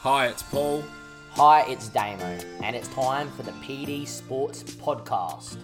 [0.00, 0.84] Hi, it's Paul.
[1.32, 5.56] Hi, it's Damo, and it's time for the PD Sports Podcast.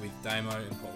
[0.00, 0.90] with Damo and Paul.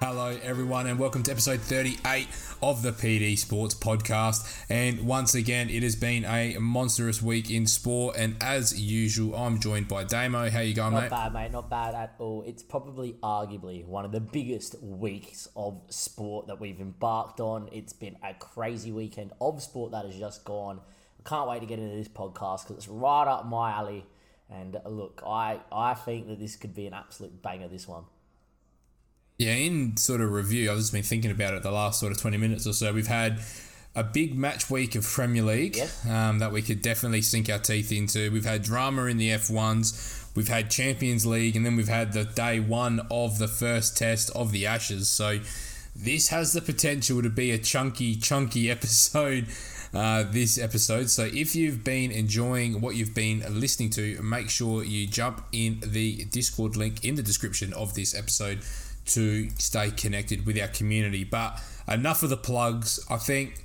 [0.00, 2.28] Hello, everyone, and welcome to episode 38
[2.62, 4.64] of the PD Sports Podcast.
[4.68, 8.16] And once again, it has been a monstrous week in sport.
[8.16, 10.50] And as usual, I'm joined by Damo.
[10.50, 11.10] How you going, Not mate?
[11.10, 12.44] Not bad, mate, not bad at all.
[12.46, 17.68] It's probably arguably one of the biggest weeks of sport that we've embarked on.
[17.72, 20.80] It's been a crazy weekend of sport that has just gone.
[21.28, 24.06] Can't wait to get into this podcast because it's right up my alley.
[24.50, 28.04] And uh, look, I, I think that this could be an absolute banger, this one.
[29.38, 32.18] Yeah, in sort of review, I've just been thinking about it the last sort of
[32.18, 32.92] 20 minutes or so.
[32.92, 33.40] We've had
[33.94, 36.06] a big match week of Premier League Yes.
[36.08, 38.32] um, that we could definitely sink our teeth into.
[38.32, 40.34] We've had drama in the F1s.
[40.34, 44.30] We've had Champions League, and then we've had the day one of the first test
[44.34, 45.08] of the Ashes.
[45.10, 45.40] So
[45.94, 49.46] this has the potential to be a chunky, chunky episode.
[49.94, 51.08] Uh, this episode.
[51.08, 55.80] So, if you've been enjoying what you've been listening to, make sure you jump in
[55.84, 58.60] the Discord link in the description of this episode
[59.06, 61.24] to stay connected with our community.
[61.24, 63.00] But enough of the plugs.
[63.10, 63.64] I think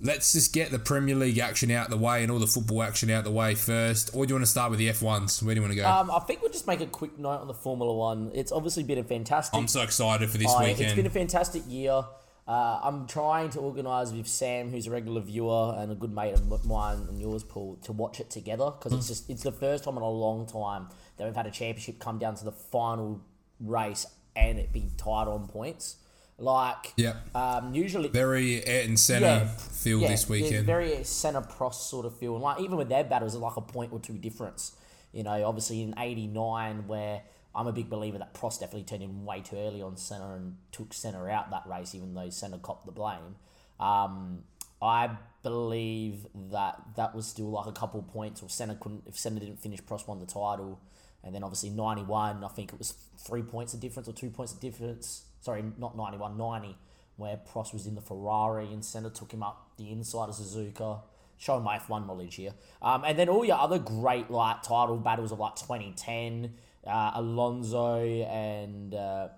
[0.00, 3.10] let's just get the Premier League action out the way and all the football action
[3.10, 4.10] out the way first.
[4.14, 5.42] Or do you want to start with the F1s?
[5.42, 5.88] Where do you want to go?
[5.88, 8.30] Um, I think we'll just make a quick note on the Formula One.
[8.34, 10.80] It's obviously been a fantastic I'm so excited for this Oh, weekend.
[10.82, 12.02] It's been a fantastic year.
[12.46, 16.34] Uh, I'm trying to organise with Sam, who's a regular viewer and a good mate
[16.34, 19.84] of mine and yours, Paul, to watch it together because it's just it's the first
[19.84, 23.22] time in a long time that we've had a championship come down to the final
[23.60, 24.06] race
[24.36, 25.96] and it be tied on points.
[26.36, 30.66] Like, yeah, um, usually Very Ayrton Senna yeah, feel yeah, this weekend.
[30.66, 32.34] Very Senna Prost sort of feel.
[32.34, 34.76] And like even with their battles, it's like a point or two difference.
[35.12, 37.22] You know, obviously in '89, where
[37.56, 40.56] I'm a big believer that Prost definitely turned in way too early on Senna and
[40.72, 43.36] took Senna out that race, even though Senna copped the blame.
[43.78, 44.44] Um,
[44.82, 45.10] I
[45.42, 49.60] believe that that was still like a couple points, or Senna couldn't if Senna didn't
[49.60, 50.80] finish, Prost won the title.
[51.22, 54.52] And then obviously 91, I think it was three points of difference or two points
[54.52, 55.24] of difference.
[55.40, 56.76] Sorry, not 91, 90,
[57.16, 61.00] where Prost was in the Ferrari and Senna took him up the inside of Suzuka.
[61.36, 62.52] Showing my F1 knowledge here.
[62.80, 66.54] Um, and then all your other great like title battles of like 2010,
[66.86, 69.28] uh, Alonso and uh,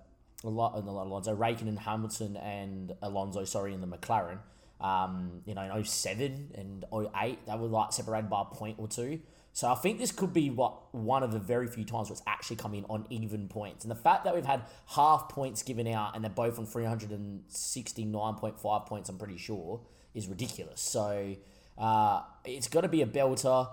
[0.43, 4.39] a lot, not Alonso, Raikkonen and Hamilton and Alonso, sorry, in the McLaren.
[4.79, 8.87] Um, you know, in 07 and 08, they were like separated by a point or
[8.87, 9.21] two.
[9.57, 12.21] So I think this could be what one of the very few times where it's
[12.27, 13.83] actually come in on even points.
[13.83, 18.85] And the fact that we've had half points given out and they're both on 369.5
[18.85, 19.81] points, I'm pretty sure,
[20.13, 20.79] is ridiculous.
[20.79, 21.35] So
[21.75, 23.67] uh, it's got to be a belter.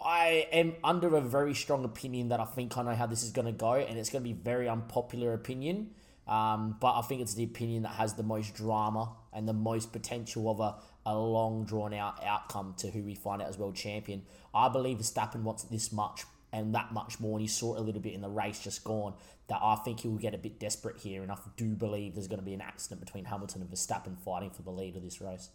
[0.00, 3.30] I am under a very strong opinion that I think I know how this is
[3.30, 5.90] going to go, and it's going to be very unpopular opinion.
[6.26, 9.92] Um, but I think it's the opinion that has the most drama and the most
[9.92, 13.74] potential of a, a long drawn out outcome to who we find out as world
[13.74, 14.22] champion.
[14.54, 17.82] I believe Verstappen wants this much and that much more, and you saw it a
[17.82, 19.14] little bit in the race just gone.
[19.48, 22.28] That I think he will get a bit desperate here, and I do believe there's
[22.28, 25.20] going to be an accident between Hamilton and Verstappen fighting for the lead of this
[25.20, 25.48] race.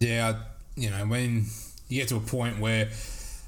[0.00, 0.40] Yeah,
[0.76, 1.46] you know, when
[1.88, 2.88] you get to a point where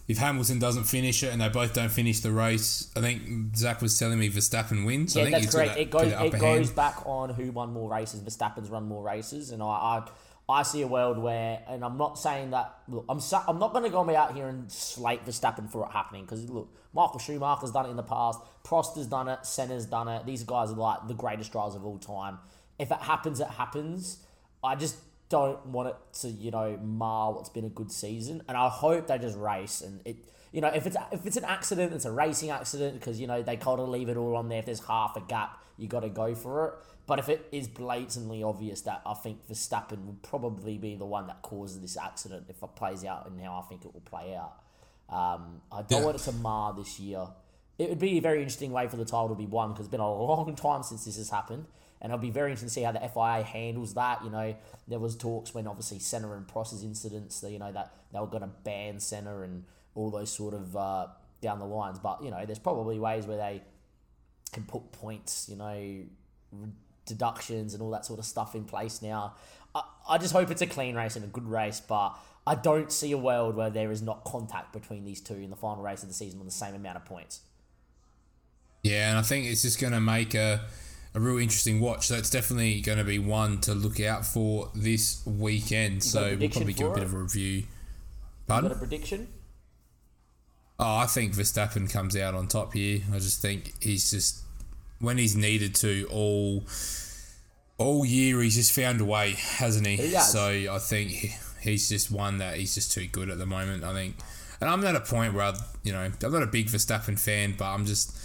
[0.08, 3.82] if Hamilton doesn't finish it and they both don't finish the race, I think Zach
[3.82, 5.16] was telling me Verstappen wins.
[5.16, 5.74] I Yeah, think that's correct.
[5.74, 6.74] that It goes it goes hand.
[6.74, 8.20] back on who won more races.
[8.20, 10.08] Verstappen's run more races, and I, I
[10.50, 12.74] I see a world where, and I'm not saying that.
[12.88, 15.92] Look, I'm sa- I'm not going to go out here and slate Verstappen for it
[15.92, 18.40] happening because look, Michael Schumacher's done it in the past.
[18.64, 19.44] Prost has done it.
[19.44, 20.24] Senna's done it.
[20.24, 22.38] These guys are like the greatest drivers of all time.
[22.78, 24.20] If it happens, it happens.
[24.64, 24.96] I just
[25.28, 29.06] don't want it to, you know, mar what's been a good season, and I hope
[29.08, 30.16] they just race and it.
[30.50, 33.42] You know, if it's if it's an accident, it's a racing accident because you know
[33.42, 34.60] they kind of leave it all on there.
[34.60, 36.74] If there's half a gap, you got to go for it.
[37.06, 41.26] But if it is blatantly obvious that I think Verstappen would probably be the one
[41.26, 44.34] that causes this accident if it plays out and how I think it will play
[44.34, 44.54] out,
[45.08, 46.04] um, I don't Yeah.
[46.06, 47.28] want it to mar this year.
[47.78, 49.90] It would be a very interesting way for the title to be won because it's
[49.90, 51.66] been a long time since this has happened,
[52.00, 54.22] and it'll be very interesting to see how the FIA handles that.
[54.24, 54.54] You know,
[54.86, 58.42] there was talks when obviously Senna and Prost's incidents, you know that they were going
[58.42, 59.64] to ban Senna and
[59.94, 61.06] all those sort of uh,
[61.40, 61.98] down the lines.
[61.98, 63.62] But you know, there's probably ways where they
[64.52, 66.04] can put points, you know,
[67.06, 69.34] deductions and all that sort of stuff in place now.
[69.74, 72.16] I, I just hope it's a clean race and a good race, but
[72.46, 75.56] I don't see a world where there is not contact between these two in the
[75.56, 77.40] final race of the season on the same amount of points.
[78.82, 80.64] Yeah, and I think it's just going to make a,
[81.14, 82.06] a real interesting watch.
[82.06, 86.04] So it's definitely going to be one to look out for this weekend.
[86.04, 87.06] So we'll probably give a bit it?
[87.06, 87.64] of a review.
[88.46, 89.28] Got a prediction?
[90.78, 93.00] Oh, I think Verstappen comes out on top here.
[93.12, 94.42] I just think he's just
[95.00, 96.64] when he's needed to all
[97.78, 99.96] all year he's just found a way, hasn't he?
[99.96, 100.10] He.
[100.10, 103.84] So I think he, he's just one that he's just too good at the moment.
[103.84, 104.16] I think,
[104.60, 107.54] and I'm at a point where I, you know I'm not a big Verstappen fan,
[107.58, 108.16] but I'm just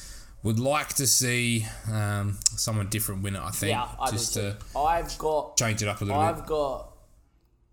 [0.44, 3.42] would like to see um, someone different win it.
[3.42, 4.58] I think Yeah, I just to.
[4.78, 6.26] I've got change it up a little bit.
[6.26, 6.46] I've bit.
[6.48, 6.94] got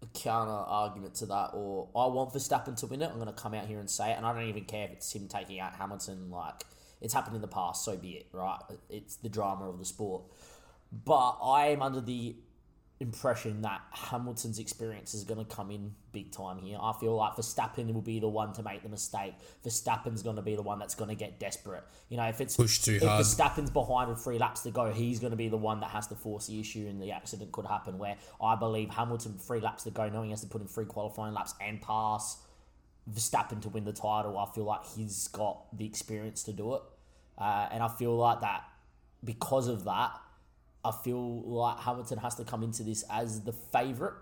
[0.03, 3.11] a counter argument to that, or I want Verstappen to win it.
[3.11, 4.93] I'm going to come out here and say it, and I don't even care if
[4.93, 6.31] it's him taking out Hamilton.
[6.31, 6.65] Like
[7.01, 8.27] it's happened in the past, so be it.
[8.33, 8.61] Right?
[8.89, 10.23] It's the drama of the sport.
[10.93, 12.37] But I am under the
[13.01, 16.77] impression that Hamilton's experience is going to come in big time here.
[16.81, 19.33] I feel like Verstappen will be the one to make the mistake.
[19.65, 21.83] Verstappen's going to be the one that's going to get desperate.
[22.11, 23.25] You know, if it's Push too if hard.
[23.25, 26.09] Verstappen's behind with three laps to go, he's going to be the one that has
[26.09, 27.97] to force the issue, and the accident could happen.
[27.97, 30.85] Where I believe Hamilton three laps to go, knowing he has to put in three
[30.85, 32.37] qualifying laps and pass
[33.11, 36.83] Verstappen to win the title, I feel like he's got the experience to do it,
[37.39, 38.65] uh, and I feel like that
[39.25, 40.13] because of that,
[40.85, 44.15] I feel like Hamilton has to come into this as the favourite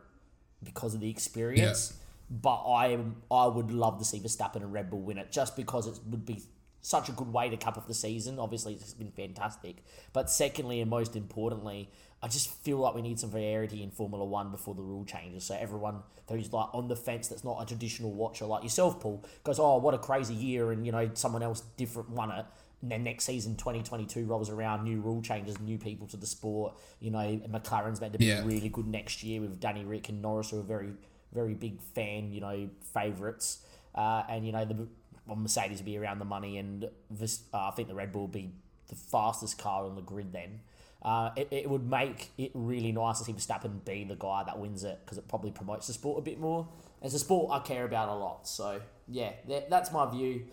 [0.62, 1.92] because of the experience.
[2.30, 2.98] But I
[3.30, 6.26] I would love to see Verstappen and Red Bull win it just because it would
[6.26, 6.42] be
[6.80, 8.38] such a good way to cap off the season.
[8.38, 9.84] Obviously, it's been fantastic.
[10.12, 11.90] But secondly, and most importantly,
[12.22, 15.44] I just feel like we need some variety in Formula One before the rule changes.
[15.44, 19.24] So everyone who's like on the fence that's not a traditional watcher like yourself, Paul,
[19.44, 22.46] goes, "Oh, what a crazy year!" and you know someone else different won it.
[22.80, 26.76] And then next season, 2022 rolls around, new rule changes, new people to the sport.
[27.00, 28.44] You know, McLaren's meant to be Yeah.
[28.44, 30.92] really good next year with Danny Rick and Norris, who are very,
[31.32, 33.64] very big fan, you know, favourites.
[33.94, 34.86] Uh, and, you know, the
[35.26, 38.22] well, Mercedes will be around the money, and this, uh, I think the Red Bull
[38.22, 38.50] will be
[38.88, 40.60] the fastest car on the grid then.
[41.02, 44.58] Uh, it, it would make it really nice to see Verstappen be the guy that
[44.58, 46.66] wins it because it probably promotes the sport a bit more.
[47.02, 48.48] It's a sport I care about a lot.
[48.48, 50.46] So, yeah, that, that's my view.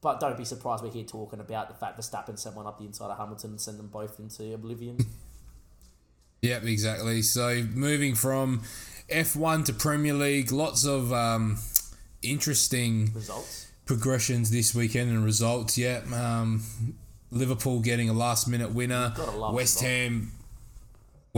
[0.00, 2.84] But don't be surprised we're here talking about the fact Verstappen sent one up the
[2.84, 4.98] inside of Hamilton and sent them both into oblivion.
[6.40, 7.22] Yep, exactly.
[7.22, 8.62] So moving from
[9.10, 11.58] F1 to Premier League, lots of um,
[12.22, 13.66] interesting Results.
[13.86, 15.76] progressions this weekend and results.
[15.76, 16.62] Yeah, um,
[17.32, 19.12] Liverpool getting a last minute winner.
[19.52, 19.80] West.
[19.80, 20.30] Ham,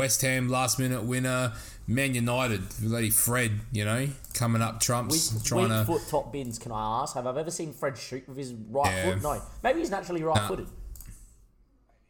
[0.00, 1.52] West Ham last minute winner.
[1.86, 5.84] Man United, bloody Fred, you know, coming up trumps, Weak, trying weak to.
[5.84, 7.14] foot top bins, can I ask?
[7.16, 9.12] Have I ever seen Fred shoot with his right Yeah.
[9.14, 9.22] foot?
[9.22, 9.42] No.
[9.62, 10.68] Maybe he's naturally right footed.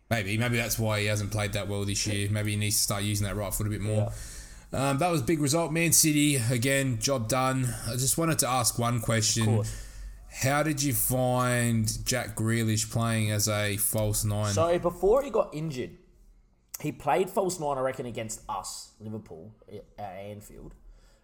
[0.09, 2.29] Maybe, maybe that's why he hasn't played that well this year.
[2.31, 4.13] Maybe he needs to start using that right foot a bit more.
[4.73, 5.73] Um, that was a big result.
[5.73, 7.75] Man City again, job done.
[7.89, 9.47] I just wanted to ask one question.
[9.47, 9.75] course.
[10.33, 14.53] How did you find Jack Grealish playing as a false nine?
[14.53, 15.91] So before he got injured,
[16.83, 19.53] he played false nine, I reckon, against us, Liverpool,
[19.99, 20.75] at Anfield.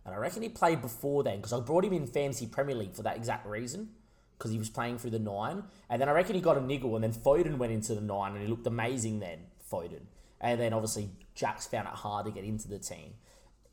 [0.04, 2.94] And I reckon he played before then because I brought him in Fantasy Premier League
[2.94, 3.90] for that exact reason
[4.38, 5.64] because he was playing through the nine.
[5.90, 8.32] And then I reckon he got a niggle and then Foden went into the nine
[8.32, 9.38] and he looked amazing then,
[9.70, 10.02] Foden.
[10.40, 13.14] And then obviously Jack's found it hard to get into the team.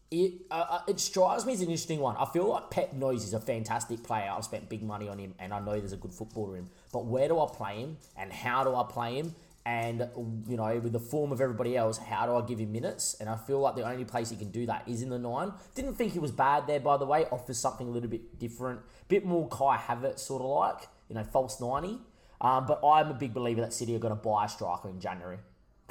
[0.09, 2.15] It uh, uh, it strikes me as an interesting one.
[2.17, 4.31] I feel like Pep knows he's a fantastic player.
[4.31, 6.69] I've spent big money on him, and I know there's a good footballer in him.
[6.91, 9.33] But where do I play him, and how do I play him?
[9.65, 10.09] And
[10.47, 13.15] you know, with the form of everybody else, how do I give him minutes?
[13.19, 15.53] And I feel like the only place he can do that is in the nine.
[15.73, 17.25] Didn't think he was bad there, by the way.
[17.31, 21.23] Offers something a little bit different, bit more Kai Havertz sort of like, you know,
[21.23, 21.99] false ninety.
[22.41, 24.99] Um, but I'm a big believer that City are going to buy a striker in
[24.99, 25.37] January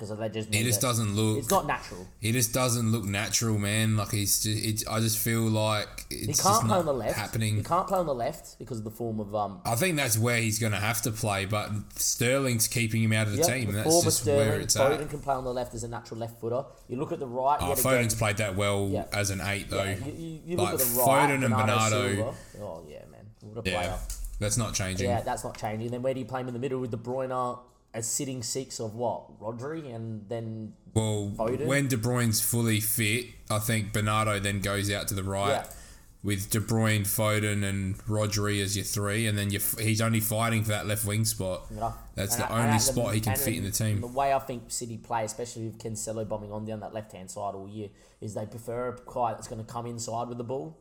[0.09, 0.83] because they just he just it.
[0.83, 1.39] doesn't look.
[1.39, 2.07] It's not natural.
[2.21, 3.97] He just doesn't look natural, man.
[3.97, 4.65] Like he's just.
[4.65, 7.17] It, I just feel like it's He just can't play not on the left.
[7.17, 7.57] happening.
[7.57, 9.61] He can't play on the left because of the form of um.
[9.65, 13.27] I think that's where he's going to have to play, but Sterling's keeping him out
[13.29, 14.61] of the Yep, team, the that's just where Sterling.
[14.63, 15.11] it's Foden at.
[15.11, 16.65] can play on the left as a natural left footer.
[16.89, 17.59] You look at the right.
[17.61, 19.05] Oh, Foden's played that well Yeah.
[19.13, 19.85] as an eight, though.
[19.85, 21.31] yeah, you, you, you look Like, at the right.
[21.31, 22.35] Foden and Bernardo-.
[22.61, 23.99] Oh yeah, man, what a Yeah, player.
[24.41, 25.09] that's not changing.
[25.09, 25.91] Yeah, that's not changing.
[25.91, 27.31] Then where do you play him in the middle with De Bruyne
[27.95, 31.67] as sitting six of what Rodri, and then Well, Foden?
[31.67, 35.67] when De Bruyne's fully fit, I think Bernardo then goes out to the right Yeah.
[36.23, 40.71] with De Bruyne, Foden, and Rodri as your three, and then he's only fighting for
[40.71, 41.71] that left wing spot.
[41.71, 44.01] know, That's and the I- only spot he can fit in the team.
[44.01, 47.31] The way I think City play, especially with Cancelo bombing on down that left hand
[47.31, 47.89] side all year,
[48.21, 50.79] is they prefer a guy that's going to come inside with the ball.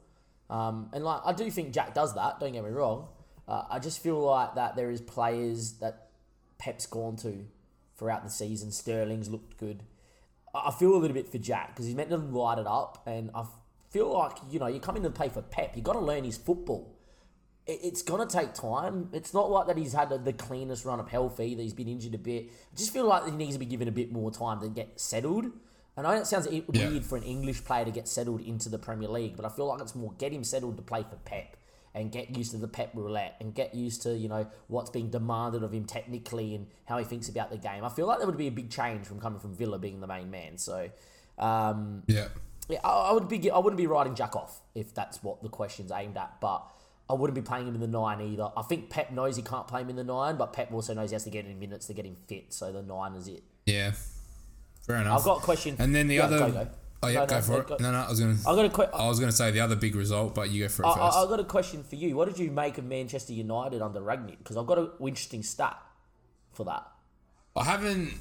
[0.49, 2.39] Um, and like I do think Jack does that.
[2.39, 3.07] Don't get me wrong.
[3.47, 6.10] Uh, I just feel like that there is players that
[6.61, 7.45] Pep's gone to
[7.97, 8.71] throughout the season.
[8.71, 9.83] Sterling's looked good.
[10.53, 13.31] I feel a little bit for Jack because he's meant to light it up, and
[13.33, 13.45] I
[13.89, 15.75] feel like you know you're coming to play for Pep.
[15.75, 16.95] You got to learn his football
[17.67, 19.07] it's gonna take time.
[19.13, 21.61] It's not like that he's had the- cleanest run of health either.
[21.61, 22.45] He's been injured a bit.
[22.73, 24.99] I just feel like he needs to be given a bit more time to get
[24.99, 25.45] settled.
[25.95, 26.89] And I know it sounds Yeah.
[26.89, 29.67] weird for an English player to get settled into the Premier League, but I feel
[29.67, 31.55] like it's more get him settled to play for Pep
[31.93, 35.09] and get used to the Pep roulette and get used to you know what's being
[35.09, 37.83] demanded of him technically and how he thinks about the game.
[37.83, 40.07] I feel like there would be a big change from coming from Villa being the
[40.07, 40.57] main man.
[40.57, 40.89] So.
[41.37, 42.27] Um, Yeah.
[42.69, 43.49] Yeah, I, I would be.
[43.51, 46.39] I wouldn't be writing Jack off if that's what the question's aimed at.
[46.39, 46.63] But
[47.09, 48.49] I wouldn't be playing him in the nine either.
[48.55, 51.09] I think Pep knows he can't play him in the nine, but Pep also knows
[51.09, 52.53] he has to get in minutes to get him fit.
[52.53, 53.43] So the nine is it.
[53.65, 53.91] Yeah,
[54.85, 55.19] fair enough.
[55.19, 55.75] I've got a question.
[55.79, 56.39] And then the Yeah, other.
[56.39, 56.67] go, go.
[57.03, 57.67] Oh yeah, No, go no, for it.
[57.67, 58.33] go- No, no, I was gonna.
[58.33, 60.69] I've got a que- I was gonna say the other big result, but you go
[60.69, 61.17] for it I, first.
[61.17, 62.15] I, I've got a question for you.
[62.15, 64.37] What did you make of Manchester United under Rangnick?
[64.37, 65.77] Because I've got an interesting stat
[66.53, 66.85] for that.
[67.55, 68.13] I haven't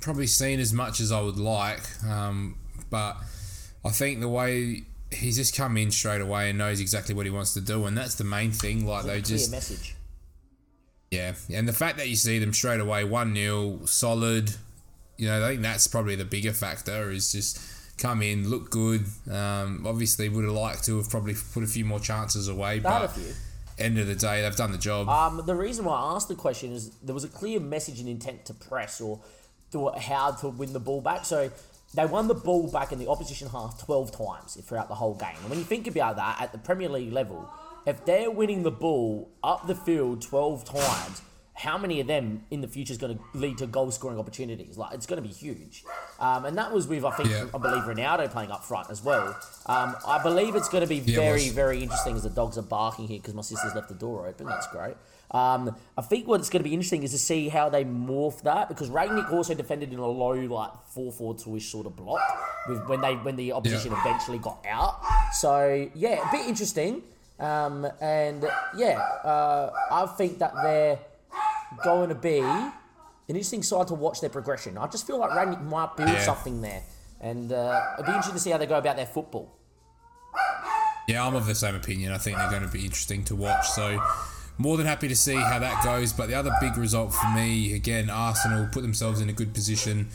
[0.00, 2.56] probably seen as much as I would like, um,
[2.88, 3.16] but
[3.84, 7.30] I think the way he's just come in straight away and knows exactly what he
[7.32, 8.86] wants to do, and that's the main thing.
[8.86, 9.96] Like they just, message.
[11.10, 14.52] yeah, and the fact that you see them straight away, one 0 solid.
[15.16, 17.60] You know, I think that's probably the bigger factor is just
[18.00, 19.04] come in, look good.
[19.30, 22.82] Um, obviously, would have liked to have probably put a few more chances away, They
[22.82, 23.16] but
[23.78, 25.08] end of the day, they've done the job.
[25.08, 28.08] Um, the reason why I asked the question is there was a clear message and
[28.08, 29.20] intent to press or
[29.72, 31.24] to how to win the ball back.
[31.24, 31.50] So
[31.94, 35.36] they won the ball back in the opposition half 12 times throughout the whole game.
[35.40, 37.48] And when you think about that at the Premier League level,
[37.86, 41.22] if they're winning the ball up the field 12 times,
[41.54, 44.78] how many of them in the future is going to lead to goal scoring opportunities?
[44.78, 45.84] Like it's going to be huge,
[46.18, 47.46] um, and that was with I think Yeah.
[47.54, 49.36] I believe Ronaldo playing up front as well.
[49.66, 52.62] Um, I believe it's going to be Yeah, very very interesting as the dogs are
[52.62, 54.46] barking here because my sister's left the door open.
[54.46, 54.94] That's great.
[55.32, 58.68] Um, I think what's going to be interesting is to see how they morph that
[58.68, 62.20] because Rangnick also defended in a low like four four two ish sort of block
[62.68, 64.00] with when they when the opposition Yeah.
[64.00, 65.00] eventually got out.
[65.34, 67.02] So yeah, a bit interesting.
[67.38, 68.44] Um, and
[68.76, 70.98] yeah, uh, I think that they're
[71.84, 72.72] going to be an
[73.28, 74.76] interesting side to watch their progression.
[74.78, 76.20] I just feel like Rangnick might build Yeah.
[76.22, 76.82] something there,
[77.20, 79.56] and uh, it'd be interesting to see how they go about their football.
[81.08, 82.12] Yeah, I'm of the same opinion.
[82.12, 83.68] I think they're going to be interesting to watch.
[83.68, 84.00] So,
[84.58, 86.12] more than happy to see how that goes.
[86.12, 90.08] But the other big result for me, again, Arsenal put themselves in a good position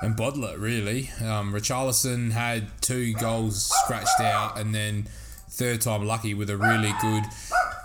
[0.00, 1.10] and Bodler, really.
[1.20, 5.08] Um, Richarlison had two goals scratched out and then
[5.50, 7.24] third time lucky with a really good,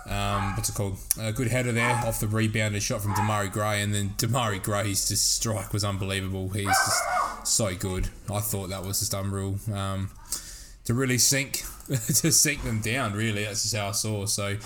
[0.06, 0.98] um, what's it called?
[1.20, 3.82] A good header there off the rebound and shot from Demarai Gray.
[3.82, 6.50] And then Demarai Gray's just strike was unbelievable.
[6.50, 7.02] He's just
[7.44, 8.08] so good.
[8.30, 9.56] I thought that was just unreal.
[9.72, 10.10] Um,
[10.84, 13.14] to really sink to sink them down.
[13.14, 14.26] Really, that's just how I saw.
[14.26, 14.56] So,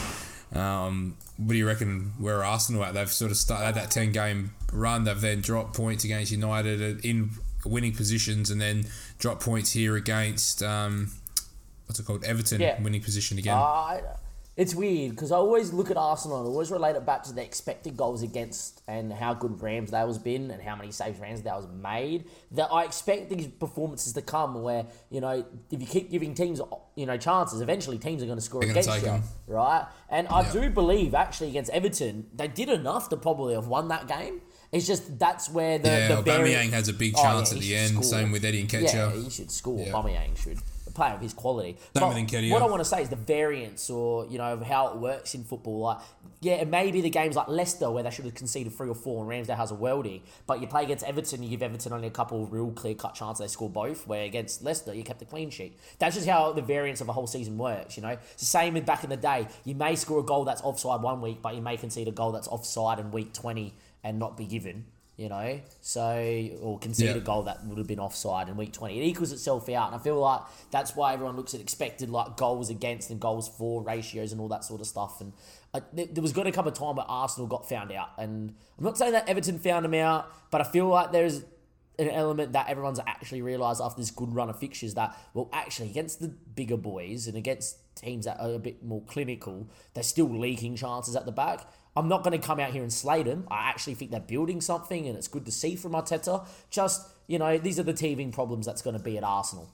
[0.55, 2.13] um, what do you reckon?
[2.19, 2.95] Where Arsenal at?
[2.95, 5.05] They've sort of started had that ten game run.
[5.05, 7.31] They've then dropped points against United in
[7.65, 8.87] winning positions, and then
[9.19, 11.13] dropped points here against um,
[11.87, 12.25] what's it called?
[12.25, 12.81] Everton, Yeah.
[12.83, 13.57] winning position again.
[13.57, 14.01] I,
[14.59, 17.43] it's weird because I always look at Arsenal and always relate it back to the
[17.43, 22.25] expected goals against and how good Rams Ramsdale's been and how many saves Ramsdale's made.
[22.51, 26.61] That I expect these performances to come where you know if you keep giving teams
[26.97, 29.23] you know chances, eventually teams are going to score They're against you, you, 'em.
[29.47, 29.87] right?
[30.11, 30.53] And I Yeah.
[30.53, 34.41] do believe actually against Everton they did enough to probably have won that game.
[34.73, 37.63] It's just that's where the yeah, the Aubameyang has a big Oh, chance yeah, at
[37.63, 37.91] the end.
[37.93, 38.03] score.
[38.03, 39.79] Same with Eddie and Yeah, he should score.
[39.79, 39.93] Yeah.
[39.93, 40.59] Aubameyang should.
[40.99, 41.77] Player of his quality.
[41.79, 42.03] Same But
[42.51, 42.61] with.
[42.61, 45.33] What I want to say is the variance, or you know, of how it works
[45.37, 45.79] in football.
[45.79, 45.99] Like,
[46.41, 48.97] yeah, it may be the games like Leicester where they should have conceded three or
[48.97, 50.23] four, and Ramsdale has a worldie.
[50.49, 53.15] But you play against Everton, you give Everton only a couple of real clear cut
[53.15, 54.09] chances they score both.
[54.09, 55.79] Where against Leicester, you kept a clean sheet.
[56.01, 57.97] That's just how the variance of a whole season works.
[57.97, 59.47] You know, it's the same with back in the day.
[59.65, 62.33] You may score a goal that's offside one week, but you may concede a goal
[62.33, 64.87] that's offside in week twenty and not be given
[65.19, 67.17] you know, so or concede Yeah.
[67.17, 68.99] a goal that would have been offside in week twenty.
[69.01, 72.37] It equals itself out, and I feel like that's why everyone looks at expected like
[72.39, 75.21] goals against and goals for ratios and all that sort of stuff.
[75.21, 75.33] And
[75.75, 78.11] uh, I, there, there was going to come a time where Arsenal got found out,
[78.17, 81.43] and I'm not saying that Everton found them out, but I feel like there's
[81.99, 85.91] an element that everyone's actually realised after this good run of fixtures that well actually
[85.91, 90.29] against the bigger boys and against teams that are a bit more clinical they're still
[90.39, 93.47] leaking chances at the back I'm not going to come out here and slate them
[93.51, 97.39] I actually think they're building something and it's good to see from Arteta just you
[97.39, 99.69] know these are the teething problems that's going to be at Arsenal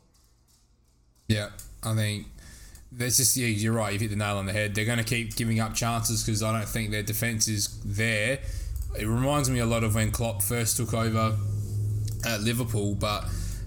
[1.29, 1.51] Yeah,
[1.83, 2.27] I think
[2.97, 3.93] there's just yeah, you're right.
[3.93, 4.75] You hit the nail on the head.
[4.75, 8.41] They're going to keep giving up chances because I don't think their defense is there.
[8.99, 11.37] It reminds me a lot of when Klopp first took over
[12.25, 13.25] at Liverpool, but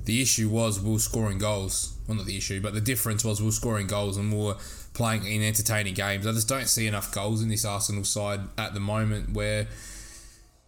[0.07, 1.93] the issue was we were scoring goals.
[2.07, 4.55] Well, not the issue, but the difference was we were scoring goals and we were
[4.93, 6.25] playing in entertaining games.
[6.25, 9.67] I just don't see enough goals in this Arsenal side at the moment where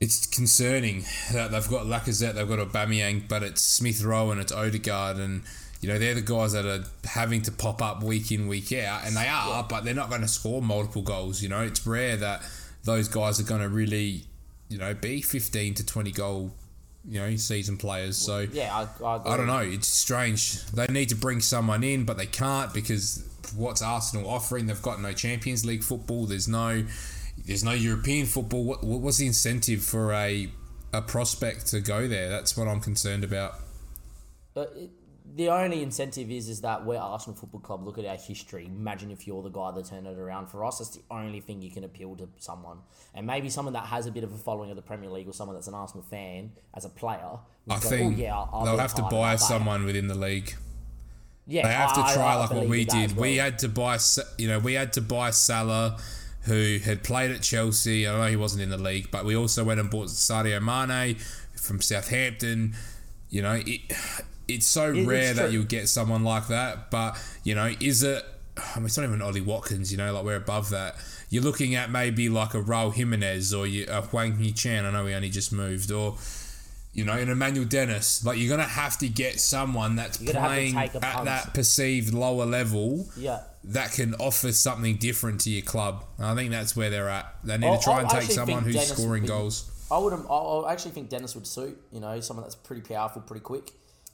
[0.01, 4.51] it's concerning that they've got Lacazette, they've got Aubameyang, but it's Smith Rowe and it's
[4.51, 5.43] Odegaard, and
[5.79, 9.05] you know they're the guys that are having to pop up week in week out,
[9.05, 11.41] and they are, but they're not going to score multiple goals.
[11.41, 12.43] You know, it's rare that
[12.83, 14.25] those guys are going to really,
[14.67, 16.51] you know, be fifteen to twenty goal,
[17.09, 18.17] you know, season players.
[18.17, 19.33] So yeah I, I.
[19.33, 19.59] I don't know.
[19.59, 20.63] It's strange.
[20.67, 23.25] They need to bring someone in, but they can't because
[23.55, 24.67] what's Arsenal offering?
[24.67, 26.25] They've got no Champions League football.
[26.25, 26.85] There's no,
[27.45, 28.63] there's no European football.
[28.63, 30.49] What, what what's the incentive for a
[30.93, 32.29] a prospect to go there?
[32.29, 33.55] That's what I'm concerned about.
[34.53, 34.91] But it,
[35.35, 37.85] the only incentive is is that we're Arsenal Football Club.
[37.85, 38.65] Look at our history.
[38.65, 40.79] Imagine if you're the guy that turned it around for us.
[40.79, 42.77] That's the only thing you can appeal to someone,
[43.13, 45.33] and maybe someone that has a bit of a following of the Premier League or
[45.33, 47.37] someone that's an Arsenal fan as a player.
[47.69, 50.55] I go, think "Oh, yeah, I'll- I'll they'll have to buy someone within the league.
[51.45, 53.15] Yeah, They have to try I like what we did.
[53.17, 53.97] We had to buy,
[54.37, 55.99] you know, we had to buy Salah,
[56.41, 58.07] who had played at Chelsea.
[58.07, 61.15] I know he wasn't in the league, but we also went and bought Sadio Mane
[61.55, 62.75] from Southampton.
[63.29, 63.81] You know, it,
[64.49, 66.89] it's so it's rare that you'll get someone like that.
[66.91, 68.23] But you know, is it?
[68.57, 69.91] I mean, it's not even Ollie Watkins.
[69.91, 70.95] You know, like we're above that.
[71.29, 74.85] You're looking at maybe like a Raul Jimenez or you, a Hwang Hee Chan.
[74.85, 76.17] I know he only just moved, or
[76.91, 78.25] you know, an Emmanuel Dennis.
[78.25, 81.25] Like you're gonna have to get someone that's You're gonna have to playing at punt.
[81.25, 83.41] that perceived lower level Yeah.
[83.65, 86.03] that can offer something different to your club.
[86.17, 87.31] And I think that's where they're at.
[87.43, 89.69] They need I- to try I and take someone who's Dennis scoring be- goals.
[89.91, 90.13] I would.
[90.13, 91.79] I actually think Dennis would suit.
[91.91, 93.71] You know, someone that's pretty powerful, pretty quick,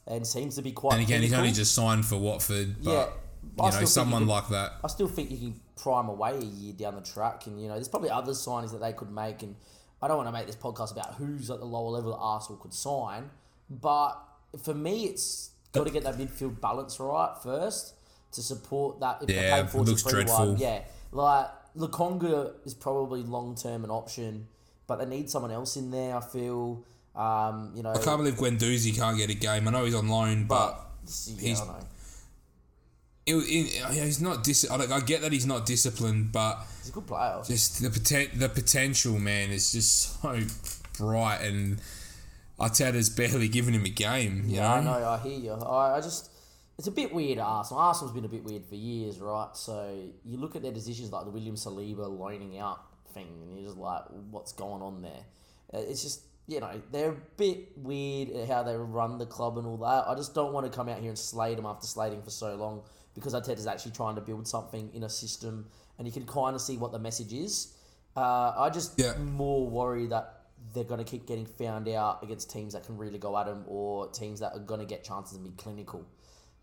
[0.07, 0.93] and seems to be quite.
[0.93, 2.91] And again, he's only just signed for Watford, but
[3.57, 4.73] Yeah, you know, someone could- like that.
[4.83, 7.73] I still think you can prime away a year down the track, and you know,
[7.75, 9.43] there's probably other signings that they could make.
[9.43, 9.55] And
[10.01, 12.57] I don't want to make this podcast about who's at the lower level that Arsenal
[12.59, 13.29] could sign,
[13.69, 14.13] but
[14.61, 17.93] for me, it's got to get that midfield balance right first
[18.31, 19.23] to support that.
[19.23, 20.55] If Yeah, it looks 4-2-3-1, dreadful.
[20.57, 20.81] Yeah,
[21.11, 24.47] like Lokonga is probably long term an option,
[24.87, 26.15] but they need someone else in there.
[26.15, 26.83] I feel.
[27.15, 29.67] Um, you know, I can't believe Guendouzi can't get a game.
[29.67, 30.79] I know he's on loan, but
[31.27, 31.75] yeah, he's- I know.
[33.25, 34.43] it, it, he's not.
[34.43, 37.41] Dis- I, like, I get that he's not disciplined, but He's a good player.
[37.45, 40.39] just the poten- the potential, man, is just so
[40.97, 41.79] bright, and
[42.59, 44.43] Arteta's barely giving him a game.
[44.47, 44.99] You Yeah, I know?
[44.99, 45.09] know.
[45.09, 45.51] I hear you.
[45.53, 46.29] I, I just,
[46.77, 47.39] it's a bit weird.
[47.39, 47.81] Arsenal.
[47.81, 49.49] Arsenal's been a bit weird for years, right?
[49.53, 49.95] So
[50.25, 52.81] you look at their decisions, like the William Saliba loaning out
[53.13, 55.23] thing, and you're just like, what's going on there?
[55.73, 59.57] Uh, It's just, you know, they're a bit weird at how they run the club
[59.57, 60.07] and all that.
[60.07, 62.55] I just don't want to come out here and slate them after slating for so
[62.55, 62.83] long
[63.15, 66.61] because Arteta's actually trying to build something in a system, and you can kind of
[66.61, 67.73] see what the message is.
[68.15, 69.17] Uh, I just Yeah.
[69.17, 70.41] more worry that
[70.73, 73.63] they're going to keep getting found out against teams that can really go at them
[73.67, 76.05] or teams that are going to get chances and be clinical.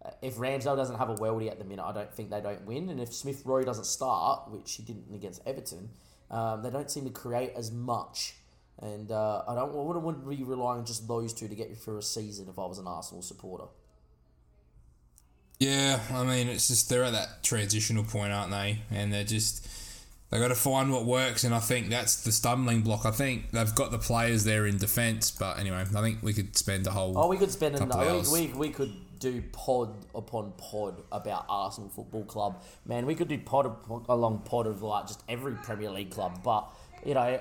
[0.05, 2.65] Uh, if Ramsdale doesn't have a weldy at the minute, I don't think they don't
[2.67, 2.89] win.
[2.89, 5.91] And if Smith Rowe doesn't start, which he didn't against Everton,
[6.31, 8.37] um, they don't seem to create as much.
[8.81, 11.71] And uh, I don't I wouldn't, wouldn't be relying on just those two to get
[11.71, 13.67] you through a season if I was an Arsenal supporter.
[15.59, 18.81] Yeah, I mean, it's just they're at that transitional point, aren't they?
[18.91, 19.69] And they're just
[20.31, 23.05] they got to find what works, and I think that's the stumbling block.
[23.05, 26.57] I think they've got the players there in defence, but anyway, I think we could
[26.57, 27.17] spend a whole.
[27.17, 27.91] Oh, we could spend an,
[28.33, 32.63] we, we, we could do pod upon pod about Arsenal Football Club.
[32.87, 33.77] Man, we could do pod
[34.09, 36.43] along pod of like just every Premier League club.
[36.43, 36.67] But
[37.05, 37.39] you know,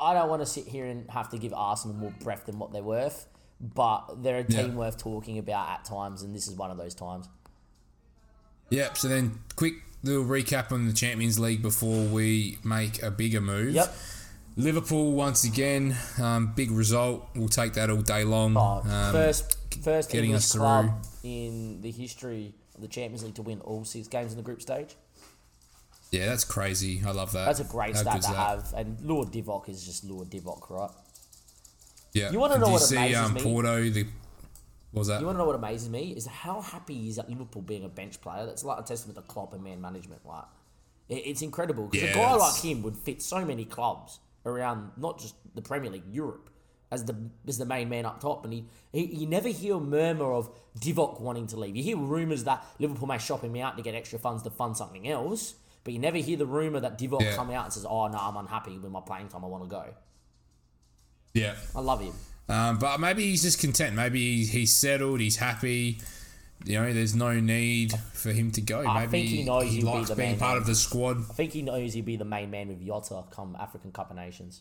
[0.00, 2.72] I don't want to sit here and have to give Arsenal more breath than what
[2.72, 3.26] they're worth.
[3.60, 4.74] But they're a team Yeah.
[4.76, 7.28] worth talking about at times, and this is one of those times.
[8.70, 8.96] Yep.
[8.98, 13.74] So then, quick little recap on the Champions League before we make a bigger move.
[13.74, 13.94] Yep.
[14.56, 17.26] Liverpool once again, um, big result.
[17.34, 18.56] We'll take that all day long.
[18.56, 20.90] Oh, Um, first, first getting English us club
[21.24, 24.60] in the history of the Champions League to win all six games in the group
[24.62, 24.96] stage.
[26.10, 27.02] Yeah, that's crazy.
[27.06, 27.46] I love that.
[27.46, 28.36] That's a great How stat to that?
[28.36, 28.74] have.
[28.76, 30.90] And Lord Divock is just Lord Divock, right?
[32.12, 32.30] Yeah.
[32.30, 33.42] You wanna know Did what you see amazes um, me?
[33.42, 33.90] Porto?
[33.90, 34.06] The
[34.92, 35.20] what was that?
[35.20, 37.84] You want to know what amazes me is how happy he is at Liverpool being
[37.84, 38.46] a bench player.
[38.46, 40.24] That's like a testament to Klopp and man management.
[40.24, 40.44] Like,
[41.10, 44.18] it, it's incredible because Yeah, a guy that's- like him would fit so many clubs
[44.46, 46.48] around, not just the Premier League, Europe,
[46.90, 47.14] as the
[47.46, 48.44] as the main man up top.
[48.44, 51.76] And he, he you never hear a murmur of Divock wanting to leave.
[51.76, 54.74] You hear rumours that Liverpool may shop him out to get extra funds to fund
[54.74, 55.54] something else,
[55.88, 57.34] but you never hear the rumour that Divock Yeah.
[57.34, 59.42] come out and says, "Oh no, I'm unhappy with my playing time.
[59.42, 59.86] I want to go."
[61.32, 61.54] yeah.
[61.74, 62.12] I love him.
[62.46, 63.96] Um, but maybe he's just content.
[63.96, 65.20] Maybe he, he's settled.
[65.20, 66.00] He's happy.
[66.66, 68.86] You know, there's no need for him to go.
[68.86, 70.56] I maybe think he knows be likes the being part man.
[70.58, 71.20] of the squad.
[71.30, 74.16] I think he knows he'll be the main man with Jota come African Cup of
[74.16, 74.60] Nations.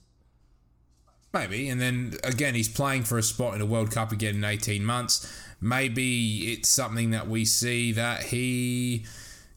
[1.34, 1.68] Maybe.
[1.68, 4.86] And then again, he's playing for a spot in a World Cup again in 18
[4.86, 5.30] months.
[5.60, 9.06] Maybe it's something that we see that he,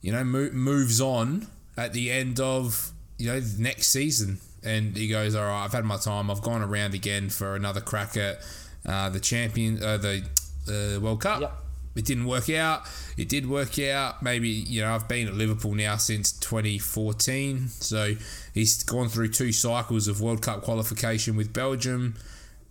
[0.00, 1.46] you know, mo- moves on
[1.80, 4.38] at the end of, you know, next season.
[4.62, 6.30] And he goes, all right, I've had my time.
[6.30, 8.40] I've gone around again for another crack at
[8.84, 10.22] uh, the champion, uh, the
[10.68, 11.40] uh, World Cup.
[11.40, 11.56] Yep.
[11.96, 12.82] It didn't work out.
[13.16, 14.22] It did work out.
[14.22, 17.68] Maybe, you know, I've been at Liverpool now since 2014.
[17.68, 18.14] So
[18.52, 22.14] he's gone through two cycles of World Cup qualification with Belgium.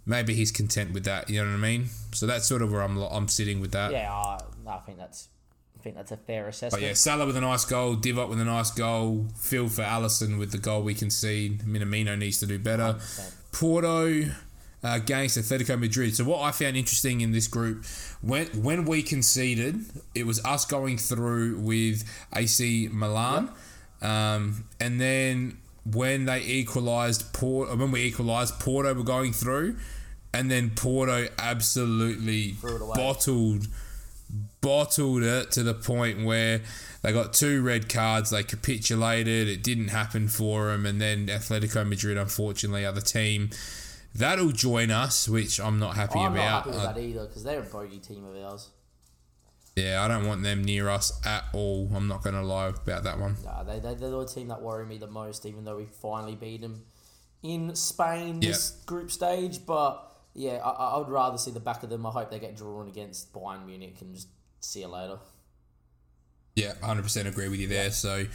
[0.06, 1.30] Maybe he's content with that.
[1.30, 1.88] You know what I mean?
[2.14, 3.92] So that's sort of where I'm, I'm sitting with that.
[3.92, 5.28] Yeah, I, I think that's
[5.80, 6.82] I think that's a fair assessment.
[6.82, 10.38] But yeah, Salah with a nice goal, Divock with a nice goal, Phil for Alisson
[10.38, 11.62] with the goal we can concede.
[11.62, 12.96] Minamino needs to do better.
[13.00, 13.34] 100%.
[13.52, 14.30] Porto,
[14.84, 16.16] against Atletico Madrid.
[16.16, 17.86] So what I found interesting in this group,
[18.22, 23.50] when when we conceded, it was us going through with AC Milan,
[24.02, 29.78] um, and then when they equalised, Port, when we equalised, Porto were going through,
[30.34, 32.56] and then Porto absolutely
[32.96, 33.68] bottled
[34.62, 36.62] bottled it to the point where
[37.02, 38.30] they got two red cards.
[38.30, 39.48] They capitulated.
[39.48, 43.50] It didn't happen for them, and then Atletico Madrid, unfortunately, are the team
[44.16, 46.64] that'll join us, which I'm not happy I'm not about.
[46.66, 48.70] happy with that either because they're a bogey team of ours.
[49.76, 51.90] yeah, I don't want them near us at all.
[51.96, 53.38] I'm not going to lie about that one.
[53.46, 56.36] Nah, they, they, they're the team that worry me the most, even though we finally
[56.36, 56.84] beat them
[57.44, 59.66] in Spain this group stage.
[59.66, 62.06] But yeah, I, I would rather see the back of them.
[62.06, 64.28] I hope they get drawn against Bayern Munich and just
[64.60, 65.18] see you later.
[66.56, 67.92] Yeah, 100% agree with you there.
[67.92, 68.26] So,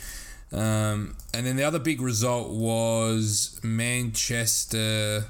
[0.53, 5.25] um, and then the other big result was Manchester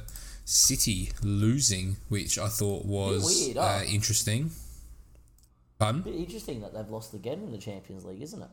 [0.44, 4.50] City losing, which I thought was weird, uh, interesting.
[5.78, 6.02] Pardon?
[6.02, 8.48] Bit interesting that they've lost again in the Champions League, isn't it?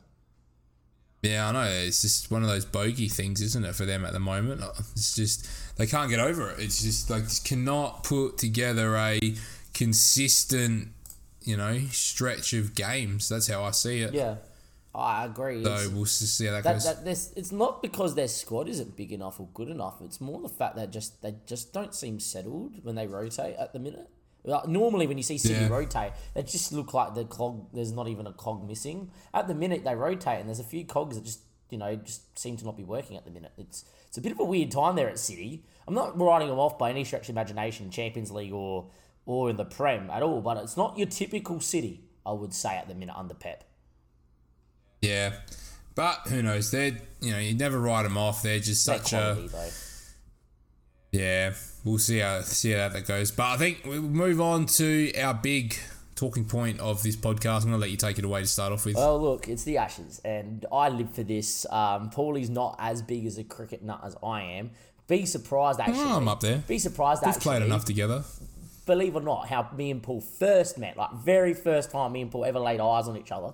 [1.21, 1.63] Yeah, I know.
[1.63, 4.63] It's just one of those bogey things, isn't it, for them at the moment?
[4.93, 6.59] It's just they can't get over it.
[6.59, 9.19] It's just like just cannot put together a
[9.73, 10.89] consistent,
[11.43, 13.29] you know, stretch of games.
[13.29, 14.13] That's how I see it.
[14.13, 14.35] Yeah,
[14.93, 15.63] I agree.
[15.63, 16.83] So It's- we'll see how that, that, goes.
[17.31, 20.01] that it's not because their squad isn't big enough or good enough.
[20.01, 23.73] It's more the fact that just they just don't seem settled when they rotate at
[23.73, 24.09] the minute.
[24.43, 25.67] Like, normally, when you see City Yeah.
[25.67, 27.67] rotate, they just look like the cog.
[27.73, 29.11] There's not even a cog missing.
[29.35, 32.37] At the minute, they rotate, and there's a few cogs that just you know just
[32.37, 33.51] seem to not be working at the minute.
[33.57, 35.63] It's it's a bit of a weird time there at City.
[35.87, 38.87] I'm not writing them off by any stretch of imagination, Champions League or
[39.25, 40.41] or in the Prem at all.
[40.41, 43.63] But it's not your typical City, I would say, at the minute under Pep.
[45.01, 45.33] yeah,
[45.95, 46.71] but who knows?
[46.71, 48.43] They're you know you never write them off.
[48.43, 49.69] They're just They're such a though.
[51.11, 51.53] yeah.
[51.83, 53.31] We'll see how see how that goes.
[53.31, 55.75] But I think we'll move on to our big
[56.15, 57.61] talking point of this podcast.
[57.63, 58.95] I'm gonna let you take it away to start off with.
[58.95, 61.65] Well, look, it's the Ashes, and I live for this.
[61.71, 64.71] Um, Paulie's not as big as a cricket nut as I am.
[65.07, 65.99] Be surprised, actually.
[66.05, 66.59] Oh, I'm up there.
[66.67, 67.41] Be surprised, We've actually.
[67.41, 68.23] played enough together.
[68.91, 72.21] Believe it or not, how me and Paul first met, like very first time me
[72.23, 73.53] and Paul ever laid eyes on each other,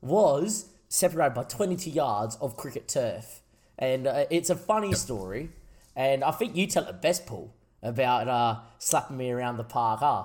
[0.00, 3.40] was separated by 22 yards of cricket turf.
[3.78, 5.50] And uh, it's a funny story.
[5.96, 10.00] And I think you tell it best, Paul, about uh, slapping me around the park,
[10.00, 10.24] huh?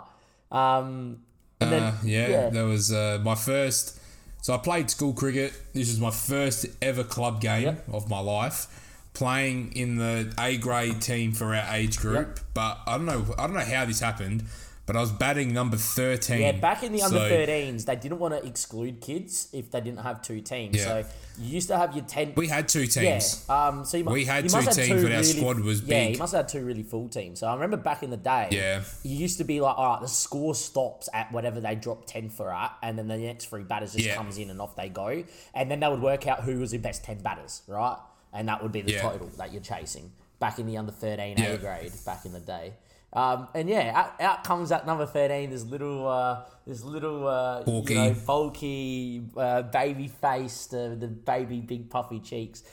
[0.55, 1.23] Um,
[1.59, 2.49] and then, Uh, yeah, yeah.
[2.49, 3.99] that was uh, my first.
[4.41, 5.53] So I played school cricket.
[5.73, 7.85] This was my first ever club game Yep.
[7.91, 8.67] of my life.
[9.13, 13.23] Playing in the A grade team for our age group, but I don't know.
[13.37, 14.43] I don't know how this happened,
[14.87, 16.41] but I was batting number thirteen.
[16.41, 19.99] Yeah, back in the under 13s, they didn't want to exclude kids if they didn't
[19.99, 20.77] have two teams.
[20.77, 20.83] Yeah.
[21.03, 21.05] So
[21.37, 22.33] you used to have your 10.
[22.35, 23.13] We had two yeah.
[23.19, 23.47] teams.
[23.49, 25.81] Um, so you, mu- We had you two must teams, two but our squad was
[25.81, 26.13] Yeah, big.
[26.13, 27.39] you must have had two really full teams.
[27.39, 28.81] So I remember back in the day, Yeah.
[29.03, 32.29] you used to be like, all right, the score stops at whatever they drop 10
[32.29, 34.15] for at, and then the next three batters just Yeah.
[34.15, 35.23] comes in and off they go.
[35.53, 37.97] And then they would work out who was the best 10 batters, right?
[38.33, 39.01] And that would be the Yeah.
[39.01, 41.45] total that you're chasing back in the under 13 Yeah.
[41.49, 42.73] A grade back in the day.
[43.13, 47.61] Um, and yeah, out, out comes that number 13, this little, uh, this little, uh,
[47.63, 47.93] Bulky.
[47.93, 52.63] you know, bulky, uh, baby faced, uh, the baby big puffy cheeks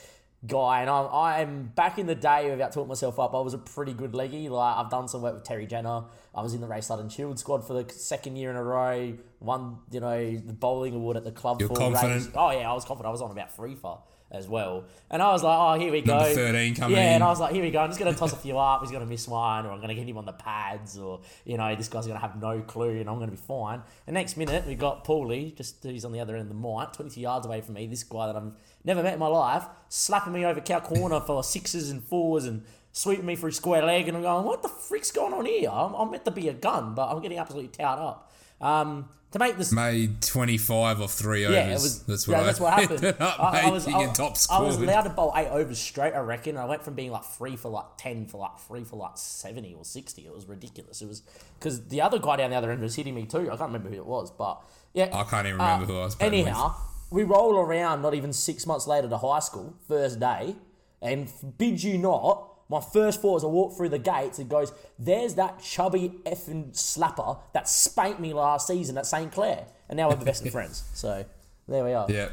[0.46, 0.80] guy.
[0.80, 3.34] And I'm, I'm back in the day without talking myself up.
[3.34, 4.48] I was a pretty good leggy.
[4.48, 6.04] Like I've done some work with Terry Jenner.
[6.34, 9.12] I was in the Ray Sutton Shield squad for the second year in a row.
[9.40, 11.60] Won, you know, the bowling award at the club.
[11.60, 12.12] You're for confident?
[12.24, 12.28] Rays.
[12.34, 13.08] Oh yeah, I was confident.
[13.08, 14.84] I was on about three for as well.
[15.10, 16.18] And I was like, oh, here we go.
[16.18, 17.80] Number 13 coming Yeah, and I was like, here we go.
[17.80, 18.80] I'm just going to toss a few up.
[18.80, 21.20] He's going to miss one, or I'm going to get him on the pads, or,
[21.44, 23.82] you know, this guy's going to have no clue, and I'm going to be fine.
[24.06, 26.92] The next minute, we got Paulie, just who's on the other end of the mic,
[26.92, 27.86] 22 yards away from me.
[27.86, 28.52] This guy that I've
[28.84, 32.64] never met in my life, slapping me over cow corner for sixes and fours and
[32.92, 34.08] sweeping me through square leg.
[34.08, 35.70] And I'm going, what the frick's going on here?
[35.70, 38.29] I'm, I'm meant to be a gun, but I'm getting absolutely towed up.
[38.60, 41.56] Um, to make this Made 25 off three overs.
[41.56, 42.02] yeah, it was.
[42.02, 43.16] that's what yeah, I that's what happened.
[43.20, 46.14] I, I was, I, I was allowed to bowl eight overs straight.
[46.14, 46.56] I reckon.
[46.56, 49.72] I went from being like three for like ten for like three for like seventy
[49.72, 50.26] or sixty.
[50.26, 51.00] It was ridiculous.
[51.00, 51.22] It was
[51.58, 53.46] because the other guy down the other end was hitting me too.
[53.52, 54.62] I can't remember who it was, but
[54.94, 56.74] yeah, I can't even remember uh, who I was Anyhow,
[57.10, 60.56] we roll around not even six months later to high school, first day,
[61.00, 64.72] and bid you not, my first thought as I walk through the gates, it goes,
[64.98, 69.30] there's that chubby effing slapper that spanked me last season at St.
[69.32, 69.66] Clair.
[69.88, 70.84] And now we're the best of friends.
[70.94, 71.24] So
[71.68, 72.06] there we are.
[72.08, 72.28] Yeah.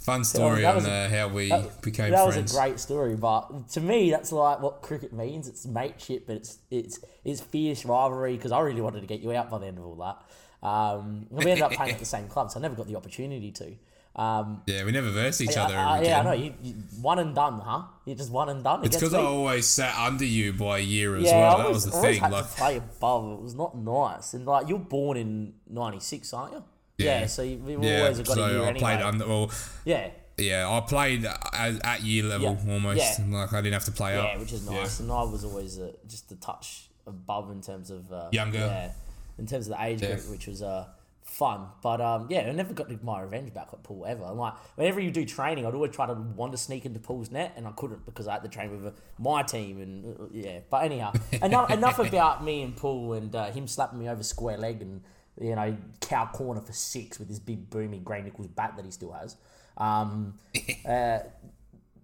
[0.00, 2.42] Fun story that on a- uh, how we That- became that friends.
[2.50, 5.46] was a great story, but to me, that's like what cricket means.
[5.46, 9.32] It's mateship, but it's it's it's fierce rivalry because I really wanted to get you
[9.32, 10.66] out by the end of all that.
[10.66, 13.52] Um, we ended up playing at the same club, so I never got the opportunity
[13.52, 13.74] to.
[14.14, 15.76] Um, Yeah, we never versed each yeah, other.
[15.76, 16.32] uh, yeah, I know.
[16.32, 17.82] You, you one and done, huh?
[18.04, 18.84] You just one and done.
[18.84, 21.56] It's because I always sat under you by a year as yeah, well.
[21.56, 22.22] I That was the always thing.
[22.22, 23.38] had Like, to play above.
[23.38, 24.34] It was not nice.
[24.34, 26.64] And like you're born in '96, aren't you?
[26.98, 27.26] Yeah.
[27.26, 28.78] so you, we've yeah, always got so a year I anyway.
[28.80, 29.26] played under.
[29.26, 29.50] Well,
[29.86, 33.18] yeah, yeah, I played at, at year level Yeah, almost.
[33.18, 33.24] yeah.
[33.28, 34.24] Like I didn't have to play up.
[34.26, 35.00] yeah, which is nice.
[35.00, 38.58] And I was always uh, just a touch above in terms of uh, Younger.
[38.58, 38.90] Yeah,
[39.38, 40.16] in terms of the age Yeah.
[40.16, 40.86] group, which was uh,
[41.32, 41.66] fun.
[41.82, 44.24] But um, yeah, I never got my revenge back at Paul ever.
[44.24, 47.30] And like whenever you do training, I'd always try to want to sneak into Paul's
[47.30, 49.80] net, and I couldn't because I had to train with uh, my team.
[49.80, 53.98] And uh, yeah, but anyhow, enough enough about me and Paul and uh, him slapping
[53.98, 55.02] me over square leg and
[55.40, 59.12] you know cow corner for six with his big boomy Gray-Nicolls bat that he still
[59.12, 59.36] has.
[59.78, 60.38] Um,
[60.86, 61.20] uh,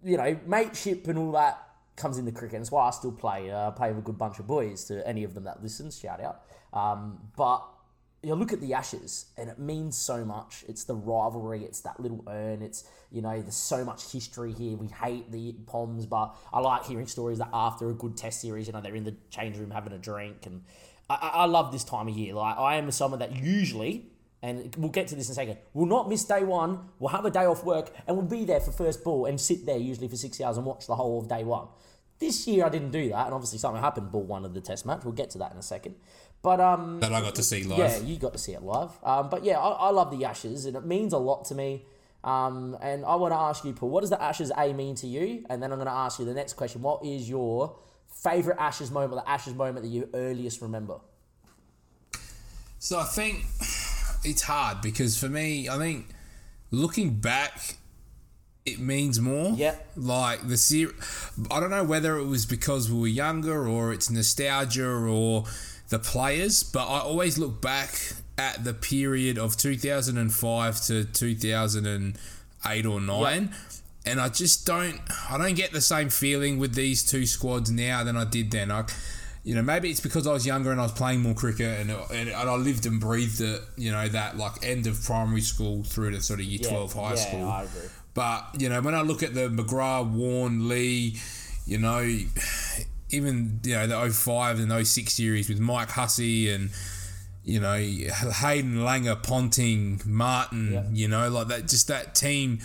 [0.03, 1.59] you know, mateship and all that
[1.97, 2.55] comes into cricket.
[2.55, 3.51] And it's why I still play.
[3.51, 4.85] Uh, I play with a good bunch of boys.
[4.85, 6.43] To any of them that listens, shout out.
[6.73, 7.63] Um, but
[8.23, 10.65] you look at the Ashes, and it means so much.
[10.69, 11.65] It's the rivalry.
[11.65, 12.63] It's that little urn.
[12.63, 14.77] It's you know, there's so much history here.
[14.77, 18.67] We hate the Poms, but I like hearing stories that after a good Test series,
[18.67, 20.63] you know, they're in the change room having a drink, and
[21.09, 22.35] I, I love this time of year.
[22.35, 25.59] Like I am someone that usually and we'll get to this in a second.
[25.75, 26.91] We'll not miss day one.
[26.99, 29.67] We'll have a day off work and we'll be there for first ball and sit
[29.67, 31.67] there usually for six hours and watch the whole of day one.
[32.19, 34.11] This year I didn't do that, and obviously something happened.
[34.11, 35.05] Ball one of the test match.
[35.05, 35.95] We'll get to that in a second.
[36.43, 37.79] But um, that I got to see live.
[37.79, 38.93] yeah, you got to see it live.
[39.03, 41.85] Um, but yeah, I, I love the Ashes, and it means a lot to me.
[42.25, 45.07] Um, and I want to ask you, Paul, what does the Ashes A mean to
[45.07, 45.45] you?
[45.49, 48.91] And then I'm going to ask you the next question: What is your favorite Ashes
[48.91, 49.25] moment?
[49.25, 50.99] The Ashes moment that you earliest remember?
[52.79, 53.45] So I think
[54.25, 56.07] it's hard because for me, I think
[56.71, 57.77] looking back,
[58.65, 59.55] it means more.
[59.57, 59.75] Yeah.
[59.97, 60.95] Like the series,
[61.51, 65.45] I don't know whether it was because we were younger or it's nostalgia or
[65.89, 67.95] the players, but I always look back
[68.37, 73.55] at the period of 2005 to 2008 or 9
[74.07, 78.05] and I just don't I don't get the same feeling with these two squads now
[78.05, 78.71] than I did then.
[78.71, 78.85] I
[79.45, 81.91] you know, maybe it's because I was younger and I was playing more cricket and,
[81.91, 85.85] and, and I lived and breathed it, you know, that like end of primary school
[85.85, 87.45] through to sort of year 12 high yeah, school.
[87.49, 87.89] I agree.
[88.13, 91.17] But, you know, when I look at the McGrath, Warne, Lee,
[91.67, 92.19] you know,
[93.11, 96.71] even, you know, the 05 and 06 series with Mike Hussey and,
[97.45, 100.83] you know, Hayden Langer, Ponting, Martyn, Yeah.
[100.93, 102.61] you know, like that, just that team.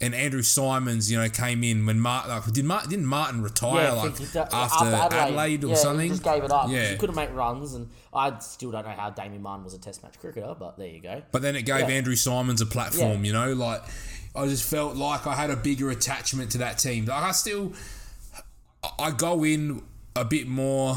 [0.00, 3.82] And Andrew Symonds, you know, came in when Martyn like, did Martyn didn't Martyn retire
[3.82, 6.04] Yeah, like think after, Adelaide, or yeah, something?
[6.04, 6.68] He just gave it up.
[6.70, 6.90] Yeah.
[6.90, 10.04] He couldn't make runs, and I still don't know how Damien Martyn was a Test
[10.04, 11.22] match cricketer, but there you go.
[11.32, 11.96] But then it gave Yeah.
[11.96, 13.82] Andrew Symonds a platform, you know, like
[14.36, 17.06] I just felt like I had a bigger attachment to that team.
[17.06, 17.72] Like I still
[18.98, 19.82] I go in
[20.14, 20.96] a bit more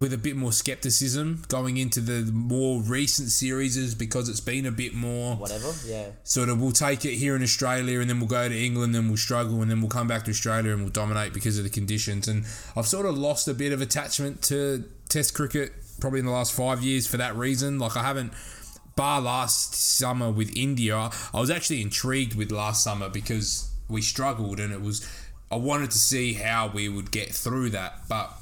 [0.00, 4.70] with a bit more skepticism going into the more recent series because it's been a
[4.70, 6.06] bit more Whatever, yeah.
[6.24, 9.08] sort of we'll take it here in Australia and then we'll go to England and
[9.08, 11.70] we'll struggle and then we'll come back to Australia and we'll dominate because of the
[11.70, 12.28] conditions.
[12.28, 16.32] And I've sort of lost a bit of attachment to Test cricket probably in the
[16.32, 17.78] last five years for that reason.
[17.78, 18.32] Like I haven't,
[18.96, 24.60] bar last summer with India, I was actually intrigued with last summer because we struggled
[24.60, 25.06] and it was,
[25.50, 28.08] I wanted to see how we would get through that.
[28.08, 28.32] But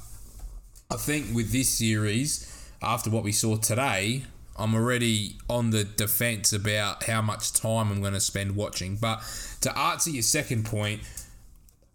[0.91, 2.45] I think with this series,
[2.81, 4.23] after what we saw today,
[4.57, 8.95] I'm already on the defense about how much time I'm going to spend watching.
[8.97, 9.21] But
[9.61, 11.01] to answer your second point,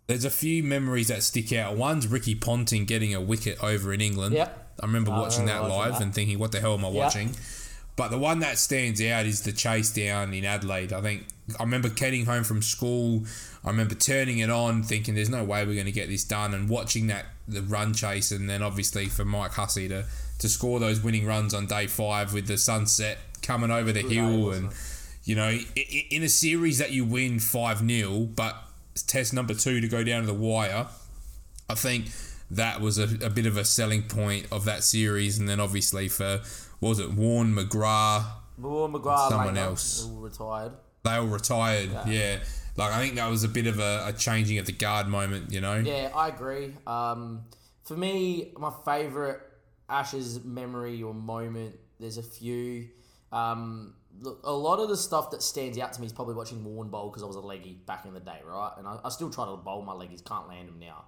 [0.07, 1.77] there's a few memories that stick out.
[1.77, 4.35] One's Ricky Ponting getting a wicket over in England.
[4.35, 4.77] Yep.
[4.83, 6.03] I remember I watching that live that.
[6.03, 6.97] and thinking, what the hell am I Yep.
[6.97, 7.31] watching?
[7.97, 10.93] But the one that stands out is the chase down in Adelaide.
[10.93, 11.27] I think
[11.59, 13.25] I remember getting home from school.
[13.65, 16.55] I remember turning it on, thinking, "There's no way we're going to get this done,"
[16.55, 20.07] and watching that the run chase, and then obviously for Mike Hussey to
[20.39, 24.51] to score those winning runs on day five with the sunset coming over the hill,
[24.51, 24.71] and
[25.25, 25.51] you know,
[26.11, 28.57] in a series that you win five 0 but
[29.07, 30.87] test number two to go down to the wire,
[31.69, 32.07] I think
[32.51, 36.09] that was a, a bit of a selling point of that series, and then obviously
[36.09, 36.41] for
[36.85, 38.27] what was it Warne McGrath,
[38.59, 40.05] Will McGrath, Someone else.
[40.05, 40.73] all retired.
[41.03, 41.89] they all retired.
[42.07, 42.41] Yeah.
[42.77, 45.51] Like I think that was a bit of a, a changing of the guard moment,
[45.51, 45.77] you know.
[45.77, 46.75] Yeah, I agree.
[46.87, 47.45] Um,
[47.85, 49.39] for me, my favourite
[49.89, 52.89] Ashes memory or moment, there's a few.
[53.33, 56.63] Um, look, a lot of the stuff that stands out to me is probably watching
[56.65, 58.73] Warne bowl because I was a leggy back in the day, right?
[58.77, 61.07] And I, I still try to bowl my leggies, can't land them now.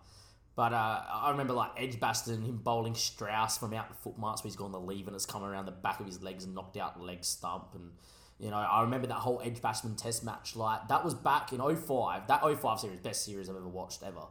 [0.56, 4.48] But uh, I remember like Edgbaston, him bowling Strauss from out the foot marks where
[4.48, 6.78] he's gone the leave and it's come around the back of his legs and knocked
[6.78, 7.74] out leg stump.
[7.74, 7.92] And,
[8.40, 10.56] you know, I remember that whole Edgbaston test match.
[10.56, 12.26] Like, that was back in 05.
[12.28, 14.22] That 05 series, best series I've ever watched ever.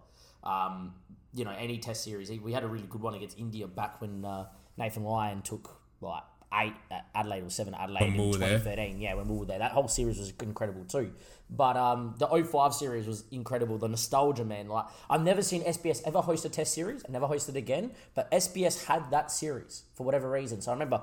[0.43, 0.95] Um,
[1.31, 2.31] you know, any test series.
[2.31, 6.23] We had a really good one against India back when uh, Nathan Lyon took like
[6.61, 8.59] eight at Adelaide or seven at Adelaide in were there.
[8.59, 8.99] 2013.
[8.99, 11.11] Yeah, when we were there, that whole series was incredible too.
[11.49, 13.77] But um, the 05 series was incredible.
[13.77, 14.67] The nostalgia, man.
[14.67, 17.03] Like I've never seen SBS ever host a Test series.
[17.07, 17.91] I never hosted again.
[18.13, 20.61] But SBS had that series for whatever reason.
[20.61, 21.01] So I remember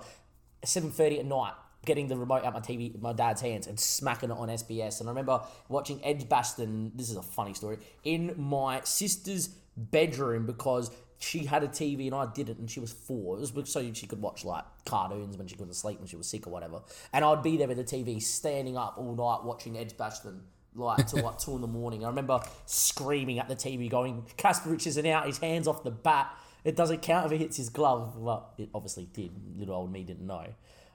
[0.64, 1.54] seven thirty at night.
[1.84, 5.00] Getting the remote out my TV, my dad's hands, and smacking it on SBS.
[5.00, 6.92] And I remember watching Edgbaston.
[6.94, 10.90] This is a funny story in my sister's bedroom because
[11.22, 13.36] she had a TV and I didn't, and she was four.
[13.36, 16.26] It was so she could watch like cartoons when she couldn't sleep when she was
[16.26, 16.82] sick or whatever.
[17.12, 20.40] And I'd be there with the TV, standing up all night watching Edgbaston.
[20.74, 22.02] Like till like two in the morning.
[22.02, 25.26] I remember screaming at the TV, going, "Kasprowicz isn't out.
[25.26, 26.34] His hands off the bat.
[26.64, 29.32] It doesn't count if it hits his glove." Well, it obviously did.
[29.58, 30.46] Little old me didn't know.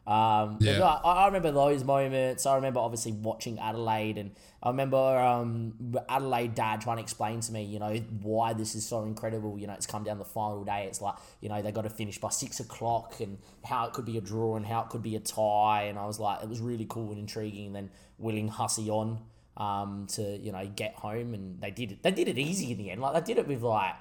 [0.08, 0.84] Um, Yeah.
[0.84, 2.46] I, I remember those moments.
[2.46, 4.32] I remember obviously watching Adelaide, and
[4.64, 8.86] I remember um, Adelaide dad trying to explain to me, you know, why this is
[8.86, 9.60] so incredible.
[9.60, 10.86] You know, it's come down the final day.
[10.88, 14.06] It's like, you know, they got to finish by six o'clock, and how it could
[14.06, 15.84] be a draw and how it could be a tie.
[15.84, 17.68] And I was like, it was really cool and intriguing.
[17.68, 19.20] And then willing Hussey on
[19.58, 22.04] um, to you know get home, and they did it.
[22.04, 23.02] They did it easy in the end.
[23.02, 23.96] Like they did it with like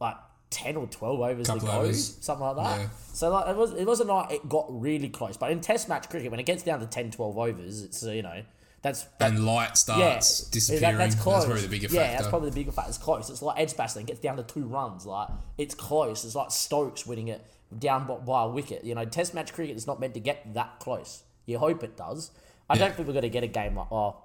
[0.00, 0.16] like
[0.50, 2.16] ten or twelve overs Couple to go, overs.
[2.20, 2.80] something like that.
[2.80, 2.88] Yeah.
[3.12, 6.08] So like it was it wasn't like it got really close, but in Test match
[6.08, 8.42] cricket, when it gets down to 10, 12 overs, it's you know
[8.82, 10.98] that's that, And light starts that- disappearing.
[10.98, 11.44] that's That's, close.
[11.44, 12.16] probably the bigger yeah, factor.
[12.18, 12.90] that's probably the bigger factor.
[12.90, 13.28] It's close.
[13.30, 15.04] It's like Edgbaston it gets down to two runs.
[15.06, 15.28] Like
[15.58, 16.24] it's close.
[16.24, 17.44] It's like Stokes winning it
[17.76, 18.84] down by a wicket.
[18.84, 21.24] You know, Test match cricket is not meant to get that close.
[21.46, 22.30] You hope it does.
[22.68, 22.80] I Yeah.
[22.80, 24.16] don't think we're going to get a game like oh,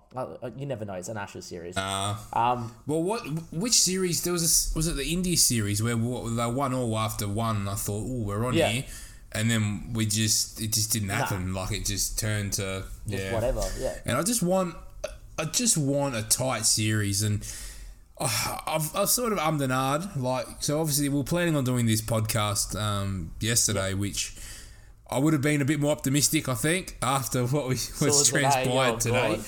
[0.57, 0.93] you never know.
[0.93, 1.77] It's an Ashes series.
[1.77, 3.21] Uh, um, well, what?
[3.51, 4.23] Which series?
[4.23, 7.67] There was a, was it the India series where they won all after one?
[7.67, 8.69] I thought, oh, we're on Yeah.
[8.69, 8.85] here,
[9.31, 11.53] and then we just it just didn't happen.
[11.53, 13.61] Like it just turned to just yeah, whatever.
[13.79, 13.95] Yeah.
[14.05, 14.75] And I just want,
[15.37, 17.47] I just want a tight series, and
[18.17, 20.19] uh, I've, I've sort of ummed and ahed.
[20.19, 24.35] Like, so obviously we we're planning on doing this podcast um, yesterday, which
[25.11, 28.41] I would have been a bit more optimistic, I think, after what we was today,
[28.41, 29.35] transpired oh, today.
[29.35, 29.45] God.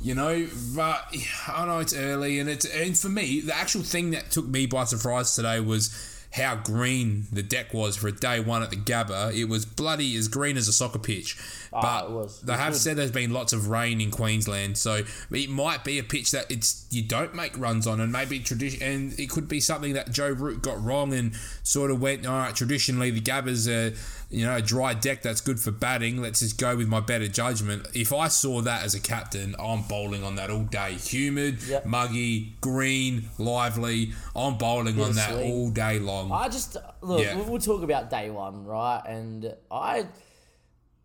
[0.00, 1.14] You know, but
[1.46, 4.66] I know it's early, and it's and for me, the actual thing that took me
[4.66, 8.76] by surprise today was how green the deck was for a day one at the
[8.76, 9.34] Gabba.
[9.34, 11.36] It was bloody as green as a soccer pitch.
[11.70, 12.40] but Ah, was.
[12.40, 15.98] They was have said there's been lots of rain in Queensland, so it might be
[15.98, 19.46] a pitch that it's you don't make runs on, and maybe tradition, and it could
[19.46, 23.20] be something that Joe Root got wrong and sort of went, all right, traditionally the
[23.20, 23.92] Gabba's a
[24.32, 26.20] you know a dry deck that's good for batting.
[26.20, 27.86] Let's just go with my better judgment.
[27.94, 30.94] If I saw that as a captain, I'm bowling on that all day.
[30.94, 31.86] Humid, Yep.
[31.86, 34.12] muggy, green, lively.
[34.34, 36.32] I'm bowling on that all day long.
[36.32, 37.22] I just look.
[37.22, 37.36] Yeah.
[37.36, 39.02] We'll, we'll talk about day one, right?
[39.06, 40.06] And I,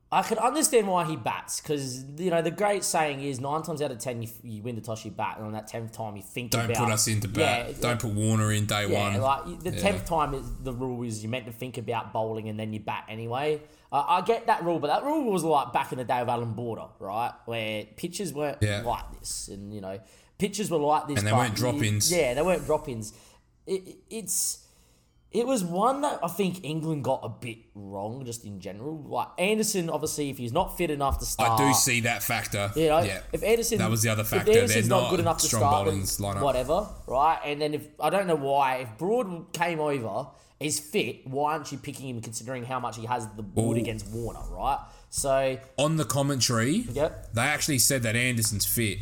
[0.10, 3.82] I can understand why he bats because you know the great saying is nine times
[3.82, 6.16] out of ten you, you win the toss you bat, and on that tenth time
[6.16, 7.68] you think about don't about put us into bat.
[7.70, 9.22] Yeah, don't put Warner in day yeah, one.
[9.22, 9.80] like the Yeah.
[9.82, 12.80] tenth time is the rule is you're meant to think about bowling and then you
[12.80, 13.62] bat anyway.
[13.92, 16.30] Uh, I get that rule, but that rule was like back in the day of
[16.30, 17.34] Alan Border, right?
[17.46, 20.00] Where pitches weren't like this, and you know
[20.38, 22.10] pitches were like this, And they weren't drop-ins.
[22.12, 23.12] Yeah, they weren't drop-ins.
[23.66, 24.64] It, it- it's
[25.32, 29.04] it was one that I think England got a bit wrong, just in general.
[29.04, 32.72] Like Anderson, obviously, if he's not fit enough to start, I do see that factor.
[32.76, 33.22] you know, yeah.
[33.34, 34.52] if Anderson, That was the other factor.
[34.52, 36.42] They're Anderson's not not good enough to start, then lineup.
[36.42, 37.40] whatever, right?
[37.46, 40.28] And then if I don't know why, if Broad came over,
[40.60, 43.80] is fit, why aren't you picking him considering how much he has the wood Ooh.
[43.80, 44.80] against Warner, right?
[45.10, 47.34] So On the commentary, Yep.
[47.34, 49.00] they actually said that Anderson's fit.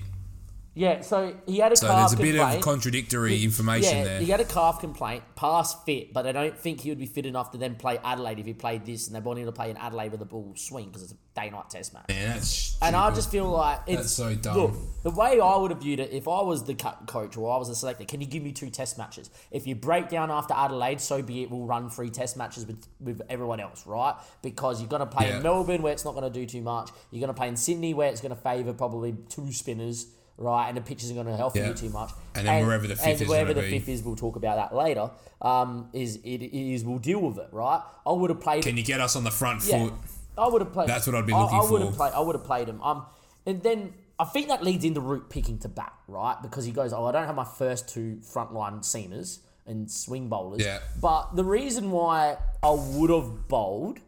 [0.76, 2.58] Yeah, so he had a So calf there's a bit complaint.
[2.58, 4.20] of contradictory information yeah, there.
[4.20, 7.26] he had a calf complaint, past fit, but I don't think he would be fit
[7.26, 9.70] enough to then play Adelaide if he played this, and they want him to play
[9.70, 12.06] in Adelaide with a ball swing because it's a day-night test match.
[12.10, 14.56] Man, that's And I just feel like it's That's so dumb.
[14.58, 17.58] Look, the way I would have viewed it, if I was the coach or I
[17.58, 19.30] was the selector, can you give me two test matches?
[19.52, 21.50] If you break down after Adelaide, so be it.
[21.52, 24.16] We'll run three test matches with, with everyone else, right?
[24.42, 25.38] Because you're going to play Yeah.
[25.38, 26.90] in Melbourne where it's not going to do too much.
[27.12, 30.08] You're going to play in Sydney where it's going to favour probably two spinners,
[30.38, 30.68] right?
[30.68, 31.68] And the pitch isn't going to help Yeah.
[31.70, 32.12] you too much.
[32.36, 33.72] And then wherever the fifth and is wherever the be.
[33.80, 35.10] fifth is, we'll talk about that later.
[35.42, 37.82] Um, is it is we'll deal with it, right?
[38.06, 38.64] I would have played.
[38.64, 39.94] Can you get us on the front Yeah, foot?
[40.38, 40.90] I would have played.
[40.90, 41.96] That's what I'd be I- looking I, would have for.
[41.98, 42.14] played.
[42.14, 42.82] I would have played him.
[42.82, 43.06] Um,
[43.46, 46.36] and then I think that leads into Root picking to bat, right?
[46.42, 50.62] Because he goes, "Oh, I don't have my first two frontline seamers and swing bowlers."
[50.62, 50.80] Yeah.
[51.02, 54.00] But the reason why I would have bowled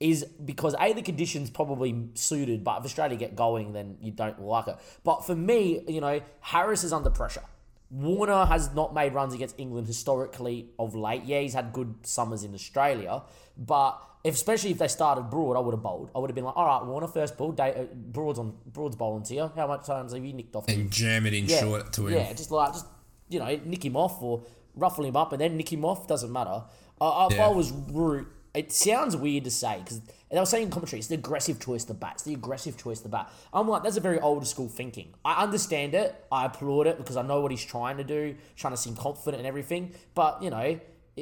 [0.00, 4.40] is because a the conditions probably suited, but if Australia get going, then you don't
[4.40, 4.76] like it.
[5.04, 7.42] But for me, you know, Harris is under pressure.
[7.90, 11.24] Warner has not made runs against England historically of late.
[11.24, 13.22] Yeah, he's had good summers in Australia,
[13.56, 16.10] but if, especially if they started Broad, I would have bowled.
[16.14, 18.94] I would have been like, all right, Warner first ball, day, uh, Broad's on Broad's
[18.96, 19.50] bowling to you.
[19.56, 20.68] How much times have you nicked off?
[20.68, 20.80] him?
[20.82, 22.14] And jam it in yeah, short to him.
[22.14, 22.86] yeah, just like just
[23.30, 24.42] you know, nick him off or
[24.74, 26.06] ruffle him up and then nick him off.
[26.06, 26.62] Doesn't matter.
[27.00, 27.46] Uh, if Yeah.
[27.46, 28.26] I was Root,
[28.58, 30.00] It sounds weird to say because
[30.32, 32.14] they were saying in commentary, it's the aggressive choice to bat.
[32.14, 33.30] It's the aggressive choice to bat.
[33.52, 35.14] I'm like, that's a very old school thinking.
[35.24, 36.12] I understand it.
[36.32, 39.38] I applaud it because I know what he's trying to do, trying to seem confident
[39.38, 39.92] and everything.
[40.16, 40.80] But, you know,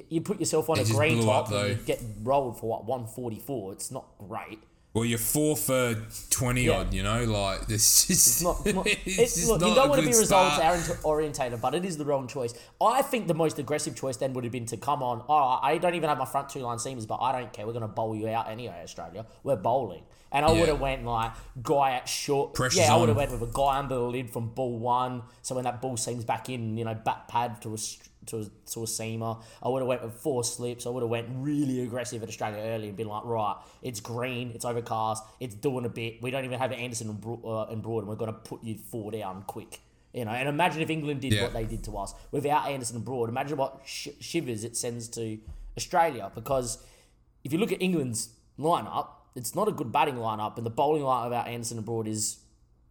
[0.08, 2.86] you put yourself on It a green top up, and you get rolled for what,
[2.86, 3.72] 144.
[3.74, 4.58] It's not great.
[4.96, 5.94] Well, you're four for
[6.30, 6.78] twenty Yeah.
[6.78, 6.94] odd.
[6.94, 8.06] You know, like this.
[8.06, 8.62] Just, It's not.
[8.64, 11.98] It's not it's it's, look, you don't want to be results orientated, but it is
[11.98, 12.54] the wrong choice.
[12.80, 15.22] I think the most aggressive choice then would have been to come on.
[15.28, 17.66] Oh, I don't even have my front two line seamers, but I don't care.
[17.66, 19.26] We're going to bowl you out anyway, Australia.
[19.42, 20.60] We're bowling, and I Yeah.
[20.60, 21.32] would have went like
[21.62, 22.54] guy at short.
[22.54, 25.24] Pressure's yeah, I would have went with a guy under the lid from ball one.
[25.42, 27.78] So when that ball seams back in, you know, back pad to a
[28.26, 29.42] to a, to a seamer.
[29.62, 30.86] I would have went with four slips.
[30.86, 34.50] I would have went really aggressive at Australia early and been like, right, it's green,
[34.54, 36.22] it's overcast, it's doing a bit.
[36.22, 38.62] We don't even have Anderson and, Bro- uh, and Broad, and we're going to put
[38.62, 39.80] you four down quick.
[40.12, 41.42] You know, and imagine if England did Yeah.
[41.42, 43.28] what they did to us without Anderson and Broad.
[43.28, 45.38] Imagine what sh- shivers it sends to
[45.76, 46.30] Australia.
[46.34, 46.78] Because
[47.44, 51.02] if you look at England's lineup, it's not a good batting lineup, and the bowling
[51.02, 52.38] lineup without Anderson and Broad is,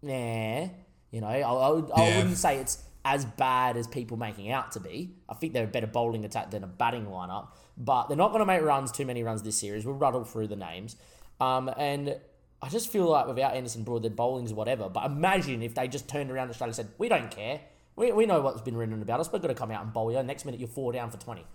[0.04, 0.68] nah.
[1.12, 2.18] You know, I, I, would, I Yeah.
[2.18, 5.12] wouldn't say it's as bad as people making out to be.
[5.30, 8.40] I think they're a better bowling attack than a batting lineup, but they're not going
[8.40, 9.86] to make runs, too many runs this series.
[9.86, 10.96] We'll rattle through the names.
[11.40, 12.18] Um, and
[12.62, 14.90] I just feel like without Anderson Broad, their bowling's whatever.
[14.90, 17.62] But imagine if they just turned around Australia and said, we don't care.
[17.96, 19.32] We, we know what's been written about us.
[19.32, 20.22] We're going to come out and bowl you.
[20.24, 21.46] Next minute, you're four down for 20.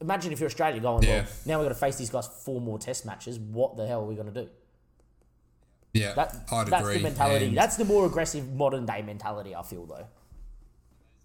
[0.00, 1.20] Imagine if you're Australia going, Yeah.
[1.20, 3.38] well, now we're going to face these guys four more test matches.
[3.38, 4.48] What the hell are we going to do?
[5.94, 6.98] Yeah, That, I'd that's agree.
[6.98, 7.46] the mentality.
[7.46, 10.06] And, That's the more aggressive modern day mentality, I feel, though.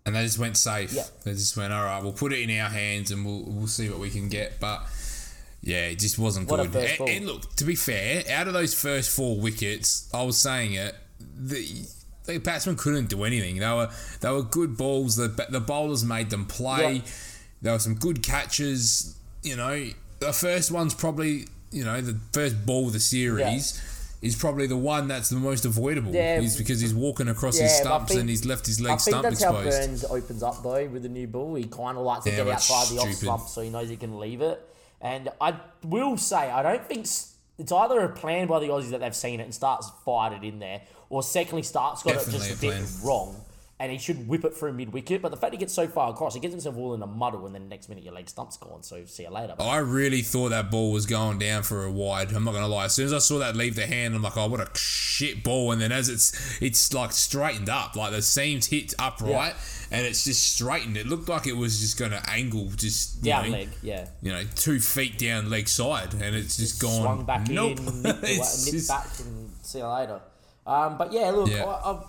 [0.05, 0.93] And they just went safe.
[0.93, 1.03] Yeah.
[1.23, 3.89] They just went, all right, we'll put it in our hands and we'll we'll see
[3.89, 4.59] what we can get.
[4.59, 4.83] But
[5.61, 6.99] yeah, it just wasn't What good.
[6.99, 10.73] And, and look, to be fair, out of those first four wickets, I was saying
[10.73, 10.95] it.
[11.19, 11.85] The
[12.25, 13.57] the batsmen couldn't do anything.
[13.57, 13.89] They were
[14.21, 15.15] they were good balls.
[15.15, 16.95] The the bowlers made them play.
[16.95, 17.01] Yeah.
[17.61, 19.17] There were some good catches.
[19.41, 19.89] You know,
[20.19, 23.81] the first one's probably you know the first ball of the series.
[24.23, 26.13] Is probably the one that's the most avoidable.
[26.13, 26.39] Yeah.
[26.39, 28.91] Is because he's walking across his Yeah, I stumps think- and he's left his leg
[28.91, 29.51] I leg think stump that's how.
[29.63, 31.55] Burns opens up though with the new ball.
[31.55, 33.97] He kind of likes to Yeah, get outside the off stump so he knows he
[33.97, 34.65] can leave it.
[35.01, 37.01] And I will say I don't think
[37.57, 40.45] it's either a plan by the Aussies that they've seen it and starts fired it
[40.47, 42.87] in there, or secondly Starc's got Definitely it just a a bit plan.
[43.03, 43.35] wrong.
[43.79, 46.11] And he should whip it through mid wicket, but the fact he gets so far
[46.11, 48.55] across, he gets himself all in a muddle, and then next minute your leg stump's
[48.55, 48.83] gone.
[48.83, 49.55] So see you later.
[49.59, 52.31] I really thought that ball was going down for a wide.
[52.31, 52.85] I'm not gonna lie.
[52.85, 55.43] As soon as I saw that leave the hand, I'm like, oh, what a shit
[55.43, 55.71] ball.
[55.71, 59.55] And then as it's it's like straightened up, like the seams hit upright,
[59.91, 60.95] and it's just straightened.
[60.95, 64.07] It looked like it was just gonna angle, just Down know, leg, yeah.
[64.21, 67.01] you know, two feet down leg side, and it's just gone.
[67.01, 67.79] swung back nope.
[67.79, 70.21] in, nipped, nipped just- back, and see you later.
[70.65, 71.65] Um, but yeah, look, Yeah.
[71.65, 72.03] I, I,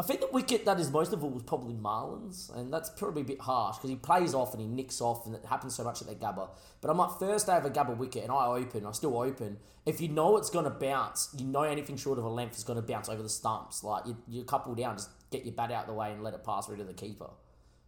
[0.00, 3.22] I think the wicket that is most of all was probably Malan's, and that's probably
[3.22, 5.84] a bit harsh because he plays off and he nicks off, and it happens so
[5.84, 6.48] much at their Gabba.
[6.80, 9.58] But I'm like, first day of a Gabba wicket, and I open, I still open.
[9.86, 12.64] If you know it's going to bounce, you know anything short of a length is
[12.64, 13.84] going to bounce over the stumps.
[13.84, 16.34] Like you, you're couple down, just get your bat out of the way and let
[16.34, 17.30] it pass through to the keeper.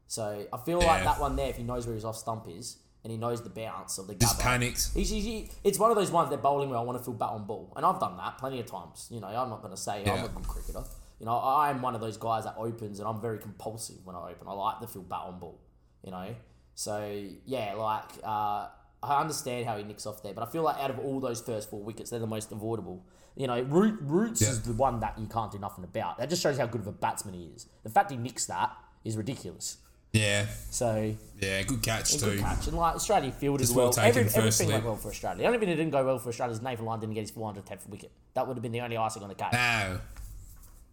[0.06, 2.76] So I feel like that one there, if he knows where his off stump is
[3.02, 4.90] and he knows the bounce of the Just Gabba, panicked.
[4.94, 7.30] He's, he- it's one of those ones they're bowling where I want to feel bat
[7.30, 9.08] on ball, and I've done that plenty of times.
[9.10, 10.24] You know, I'm not going to say I'm Yeah.
[10.24, 10.84] a good cricketer.
[11.18, 14.14] You know, I am one of those guys that opens, and I'm very compulsive when
[14.16, 14.46] I open.
[14.48, 15.58] I like to feel bat on ball.
[16.04, 16.34] You know,
[16.74, 18.68] so yeah, like uh,
[19.02, 21.40] I understand how he nicks off there, but I feel like out of all those
[21.40, 23.04] first four wickets, they're the most avoidable.
[23.34, 24.48] You know, Root, Roots Yeah.
[24.50, 26.18] is the one that you can't do nothing about.
[26.18, 27.66] That just shows how good of a batsman he is.
[27.82, 28.70] The fact he nicks that
[29.04, 29.78] is ridiculous.
[30.12, 32.20] Yeah, So yeah, good catch too.
[32.24, 32.68] good catch.
[32.68, 33.86] And like Australia fielded Just well.
[33.86, 35.38] well taken Every, everything went well for Australia.
[35.38, 37.32] The only thing that didn't go well for Australia is Nathan Lyon didn't get his
[37.32, 38.10] 410th wicket.
[38.32, 39.52] That would have been the only icing on the cake.
[39.52, 39.98] No,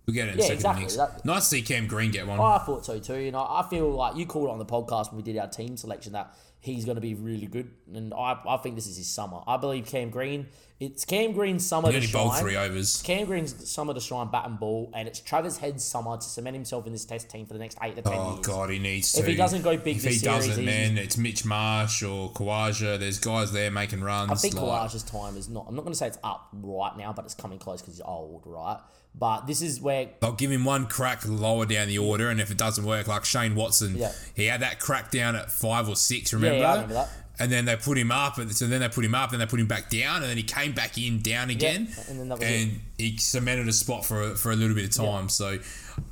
[0.06, 0.56] we'll get it in Yeah, second.
[0.56, 0.82] exactly.
[0.84, 0.96] Next.
[0.98, 2.40] That- nice to see Cam Green get one.
[2.40, 3.18] Oh, I thought so too.
[3.18, 5.48] You know, I feel like you called it on the podcast when we did our
[5.48, 8.96] team selection that he's going to be really good, and I, I think this is
[8.98, 9.40] his summer.
[9.46, 10.48] I believe Cam Green.
[10.80, 12.28] It's Cam Green's summer he to shine.
[12.28, 13.02] bowled three overs.
[13.04, 16.56] Cam Green's summer to shine bat and ball, and it's Travis Head's summer to cement
[16.56, 18.40] himself in this Test team for the next eight to ten Oh years.
[18.40, 19.22] Oh God, he needs to.
[19.22, 22.32] If he doesn't go big if this he series, doesn't, man, it's Mitch Marsh or
[22.34, 23.00] Khawaja.
[23.00, 24.32] There's guys there making runs.
[24.32, 25.66] I think like, Khawaja's time is not.
[25.70, 28.02] I'm not going to say it's up right now, but it's coming close because he's
[28.06, 28.80] old, right?
[29.16, 32.50] But this is where They'll give him one crack lower down the order, and if
[32.52, 34.12] it doesn't work, like Shane Watson, Yeah.
[34.36, 36.34] he had that crack down at five or six.
[36.34, 36.58] Remember?
[36.58, 37.10] yeah, I remember that.
[37.40, 39.46] And then they put him up, and so then they put him up, and they
[39.48, 42.40] put him back down, and then he came back in down again, and then that
[42.40, 45.30] was and he cemented a spot for for a little bit of time.
[45.30, 45.58] So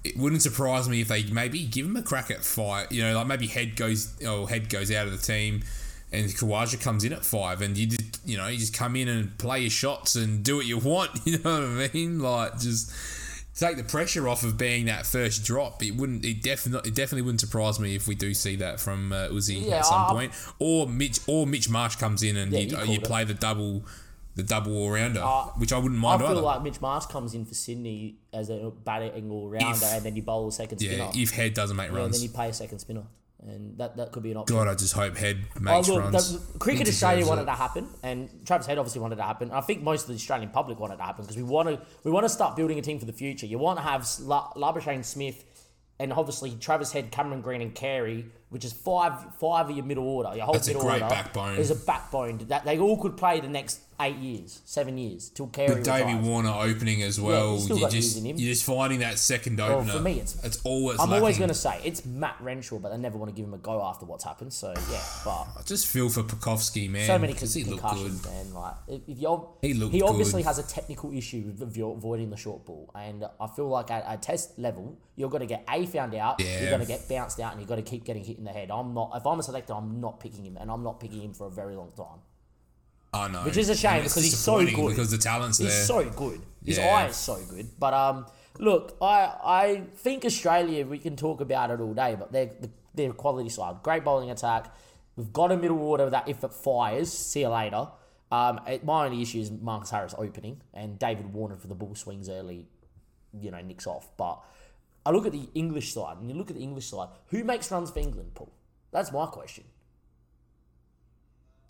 [0.04, 2.92] it wouldn't surprise me if they maybe give him a crack at five.
[2.92, 5.62] You know, like maybe head goes or head goes out of the team,
[6.12, 9.08] and Khawaja comes in at five, and you just you know you just come in
[9.08, 11.12] and play your shots and do what you want.
[11.26, 12.20] You know what I mean?
[12.20, 12.92] Like just
[13.56, 15.84] take the pressure off of being that first drop.
[15.84, 16.26] It wouldn't.
[16.26, 16.90] It definitely.
[16.90, 19.86] It definitely wouldn't surprise me if we do see that from uh, Uzi Yeah, at
[19.86, 23.24] some point, or Mitch or Mitch Marsh comes in and Yeah, you, you you, play
[23.24, 23.84] the double,
[24.36, 26.22] the double all rounder, Uh, which I wouldn't mind.
[26.24, 26.42] I feel either.
[26.46, 30.16] like Mitch Marsh comes in for Sydney as a batting all rounder, If- and then
[30.16, 31.10] you bowl a second spinner.
[31.14, 33.04] yeah, if Head doesn't make runs, then you pay a second spinner,
[33.48, 34.56] and that, that could be an option.
[34.56, 36.40] God, I just hope Head Oh, makes look, runs.
[36.54, 37.46] the, Cricket Australia wanted it.
[37.46, 39.52] to happen, and Travis Head obviously wanted to happen.
[39.52, 42.12] I think most of the Australian public wanted to happen because we want to we
[42.12, 43.46] want to start building a team for the future.
[43.46, 45.44] You want to have La- Labuschagne Smith,
[46.00, 50.08] and obviously Travis Head, Cameron Green, and Carey, which is five five of your middle
[50.08, 50.36] order.
[50.36, 51.58] Your whole That's a middle great order backbone.
[51.58, 55.46] is a backbone that they all could play the next eight years, seven years till
[55.48, 56.26] Carey With Davey retires.
[56.26, 58.38] Warner opening as well, you still you just using him.
[58.38, 59.94] you're just finding that second Well, opener.
[59.94, 63.18] for me, it's- it's I'm always going to say it's Matt Renshaw, but they never
[63.20, 64.54] want to give him a go after what's happened.
[64.54, 67.06] So yeah, but I just feel for Pucovski, man.
[67.06, 67.90] so many because he looked good.
[67.92, 68.54] concussions, man.
[68.56, 70.48] Like if, if you're, He looked he obviously good.
[70.48, 74.04] has a technical issue with avo- avoiding the short ball, and I feel like at
[74.08, 76.62] a test level, you're going to get a found out, Yeah.
[76.62, 78.52] you're going to get bounced out, and you've got to keep getting hit in the
[78.52, 78.72] head.
[78.72, 79.12] I'm not.
[79.16, 81.52] If I'm a selector, I'm not picking him, and I'm not picking him for a
[81.52, 82.20] very long time.
[83.14, 84.90] I know, Which is a shame because he's so good.
[84.90, 85.84] Because the talent's He's there.
[85.86, 86.42] so good.
[86.66, 86.88] His Yeah.
[86.96, 87.68] eye is so good.
[87.78, 88.26] But um,
[88.58, 92.52] look, I I think Australia we can talk about it all day, but they're
[92.96, 93.84] they're a quality side.
[93.84, 94.74] Great bowling attack.
[95.18, 97.88] We've got a middle order that if it fires, see you later.
[98.32, 101.96] Um, it- my only issue is Marcus Harris opening and David Warner for the ball
[101.96, 102.66] swings early,
[103.34, 104.10] you know, nicks off.
[104.16, 104.40] But
[105.06, 107.10] I look at the English side, and you look at the English side.
[107.28, 108.52] Who makes runs for England, Paul?
[108.92, 109.64] That's my question.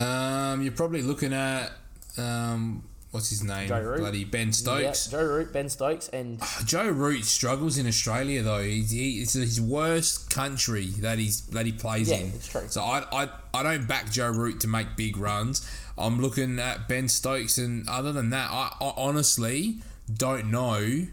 [0.00, 1.70] Um, you're probably looking at
[2.18, 3.68] um, what's his name?
[3.68, 3.98] Joe Root.
[4.00, 5.10] Bloody Ben Stokes.
[5.12, 8.62] Yeah, Joe Root, Ben Stokes, and Joe Root struggles in Australia though.
[8.62, 12.26] He, he, it's his worst country that he's that he plays Yeah, in.
[12.28, 12.64] it's true.
[12.68, 15.66] So I, I I don't back Joe Root to make big runs.
[15.96, 19.76] I'm looking at Ben Stokes, and other than that, I, I honestly
[20.12, 21.06] don't know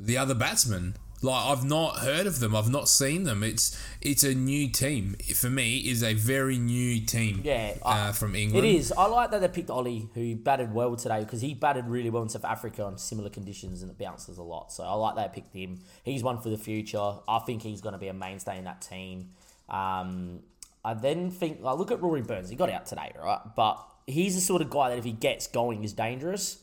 [0.00, 0.96] the other batsmen.
[1.20, 2.54] Like I've not heard of them.
[2.54, 3.42] I've not seen them.
[3.42, 5.78] It's it's a new team for me.
[5.78, 7.40] Is a very new team.
[7.44, 8.64] Yeah, uh, I- from England.
[8.66, 8.92] It is.
[8.92, 12.22] I like that they picked Ollie, who batted well today, because he batted really well
[12.22, 14.72] in South Africa on similar conditions and it bounces a lot.
[14.72, 15.80] So I like that they picked him.
[16.04, 17.14] He's one for the future.
[17.26, 19.30] I think he's going to be a mainstay in that team.
[19.68, 20.40] Um,
[20.84, 22.48] I then think, I look at Rory Burns.
[22.48, 23.40] He got out today, right?
[23.56, 26.58] But he's the sort of guy that if he gets going is dangerous.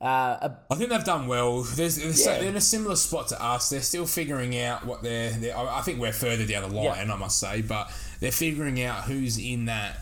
[0.00, 1.62] Uh, a I think they've done well.
[1.62, 2.38] There's, there's Yeah.
[2.38, 3.70] they're in a similar spot to us.
[3.70, 5.30] They're still figuring out what they're.
[5.30, 7.14] they're I think we're further down the line, Yeah.
[7.14, 7.90] I must say, but
[8.20, 10.00] they're figuring out who's in that,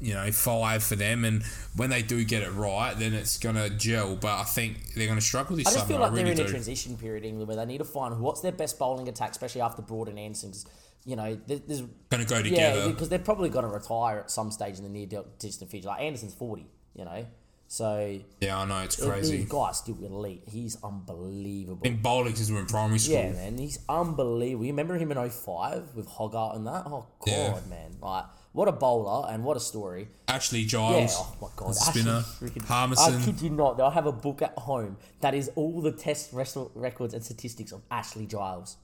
[0.00, 1.24] you know, five for them.
[1.26, 1.42] And
[1.76, 4.16] when they do get it right, then it's gonna gel.
[4.16, 5.88] But I think they're gonna struggle this I just summer.
[5.88, 6.44] feel like really they're in do.
[6.44, 9.60] a transition period, England, where they need to find what's their best bowling attack, especially
[9.60, 10.52] after Broad and Anderson.
[10.52, 10.64] 'cause,
[11.04, 12.90] you know, there- there's Gonna go Yeah, together.
[12.90, 15.06] because they're probably going to retire at some stage in the near
[15.38, 15.88] distant future.
[15.88, 17.26] Like Anderson's forty, you know,
[17.72, 19.46] so Yeah, I know it's the crazy.
[19.48, 20.42] guy's still elite.
[20.46, 21.80] He's unbelievable.
[21.82, 23.14] Been bowling since we were in primary school.
[23.14, 24.66] Yeah, man, he's unbelievable.
[24.66, 26.82] You remember him in 05 with Hoggard and that?
[26.86, 27.60] Oh god, Yeah.
[27.70, 30.08] man, like what a bowler and what a story.
[30.28, 31.12] Ashley Giles.
[31.14, 32.20] Yeah, oh my god, the spinner.
[32.20, 33.14] Freaking- Harmison.
[33.22, 33.80] I kid you not.
[33.80, 37.72] I have a book at home that is all the test wrestle records and statistics
[37.72, 38.76] of Ashley Giles.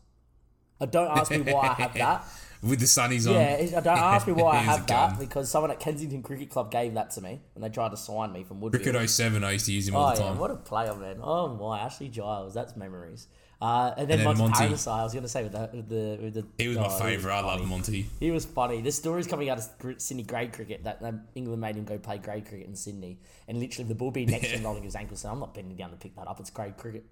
[0.81, 2.25] Uh, don't ask me why I have that.
[2.63, 3.35] With the sunnies on.
[3.35, 6.95] Yeah, don't ask me why I have that because someone at Kensington Cricket Club gave
[6.95, 8.83] that to me when they tried to sign me from Woodfield.
[8.83, 10.39] Cricket 07, I used to use him all Oh the yeah, time.
[10.39, 11.19] what a player, man!
[11.23, 13.29] Oh my, Ashley Giles, that's memories.
[13.61, 14.65] Uh, and then, And then Monty, Monty.
[14.89, 16.99] I was going to say with the, with the with the he was oh, my
[17.01, 17.39] favourite.
[17.39, 18.07] I love Monty.
[18.21, 18.81] He was funny.
[18.83, 21.03] The stories coming out of Sydney grade cricket that
[21.35, 24.51] England made him go play grade cricket in Sydney, and literally the ball being next
[24.51, 25.17] to him rolling his ankle.
[25.17, 26.39] So I'm not bending down to pick that up.
[26.39, 27.05] It's grade cricket.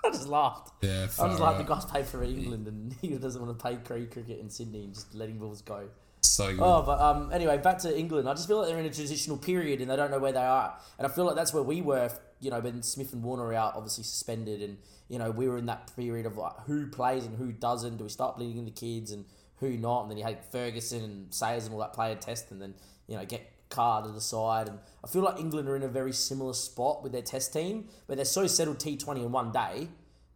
[0.04, 0.72] I just laughed.
[0.82, 3.76] Yeah, I was like, the guy's paid for England, and he doesn't want to play
[3.76, 5.88] cricket in Sydney and just letting balls go.
[6.22, 6.60] So good.
[6.60, 8.28] Oh, but um, anyway, back to England.
[8.28, 10.44] I just feel like they're in a transitional period and they don't know where they
[10.44, 10.78] are.
[10.98, 13.54] And I feel like that's where we were, you know, when Smith and Warner are
[13.54, 14.78] out, obviously suspended, and
[15.08, 17.96] you know we were in that period of like who plays and who doesn't.
[17.96, 19.24] Do we start bleeding in the kids and
[19.56, 20.02] who not?
[20.02, 22.74] And then you had Ferguson and Sayers and all that play a test, and then
[23.06, 24.68] you know get Carr to the side.
[24.68, 27.88] And I feel like England are in a very similar spot with their test team,
[28.06, 29.88] but they're so settled T Twenty in one day.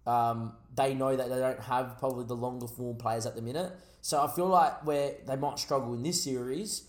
[0.07, 3.73] Um, they know that they don't have probably the longer form players at the minute.
[4.01, 6.85] So I feel like where they might struggle in this series,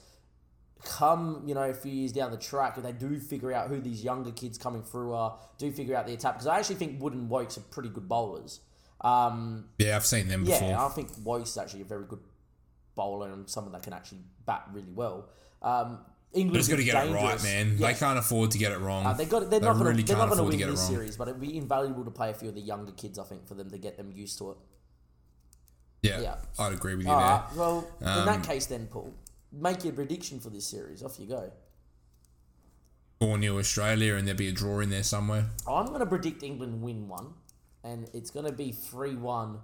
[0.83, 3.79] come you know a few years down the track, if they do figure out who
[3.79, 7.01] these younger kids coming through are, do figure out the attack because I actually think
[7.01, 8.59] Wood and Woakes are pretty good bowlers.
[9.01, 10.69] Um, yeah, I've seen them before.
[10.69, 12.21] yeah, I think Woakes is actually a very good
[12.95, 15.29] bowler and someone that can actually bat really well.
[15.61, 15.99] Um,
[16.35, 17.77] England But it's got to get it right, man.
[17.77, 17.87] Yeah.
[17.87, 19.05] They can't afford to get it wrong.
[19.05, 19.49] Uh, they got.
[19.49, 20.07] They're They not going really to.
[20.07, 20.89] They're can't not going to win this wrong.
[20.91, 23.17] series, but it'd be invaluable to play a few of the younger kids.
[23.17, 24.57] I think for them to get them used to it.
[26.03, 26.35] yeah, yeah.
[26.59, 27.27] I'd agree with you All there.
[27.29, 27.55] right.
[27.55, 29.13] Well, in Um, that case, then Paul,
[29.51, 31.01] make your prediction for this series.
[31.01, 31.51] Off you go.
[33.21, 35.45] 4 0 Australia, and there'd be a draw in there somewhere.
[35.67, 37.33] I'm going to predict England win one,
[37.83, 39.57] and it's going to be 3 1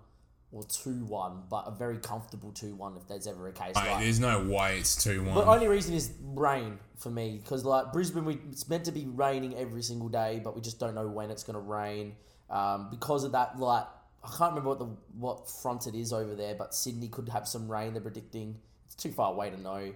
[0.52, 3.76] or 2 1, but a very comfortable 2 1 if there's ever a case.
[3.76, 5.34] Mate, like, there's no way it's 2 1.
[5.34, 9.06] the only reason is rain for me because like Brisbane, we, it's meant to be
[9.08, 12.16] raining every single day, but we just don't know when it's going to rain.
[12.50, 13.86] Um, because of that, like
[14.24, 17.48] I can't remember what the what front it is over there, but Sydney could have
[17.48, 17.94] some rain.
[17.94, 18.58] They're predicting.
[18.88, 19.94] It's too far away to know.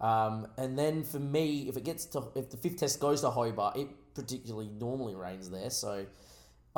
[0.00, 3.30] Um, and then for me, if it gets to if the fifth test goes to
[3.30, 6.06] Hobart, it particularly normally rains there, so.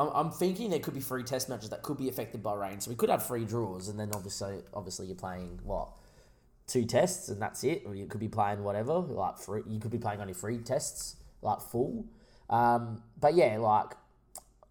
[0.01, 2.81] I'm, I'm thinking there could be three test matches that could be affected by rain,
[2.81, 5.89] so we could have three draws, and then obviously, obviously you're playing what
[6.67, 7.83] two tests and that's it.
[7.85, 9.63] Or you could be playing whatever, like free.
[9.67, 12.07] You could be playing only three tests, like full.
[12.49, 13.93] Um, but yeah, like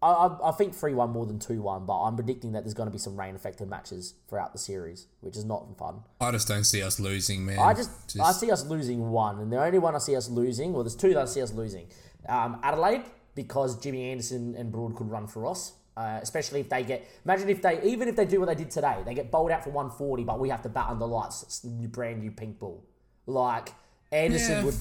[0.02, 1.86] I, I, I think three one more than two one.
[1.86, 5.06] But I'm predicting that there's going to be some rain affected matches throughout the series,
[5.20, 6.00] which is not fun.
[6.20, 7.58] I just don't see us losing, man.
[7.58, 10.72] I just, I see us losing one, and the only one I see us losing,
[10.72, 11.86] well, there's two that I see us losing.
[12.28, 13.04] Um, Adelaide
[13.34, 15.74] because Jimmy Anderson and Broad could run for us.
[15.96, 18.70] Uh, especially if they get, imagine if they, even if they do what they did
[18.70, 21.42] today, they get bowled out for 140, but we have to bat under the lights,
[21.42, 22.82] it's new, brand new pink ball.
[23.26, 23.74] Like,
[24.10, 24.64] Anderson Yeah.
[24.64, 24.74] would,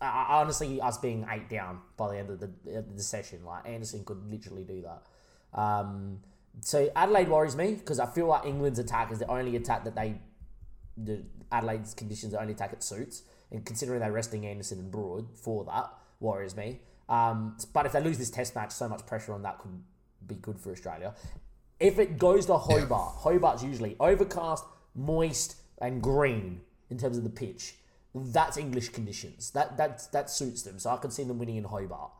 [0.00, 2.50] uh, honestly, us being eight down by the end of the,
[2.94, 5.58] the session, like, Anderson could literally do that.
[5.58, 6.20] Um,
[6.60, 9.94] so Adelaide worries me because I feel like England's attack is the only attack that
[9.94, 10.20] they
[10.98, 15.26] the Adelaide's conditions the only attack it suits, and considering they're resting Anderson and Broad
[15.36, 15.90] for that
[16.20, 16.80] worries me.
[17.08, 19.82] Um, but if they lose this Test match, so much pressure on that could
[20.26, 21.14] be good for Australia.
[21.78, 27.30] If it goes to Hobart, Hobart's usually overcast, moist, and green in terms of the
[27.30, 27.74] pitch.
[28.14, 29.50] That's English conditions.
[29.50, 30.78] That that that suits them.
[30.78, 32.12] So I can see them winning in Hobart.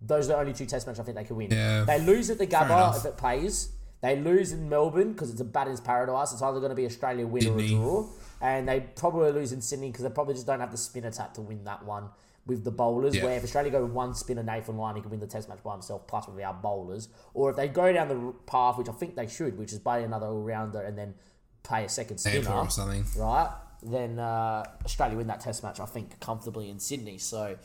[0.00, 1.50] Those are the only two Test matches I think they can win.
[1.50, 1.84] Yeah.
[1.84, 3.68] They lose at the Gabba if it plays.
[4.00, 6.32] They lose in Melbourne because it's a batter's paradise.
[6.32, 8.06] It's either going to be Australia win or a draw.
[8.40, 11.34] And they probably lose in Sydney because they probably just don't have the spin attack
[11.34, 12.08] to win that one
[12.46, 13.14] with the bowlers.
[13.14, 13.24] Yeah.
[13.24, 15.62] Where if Australia go with one spinner, Nathan Lyon, he can win the Test match
[15.62, 17.08] by himself, plus with our bowlers.
[17.34, 20.02] Or if they go down the path, which I think they should, which is play
[20.04, 21.14] another all rounder and then
[21.62, 23.04] play a second spinner, or something.
[23.16, 23.50] right?
[23.82, 27.18] Then uh, Australia win that Test match, I think, comfortably in Sydney.
[27.18, 27.56] So,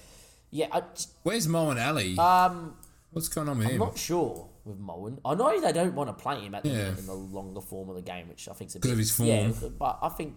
[0.52, 0.84] yeah, I
[1.24, 2.18] Where's Moeen Ali?
[2.18, 2.76] um,
[3.12, 3.80] What's going on with I'm him?
[3.80, 5.20] not sure with Moeen.
[5.26, 6.90] I know they don't want to play him at the Yeah.
[6.90, 8.82] in the longer form of the game, which I think is a bit.
[8.82, 9.30] Because of his form.
[9.30, 10.36] Yeah, but I think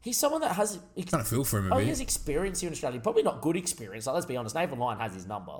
[0.00, 0.78] he's someone that has.
[1.06, 3.00] Trying to feel for him Oh, he has experience here in Australia.
[3.00, 4.06] Probably not good experience.
[4.06, 5.58] Like, let's be honest, Nathan Lyon has his number.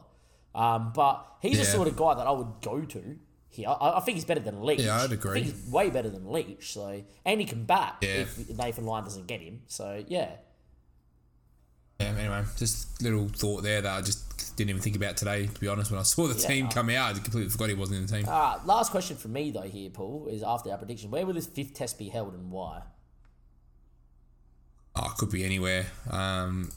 [0.54, 3.16] Um, but he's the sort of guy that I would go to
[3.48, 3.68] here.
[3.68, 4.80] I, I think he's better than Leach.
[4.80, 5.42] Yeah, I'd I agree.
[5.42, 6.72] think he's way better than Leach.
[6.72, 8.08] So and he can bat Yeah.
[8.22, 9.62] if Nathan Lyon doesn't get him.
[9.68, 10.30] So yeah.
[12.00, 15.60] Yeah, anyway, just little thought there that I just didn't even think about today, to
[15.60, 15.90] be honest.
[15.90, 16.48] When I saw the Yeah.
[16.48, 18.26] team come out, I completely forgot he wasn't in the team.
[18.28, 21.46] Uh, last question for me though here, Paul, is after our prediction, where will this
[21.46, 22.82] fifth test be held and why?
[24.96, 25.86] Oh, it could be anywhere.
[26.10, 26.70] Um,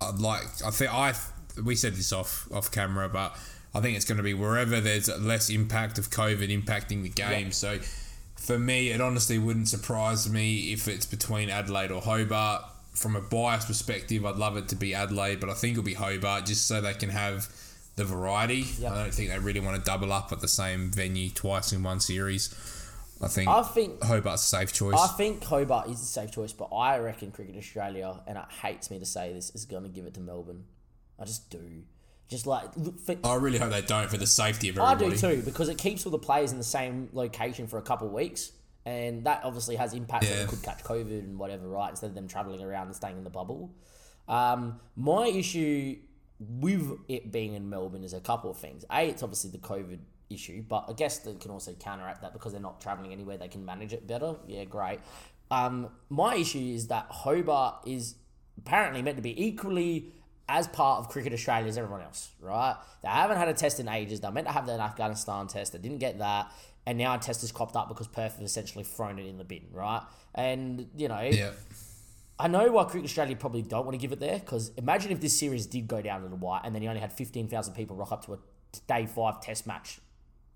[0.00, 0.44] I'd like.
[0.64, 1.14] I think I.
[1.62, 3.36] We said this off off camera, but
[3.74, 7.46] I think it's going to be wherever there's less impact of COVID impacting the game.
[7.46, 7.52] Yeah.
[7.52, 7.78] So,
[8.36, 12.64] for me, it honestly wouldn't surprise me if it's between Adelaide or Hobart.
[12.94, 15.94] From a bias perspective, I'd love it to be Adelaide, but I think it'll be
[15.94, 17.48] Hobart just so they can have
[17.96, 18.64] the variety.
[18.84, 21.82] I don't think they really want to double up at the same venue twice in
[21.82, 22.54] one series.
[23.22, 24.94] I think I think Hobart's a safe choice.
[24.98, 28.90] I think Hobart is a safe choice, but I reckon Cricket Australia, and it hates
[28.90, 30.64] me to say this, is going to give it to Melbourne.
[31.18, 31.82] I just do.
[32.28, 35.06] Just like look for, I really hope they don't for the safety of everybody.
[35.06, 37.82] I do too because it keeps all the players in the same location for a
[37.82, 38.52] couple of weeks,
[38.86, 40.24] and that obviously has impact.
[40.24, 40.44] that Yeah.
[40.44, 41.90] they could catch COVID and whatever, right?
[41.90, 43.74] Instead of them traveling around and staying in the bubble.
[44.28, 45.96] Um, my issue
[46.38, 48.84] with it being in Melbourne is a couple of things.
[48.90, 49.98] A, it's obviously the COVID
[50.30, 53.36] issue, but I guess they can also counteract that because they're not traveling anywhere.
[53.36, 54.36] They can manage it better.
[54.46, 55.00] Yeah, great.
[55.50, 58.14] Um, my issue is that Hobart is
[58.58, 60.12] apparently meant to be equally
[60.48, 62.76] as part of Cricket Australia as everyone else, right?
[63.02, 64.20] They haven't had a test in ages.
[64.20, 65.72] They're meant to have that Afghanistan test.
[65.72, 66.52] They didn't get that.
[66.86, 69.44] And now a test has cropped up because Perth have essentially thrown it in the
[69.44, 70.02] bin, right?
[70.34, 71.52] And, you know, Yeah.
[72.38, 75.20] I know why Cricket Australia probably don't want to give it there because imagine if
[75.20, 77.96] this series did go down to the wire and then you only had 15,000 people
[77.96, 78.38] rock up to a
[78.88, 80.00] day five test match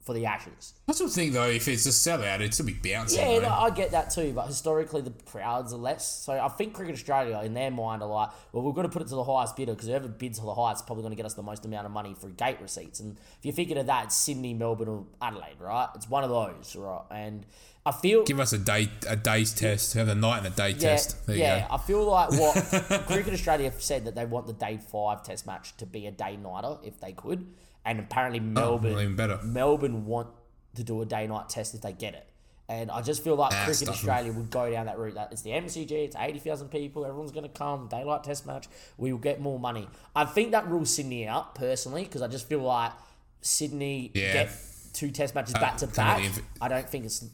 [0.05, 0.75] for the Ashes.
[0.87, 3.19] I still think though, if it's a sellout, it'd still be bouncing.
[3.19, 6.07] Yeah, no, I get that too, but historically the crowds are less.
[6.25, 9.01] So I think Cricket Australia, in their mind, are like, well, we've got to put
[9.01, 11.17] it to the highest bidder because whoever bids for the highest is probably going to
[11.17, 13.01] get us the most amount of money for gate receipts.
[13.01, 15.89] And if you're thinking of that, it's Sydney, Melbourne, or Adelaide, right?
[15.95, 17.03] It's one of those, right?
[17.11, 17.47] And
[17.87, 19.95] I feel Give us a day, a day's test.
[19.95, 21.27] Have a night and a day yeah, test.
[21.27, 21.57] There yeah.
[21.57, 21.75] you go.
[21.75, 25.77] I feel like what Cricket Australia said that they want the day five test match
[25.79, 27.47] to be a day nighter if they could,
[27.85, 29.41] and apparently Melbourne, Oh, even better.
[29.43, 30.29] Melbourne want
[30.77, 32.27] to do a day night test if they get it.
[32.69, 33.89] And I just feel like Ah, Cricket.
[33.91, 35.15] Australia would go down that route.
[35.17, 38.69] That it's the MCG, it's eighty thousand people, everyone's going to come, daylight test match.
[38.97, 39.87] We will get more money.
[40.17, 42.93] I think that rules Sydney out personally because I just feel like
[43.43, 44.33] Sydney Yeah.
[44.33, 44.51] get
[44.95, 46.25] two test matches back to back.
[46.25, 47.25] of the inv- I don't think it's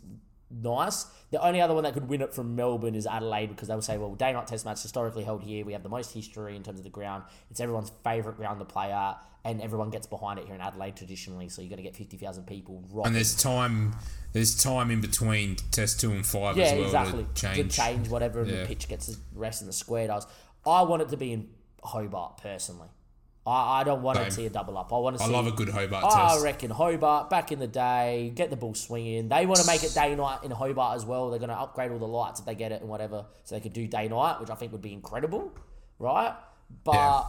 [0.50, 1.06] nice.
[1.30, 3.82] The only other one that could win it from Melbourne is Adelaide because they will
[3.82, 5.64] say, well, day night test match historically held here.
[5.64, 7.22] We have the most history in terms of the ground.
[7.50, 10.96] It's everyone's favourite ground to play at, and everyone gets behind it here in Adelaide
[10.96, 11.48] traditionally.
[11.48, 13.06] So you're going to get 50,000 people right.
[13.06, 13.94] And there's time.
[14.32, 17.24] There's time in between test two and five Yeah, as well exactly.
[17.32, 17.74] to change.
[17.74, 18.60] To change whatever, Yeah.
[18.62, 20.26] the pitch gets the rest and the square does.
[20.66, 21.48] I want it to be in
[21.82, 22.88] Hobart personally.
[23.50, 24.30] I, I don't want to Same.
[24.30, 24.92] see a double up.
[24.92, 25.32] I want to I see.
[25.32, 26.40] love a good Hobart I test.
[26.40, 29.28] I reckon Hobart back in the day, get the ball swinging.
[29.28, 31.30] They want to make it day night in Hobart as well.
[31.30, 33.60] They're going to upgrade all the lights if they get it and whatever, so they
[33.60, 35.52] could do day night, which I think would be incredible,
[35.98, 36.34] right?
[36.84, 37.22] But Yeah.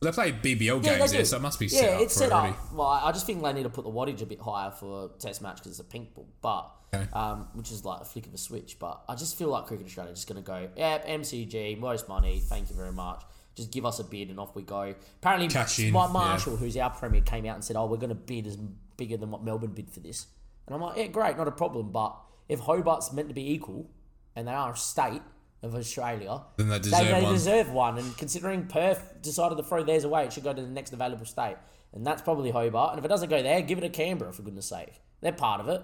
[0.00, 2.32] They play BBL yeah, games there, so it must be yeah, set up it's set
[2.32, 2.54] already.
[2.54, 2.72] up.
[2.74, 5.40] Well, I just think they need to put the wattage a bit higher for Test
[5.42, 7.06] match because it's a pink ball, but Okay.
[7.12, 8.78] um, which is like a flick of a switch.
[8.80, 12.08] But I just feel like Cricket Australia is just going to go, yeah, MCG, most
[12.08, 13.22] money, thank you very much.
[13.54, 14.94] Just give us a bid and off we go.
[15.20, 16.12] Apparently, Cash in, Mike yeah.
[16.12, 18.56] Marshall, who's our premier, came out and said, "Oh, we're going to bid as
[18.96, 20.26] bigger than what Melbourne bid for this."
[20.66, 22.16] And I'm like, "Yeah, great, not a problem." But
[22.48, 23.90] if Hobart's meant to be equal,
[24.34, 25.22] and they are a state
[25.62, 27.32] of Australia, Then they they, deserve they one.
[27.32, 27.98] deserve one.
[27.98, 31.26] And considering Perth decided to throw theirs away, it should go to the next available
[31.26, 31.56] state.
[31.92, 32.92] And that's probably Hobart.
[32.92, 35.00] And if it doesn't go there, give it to Canberra, for goodness sake.
[35.20, 35.82] They're part of it.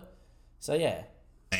[0.58, 1.02] So, yeah.
[1.52, 1.58] Nah.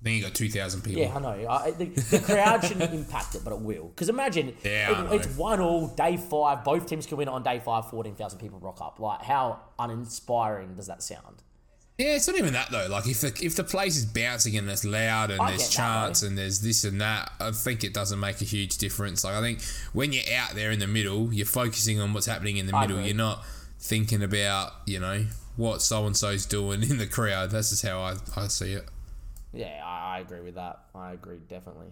[0.00, 1.02] Then you got two thousand people.
[1.02, 1.48] Yeah, I know.
[1.50, 3.88] I, the, the crowd shouldn't impact it, but it will.
[3.88, 6.62] Because imagine Yeah, it- it's one all, day five.
[6.64, 9.00] Both teams can win on day five, 14,000 people rock up.
[9.00, 11.42] Like, how uninspiring does that sound?
[11.98, 12.86] Yeah, it's not even that though.
[12.88, 16.22] Like if the if the place is bouncing and it's loud and I there's chants
[16.22, 19.24] and there's this and that, I think it doesn't make a huge difference.
[19.24, 19.60] Like I think
[19.92, 22.82] when you're out there in the middle, you're focusing on what's happening in the I
[22.82, 22.98] middle.
[22.98, 23.08] agree.
[23.08, 23.44] You're not
[23.80, 25.26] thinking about you know
[25.56, 27.50] what so and so's doing in the crowd.
[27.50, 28.88] That's just how I, I see it.
[29.52, 30.80] Yeah, I, I agree with that.
[30.94, 31.88] I agree, definitely.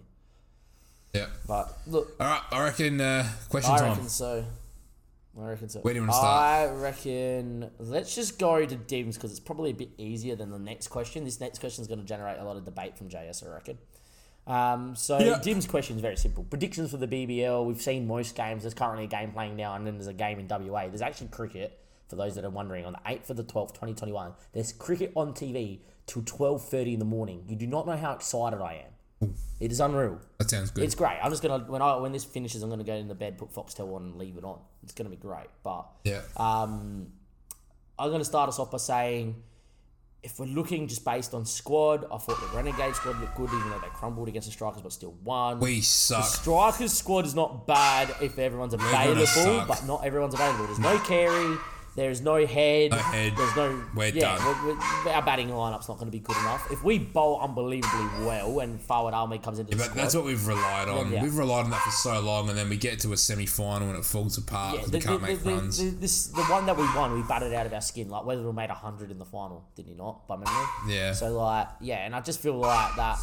[1.13, 1.27] Yeah.
[1.47, 2.41] But look, All right.
[2.51, 3.89] I reckon uh, question I time.
[3.91, 4.45] reckon so.
[5.39, 5.79] I reckon so.
[5.81, 6.25] Where do you wanna start?
[6.25, 10.59] I reckon let's just go to Dims because it's probably a bit easier than the
[10.59, 11.23] next question.
[11.23, 13.77] This next question is going to generate a lot of debate from JS, I reckon.
[14.47, 15.39] Um, so Yeah.
[15.41, 16.43] Dim's question is very simple.
[16.43, 17.65] Predictions for the BBL.
[17.65, 18.63] We've seen most games.
[18.63, 20.87] There's currently a game playing now, and then there's a game in WA.
[20.87, 22.85] There's actually cricket for those that are wondering.
[22.85, 26.67] On the eighth of the twelfth, twenty twenty one, there's cricket on TV till twelve
[26.67, 27.43] thirty in the morning.
[27.47, 29.33] You do not know how excited I am.
[29.59, 30.19] It is unreal.
[30.37, 30.83] That sounds good.
[30.83, 31.17] It's great.
[31.21, 33.53] I'm just gonna when I when this finishes, I'm gonna go in the bed, put
[33.53, 34.59] Foxtel on, and leave it on.
[34.83, 35.47] It's gonna be great.
[35.63, 36.21] But yeah.
[36.37, 37.07] um,
[37.97, 39.35] I'm gonna start us off by saying,
[40.21, 43.69] if we're looking just based on squad, I thought the Renegade squad looked good, even
[43.71, 45.59] though they crumbled against the Strikers, but still won.
[45.59, 46.19] we suck.
[46.19, 46.29] the.
[46.29, 50.65] Strikers squad is not bad if everyone's available, but not everyone's available.
[50.67, 51.57] There's no carry.
[51.97, 52.91] There's no head.
[52.91, 53.33] No head.
[53.35, 53.83] There's no.
[53.95, 54.45] We're yeah, done.
[54.45, 56.71] We're, we're, our batting lineup's not going to be good enough.
[56.71, 60.23] If we bowl unbelievably well and Fawad Ahmed comes into the But squad, that's what
[60.23, 61.11] we've relied on.
[61.11, 61.23] Yeah.
[61.23, 63.89] We've relied on that for so long, and then we get to a semi final
[63.89, 65.79] and it falls apart Yeah, the, we can't the, make the, runs.
[65.79, 68.09] The, this, the one that we won, we batted out of our skin.
[68.09, 70.27] Like Weatherald made hundred in the final, did he not?
[70.27, 70.65] By memory.
[70.87, 71.13] Yeah.
[71.13, 73.17] So like, yeah, and I just feel like that.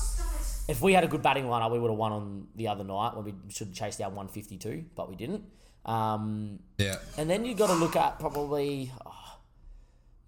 [0.66, 3.14] If we had a good batting lineup, we would have won on the other night
[3.14, 4.02] when we should have chased
[4.32, 5.44] fifty two, but we didn't.
[5.84, 6.96] Um, yeah.
[7.18, 9.38] and then you've got to look at probably, oh,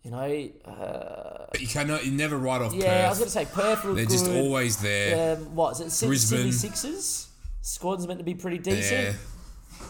[0.02, 3.32] you know, uh, But you cannot, you never write off yeah, I was going to
[3.32, 4.10] say Perth They're good.
[4.10, 5.36] just always there.
[5.36, 5.90] Um, what is it?
[5.90, 6.38] Sydney, Brisbane.
[6.38, 7.28] Sydney Sixers.
[7.62, 9.16] Squad's meant to be pretty decent.
[9.16, 9.82] Yeah.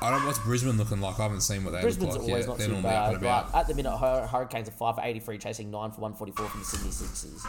[0.00, 0.26] I don't.
[0.26, 1.20] What's Brisbane looking like?
[1.20, 2.48] I haven't seen what they Brisbane's look like always yet.
[2.48, 5.70] not They're too bad, but at the minute, Hur- Hurricanes are five for eighty-three, chasing
[5.70, 7.46] nine for one forty-four from the Sydney Sixers.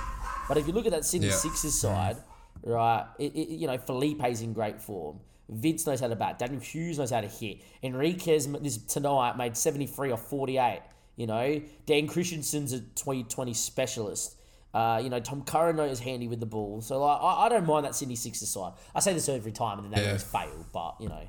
[0.47, 1.34] But if you look at that Sydney Yeah.
[1.34, 2.18] Sixers side,
[2.64, 5.20] right, it, it, you know Philippe's in great form.
[5.50, 6.39] Vince knows how to bat.
[6.39, 7.62] Daniel Hughes knows how to hit.
[7.84, 10.82] Henriques this tonight made seventy-three or forty-eight.
[11.16, 14.36] You know, Dan Christensen's a 2020 specialist.
[14.74, 16.82] Uh, you know, Tom Curran knows handy with the ball.
[16.82, 18.74] So like, I, I don't mind that Sydney Sixers side.
[18.96, 20.08] I say this every time, and then they Yeah.
[20.08, 20.66] always fail.
[20.74, 21.22] But you know,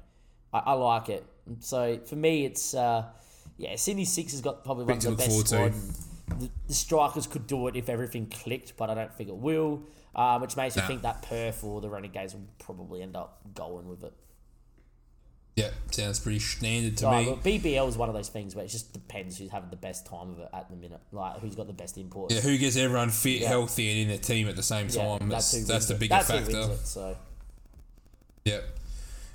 [0.55, 1.27] I, I like it.
[1.61, 3.05] So for me, it's uh,
[3.59, 5.75] yeah, Sydney Six has got probably one of the best squad.
[6.39, 9.83] The, the strikers could do it if everything clicked, but I don't think it will.
[10.17, 10.89] Um, which makes me Nah.
[10.89, 14.13] think that Perth or the Renegades will probably end up going with it.
[15.57, 17.27] Yeah, sounds pretty standard to Oh, me.
[17.27, 20.05] look, BBL is one of those things where it just depends who's having the best
[20.05, 22.33] time of it at the minute, like who's got the best import.
[22.33, 23.49] Yeah, who gets everyone fit, Yeah.
[23.49, 25.29] healthy, and in their team at the same Yeah, time?
[25.29, 26.73] That's that's the bigger That's factor.
[26.73, 27.17] it, so
[28.45, 28.65] Yep.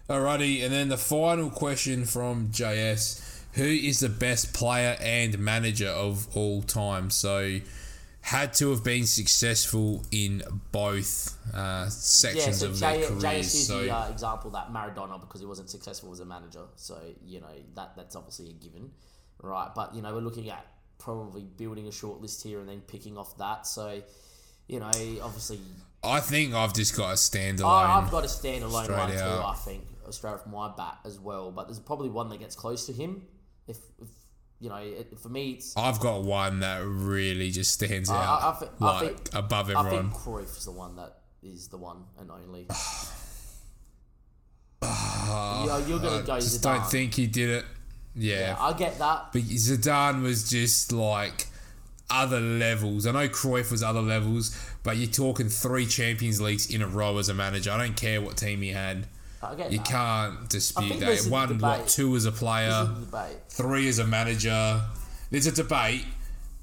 [0.10, 3.22] Alrighty, and then the final question from JS:
[3.54, 7.10] Who is the best player and manager of all time?
[7.12, 7.60] So,
[8.30, 11.90] had to have been successful in both uh, yeah.
[11.90, 13.54] sections So of J- their careers.
[13.56, 16.66] is So, the uh, example that Maradona because he wasn't successful as a manager.
[16.76, 18.92] So you know that that's obviously a given,
[19.42, 19.70] right?
[19.74, 20.64] But you know we're looking at
[21.00, 23.66] probably building a short list here and then picking off that.
[23.66, 24.02] So
[24.68, 24.92] you know
[25.24, 25.60] obviously
[26.04, 27.66] I think I've just got a standalone.
[27.66, 29.18] I, I've got a standalone one too.
[29.18, 31.52] I think straight off my bat as well.
[31.52, 33.24] But there's probably one that gets close to him.
[33.68, 34.08] If, if
[34.60, 35.76] you know, it, for me, it's.
[35.78, 39.80] I've got one that really just stands I- out, I I like think- above I
[39.80, 40.12] everyone.
[40.12, 42.68] think Cruyff is the one that is the one and only.
[44.82, 46.64] Know, you're gonna I go just Zidane.
[46.80, 47.66] don't think he did it.
[48.16, 49.28] Yeah, Yeah, I get that.
[49.34, 51.48] but Zidane was just like
[52.10, 53.06] other levels.
[53.06, 57.18] I know Cruyff was other levels, but you're talking three Champions Leagues in a row
[57.18, 57.72] as a manager.
[57.72, 59.06] I don't care what team he had.
[59.42, 59.88] I get You that.
[59.88, 61.06] can't dispute that.
[61.06, 62.90] this is the One, what, two as a player,
[63.50, 64.82] three as a manager.
[65.32, 66.04] There's a debate,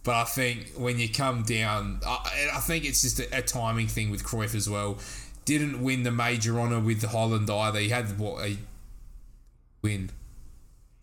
[0.03, 3.87] but I think when you come down, I, I think it's just a, a timing
[3.89, 4.99] thing with Cruyff as well.
[5.45, 7.79] Didn't win the major honour with Holland either.
[7.79, 8.57] He had what a
[9.83, 10.11] win.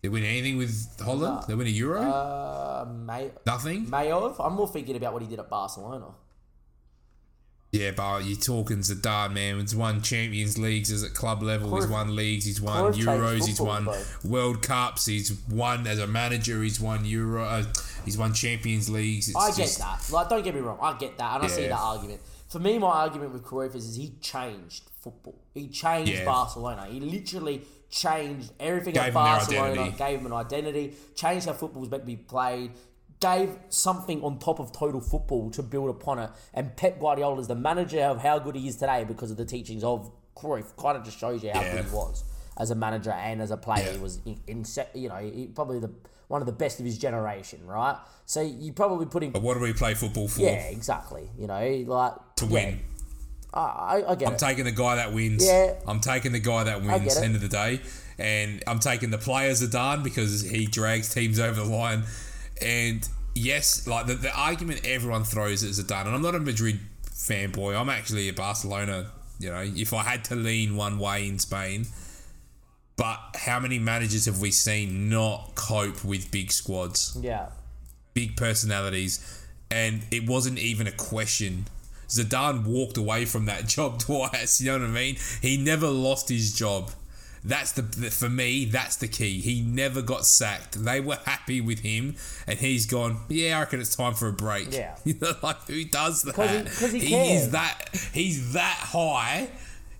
[0.02, 1.36] Did win anything with Holland?
[1.40, 1.44] No.
[1.48, 2.02] They win a Euro?
[2.02, 3.88] Uh, may Nothing.
[3.88, 4.38] may have.
[4.38, 6.08] I'm more thinking about what he did at Barcelona.
[7.74, 9.58] Yeah, but you're talking Zidane, man.
[9.58, 11.74] He's won Champions Leagues as at club level.
[11.74, 12.44] he's won leagues.
[12.44, 13.48] He's won Euros.
[13.48, 13.88] He's won.
[14.22, 15.06] World Cups.
[15.06, 16.62] He's won as a manager.
[16.62, 17.42] He's won Euro.
[17.44, 17.64] Uh,
[18.04, 19.26] he's won Champions Leagues.
[19.26, 20.08] It's I get just, that.
[20.12, 20.78] Like, don't get me wrong.
[20.80, 22.20] I get that, and I see that argument.
[22.48, 25.42] For me, my argument with Cruyff is, is he changed football.
[25.52, 26.26] He changed Yeah.
[26.26, 26.86] Barcelona.
[26.88, 29.90] He literally changed everything Gave at Barcelona.
[29.98, 30.94] Gave him an identity.
[31.16, 32.70] Changed how football was meant to be played.
[33.20, 36.30] Gave something on top of total football to build upon it.
[36.52, 39.44] And Pep Guardiola is the manager of how good he is today because of the
[39.46, 40.76] teachings of Cruyff.
[40.76, 41.76] Kind of just shows you how Yeah.
[41.76, 42.24] good he was
[42.58, 43.84] as a manager and as a player.
[43.86, 43.92] Yeah.
[43.92, 45.90] He was in, in you know he, probably the
[46.28, 47.96] one of the best of his generation, right?
[48.26, 50.40] So you probably put him But what do we play football for?
[50.40, 51.30] yeah, exactly.
[51.38, 52.52] You know, like To yeah.
[52.52, 52.80] win.
[53.52, 54.38] I, I, get I'm it.
[54.40, 55.46] taking the guy that wins.
[55.46, 55.74] Yeah.
[55.86, 57.16] I'm taking the guy that wins.
[57.16, 57.80] End of the day,
[58.18, 62.02] and I'm taking the players player Zidane because he drags teams over the line.
[62.64, 66.80] And yes, like the, the argument everyone throws at Zidane, and I'm not a Madrid
[67.04, 67.78] fanboy.
[67.78, 69.10] I'm actually a Barcelona.
[69.38, 71.86] You know, if I had to lean one way in Spain,
[72.96, 77.18] but how many managers have we seen not cope with big squads?
[77.20, 77.48] yeah,
[78.14, 81.66] big personalities, and it wasn't even a question.
[82.08, 84.60] Zidane walked away from that job twice.
[84.60, 85.16] You know what I mean?
[85.42, 86.90] He never lost his job.
[87.46, 88.64] That's the for me.
[88.64, 89.40] That's the key.
[89.40, 90.82] He never got sacked.
[90.82, 92.16] They were happy with him,
[92.46, 93.18] and he's gone.
[93.28, 94.72] Yeah, I reckon it's time for a break.
[94.72, 94.96] Yeah.
[95.04, 96.34] you know, like who does that?
[96.34, 97.48] 'Cause he- he he's cares.
[97.50, 97.88] that.
[98.14, 99.48] He's that high.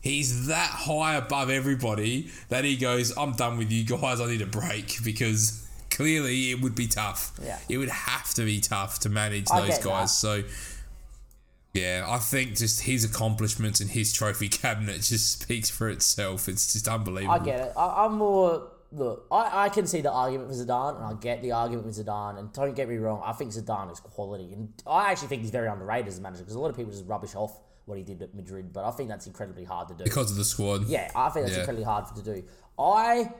[0.00, 3.16] He's that high above everybody that he goes.
[3.16, 4.20] I'm done with you guys.
[4.20, 7.32] I need a break because clearly it would be tough.
[7.42, 7.58] Yeah.
[7.68, 9.84] It would have to be tough to manage I those guys.
[9.84, 10.08] that.
[10.08, 10.42] So,
[11.74, 16.48] yeah, I think just his accomplishments and his trophy cabinet just speaks for itself.
[16.48, 17.34] It's just unbelievable.
[17.34, 17.72] I get it.
[17.76, 19.26] I, I'm more look.
[19.30, 22.38] I, I can see the argument for Zidane, and I get the argument with Zidane.
[22.38, 25.50] And don't get me wrong, I think Zidane is quality, and I actually think he's
[25.50, 28.04] very underrated as a manager because a lot of people just rubbish off what he
[28.04, 28.72] did at Madrid.
[28.72, 30.04] But I think that's incredibly hard to do.
[30.04, 30.86] because of the squad.
[30.86, 31.62] Yeah, I think that's Yeah.
[31.62, 32.44] incredibly hard to do.
[32.78, 33.30] I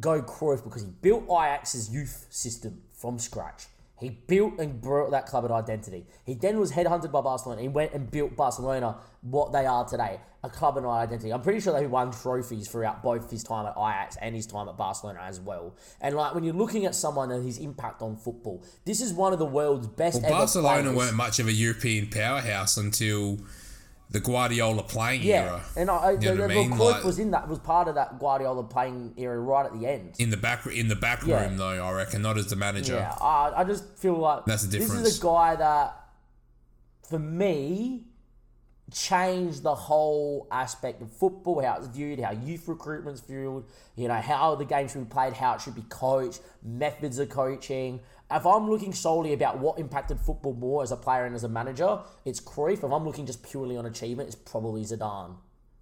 [0.00, 3.66] go Cruyff because he built Ajax's youth system from scratch.
[4.02, 6.04] He built and brought that club an identity.
[6.24, 7.62] He then was headhunted by Barcelona.
[7.62, 11.32] He went and built Barcelona what they are today, a club and an identity.
[11.32, 14.68] I'm pretty sure they won trophies throughout both his time at Ajax and his time
[14.68, 15.76] at Barcelona as well.
[16.00, 19.32] And like when you're looking at someone and his impact on football, this is one
[19.32, 20.96] of the world's best Well, Barcelona players.
[20.96, 23.38] weren't much of a European powerhouse until
[24.12, 25.64] the Guardiola playing Yeah, era.
[25.74, 26.70] and I, You know the, what I mean?
[26.78, 30.14] Like- was in that was part of that Guardiola playing era right at the end.
[30.18, 31.42] In the back, in the back Yeah.
[31.42, 32.94] room though, I reckon, not as the manager.
[32.94, 35.02] Yeah, I, I just feel like That's the difference.
[35.02, 35.96] This is a guy that,
[37.08, 38.04] for me,
[38.92, 43.64] changed the whole aspect of football, how it's viewed, how youth recruitment's viewed,
[43.96, 47.30] you know, how the game should be played, how it should be coached, methods of
[47.30, 48.00] coaching.
[48.34, 51.48] If I'm looking solely about what impacted football more as a player and as a
[51.48, 52.78] manager, it's Cruyff.
[52.84, 55.36] If I'm looking just purely on achievement, it's probably Zidane.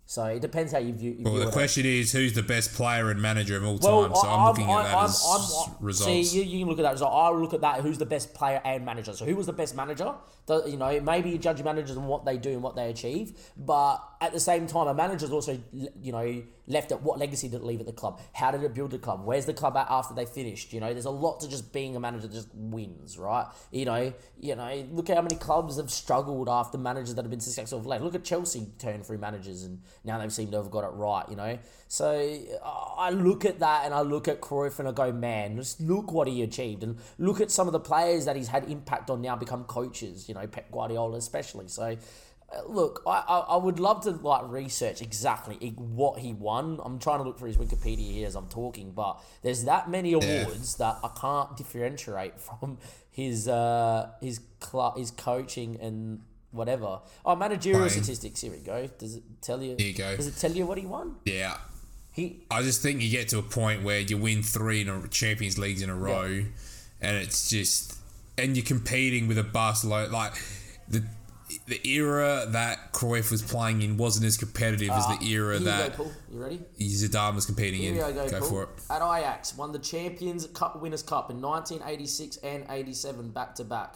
[0.07, 1.53] So it depends how you view, you Well, view the it.
[1.53, 4.14] question is, who's the best player and manager of all Well, time?
[4.16, 6.30] So I'm, looking at that as I'm- results.
[6.30, 6.98] See, you, you can look at that.
[6.98, 7.82] So I look at that.
[7.82, 9.12] Who's the best player and manager?
[9.12, 10.12] So who was the best manager?
[10.46, 13.53] The, you know, maybe you judge managers on what they do and what they achieve,
[13.57, 17.57] but at the same time, a manager's also, you know, left at what legacy did
[17.57, 18.21] it leave at the club?
[18.33, 19.25] How did it build the club?
[19.25, 20.73] Where's the club at after they finished?
[20.73, 23.47] You know, there's a lot to just being a manager that just wins, right?
[23.71, 27.31] You know, you know, look at how many clubs have struggled after managers that have
[27.31, 28.01] been successful of late.
[28.01, 31.29] Look at Chelsea turn through managers and now they've seemed to have got it right,
[31.29, 31.59] you know.
[31.89, 35.81] So I look at that and I look at Cruyff and I go, man, just
[35.81, 39.11] look what he achieved and look at some of the players that he's had impact
[39.11, 41.66] on now become coaches, you know, Pep Guardiola especially.
[41.66, 41.97] So
[42.68, 46.80] look, I, I, I would love to like research exactly what he won.
[46.84, 50.12] I'm trying to look for his Wikipedia here as I'm talking, but there's that many
[50.12, 52.78] awards that I can't differentiate from
[53.11, 56.20] his uh, his cl- his coaching and
[56.53, 57.01] whatever.
[57.24, 58.03] Oh, managerial Playing.
[58.03, 58.40] statistics.
[58.40, 58.88] Here we go.
[58.98, 59.76] Does it tell you?
[59.78, 60.16] Here you go.
[60.16, 61.16] Does it tell you what he won?
[61.24, 61.57] yeah,
[62.12, 65.07] He I just think you get to a point where you win three in a
[65.09, 66.44] Champions Leagues in a row,
[67.01, 67.96] and it's just
[68.36, 70.32] and you're competing with a Barcelona like
[70.88, 71.05] the
[71.66, 75.68] the era that Cruyff was playing in wasn't as competitive as the era Uh, here
[75.68, 76.11] that you go.
[76.32, 76.61] You ready?
[76.80, 78.14] Zidane was competing Here in.
[78.14, 78.48] go, Go Paul.
[78.48, 78.68] for it.
[78.90, 83.94] At Ajax, won the Champions Cup Winners' Cup in 1986 and 87 back to back.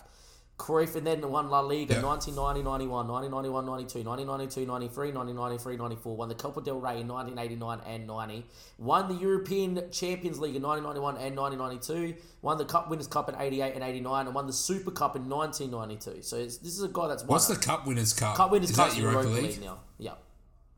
[0.56, 2.02] Cruyff and then won La Liga Yeah.
[2.02, 6.16] 1990 91, 1991 92, 1992 93, 1993 94.
[6.16, 8.46] Won the Copa del Rey in 1989 and 90.
[8.78, 12.22] Won the European Champions League in 1991 and 1992.
[12.42, 14.26] Won the Cup Winners' Cup in 88 and 89.
[14.26, 16.22] And won the Super Cup in 1992.
[16.22, 18.36] So it's, this is a guy that's won What's the Cup Winners' Cup?
[18.36, 19.60] Cup Winners' Is Cup that in Europa League?
[19.60, 19.80] now.
[19.98, 20.12] Yeah.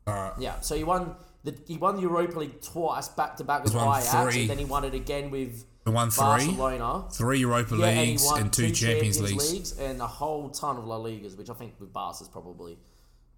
[0.07, 0.33] All right.
[0.39, 3.75] Yeah, so he won the he won the Europa League twice back to back with
[3.75, 7.05] Ajax, and then he won it again with He won three, Barcelona.
[7.13, 9.53] three Europa Yeah, Leagues won and two, Champions, Leagues.
[9.53, 12.77] Leagues and a whole ton of La Ligas, which I think with Barca's probably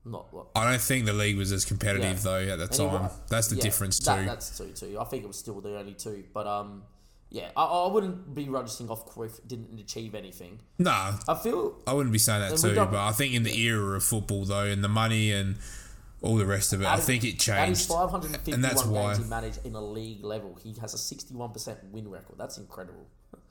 [0.04, 0.32] not.
[0.32, 2.22] What, I don't think the league was as competitive Yeah.
[2.22, 2.92] though at the time.
[3.02, 4.24] won- That's the yeah, difference that- too.
[4.26, 4.98] That's two two.
[4.98, 6.84] I think it was still the only two, but um,
[7.30, 10.60] yeah, I, I wouldn't be registering off Cruyff didn't achieve anything.
[10.78, 13.96] Nah, I feel I wouldn't be saying that too, but I think in the era
[13.96, 15.56] of football though, and the money and
[16.22, 17.88] all the rest of it, I think it Out of his changed.
[17.88, 19.14] 551 and that's why.
[19.14, 22.36] games he managed in a league level, he has a 61% win record.
[22.38, 23.06] That's incredible.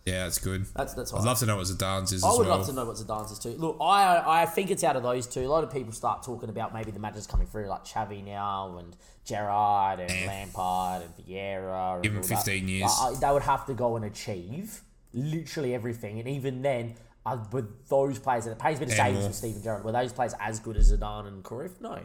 [0.05, 0.65] Yeah, that's good.
[0.73, 1.13] That's that's.
[1.13, 2.57] I'd love to know what Zidane's is I would well.
[2.59, 3.49] love to know what Zidane's is too.
[3.57, 5.41] Look, I I think it's out of those two.
[5.41, 8.77] A lot of people start talking about maybe the matches coming through, like Xavi now
[8.77, 8.95] and
[9.25, 10.25] Gerrard and Eh.
[10.25, 11.95] Lampard and Vieira.
[11.95, 12.35] And Give him all that.
[12.45, 12.89] 15 years.
[13.01, 14.81] I- they would have to go and achieve
[15.13, 16.95] literally everything, and even then,
[17.25, 19.91] uh, with those players, and it pays me to say this with Steven Gerrard, were
[19.91, 21.81] those players as good as Zidane and Cruyff?
[21.81, 21.99] No.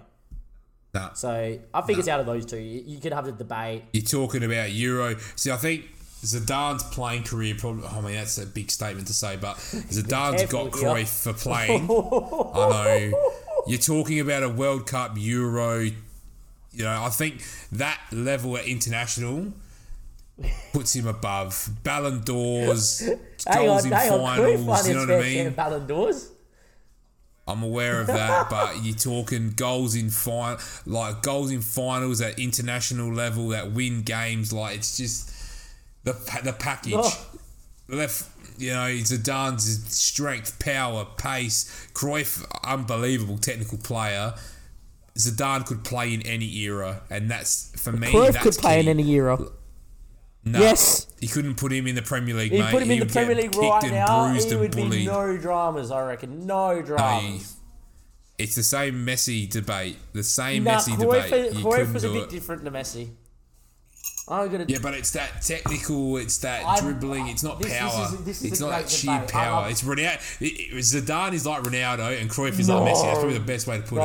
[0.95, 1.15] Nah.
[1.15, 2.59] So I think it's out of those two.
[2.59, 3.85] You, you could have the debate.
[3.93, 5.17] You're talking about Euro.
[5.37, 5.89] See, I think
[6.23, 7.87] Zidane's playing career probably.
[7.87, 10.71] I mean, that's a big statement to say, but Zidane's got.
[10.71, 11.85] Cruyff for playing.
[11.85, 12.69] I
[13.11, 13.33] know.
[13.67, 15.81] You're talking about a World Cup, Euro.
[15.81, 19.53] You know, I think that level at international
[20.73, 23.03] puts him above Ballon d'Ors,
[23.55, 24.37] goals on, in hang on.
[24.37, 24.89] Finals.
[24.89, 25.51] You know what I mean?
[25.53, 26.32] Ballon d'Ors.
[27.47, 32.39] I'm aware of that, but you're talking goals in fin like goals in finals at
[32.39, 34.53] international level that win games.
[34.53, 35.31] Like it's just
[36.05, 36.13] the
[36.45, 36.95] the package.
[36.97, 37.27] Oh.
[37.89, 38.25] Left,
[38.59, 41.89] you know, Zidane's strength, power, pace.
[41.93, 44.35] Cruyff, unbelievable technical player.
[45.19, 48.09] Zidane could play in any era, and that's for me.
[48.09, 49.39] Cruyff that's could play in any era.
[50.45, 51.07] No, Yes.
[51.21, 52.71] he couldn't put him in the Premier League, you mate.
[52.73, 56.03] put him in the Premier League right and now, and would be no dramas, I
[56.05, 56.47] reckon.
[56.47, 57.55] No dramas.
[58.39, 59.99] It's the same Messi debate.
[60.15, 61.53] The same Nah, Messi Cruyff, debate.
[61.53, 62.31] You Cruyff was a bit it.
[62.31, 63.11] different to Messi.
[64.29, 64.65] I'm gonna.
[64.69, 68.05] Yeah, but it's that technical, it's that I'm- dribbling, it's not this- this power.
[68.07, 69.29] is- this is it's not that sheer debate.
[69.35, 69.69] I power.
[69.69, 70.19] It's Ronaldo.
[70.41, 73.03] It, it, Zidane is like Ronaldo and Cruyff is like Messi.
[73.03, 74.01] That's probably the best way to put it.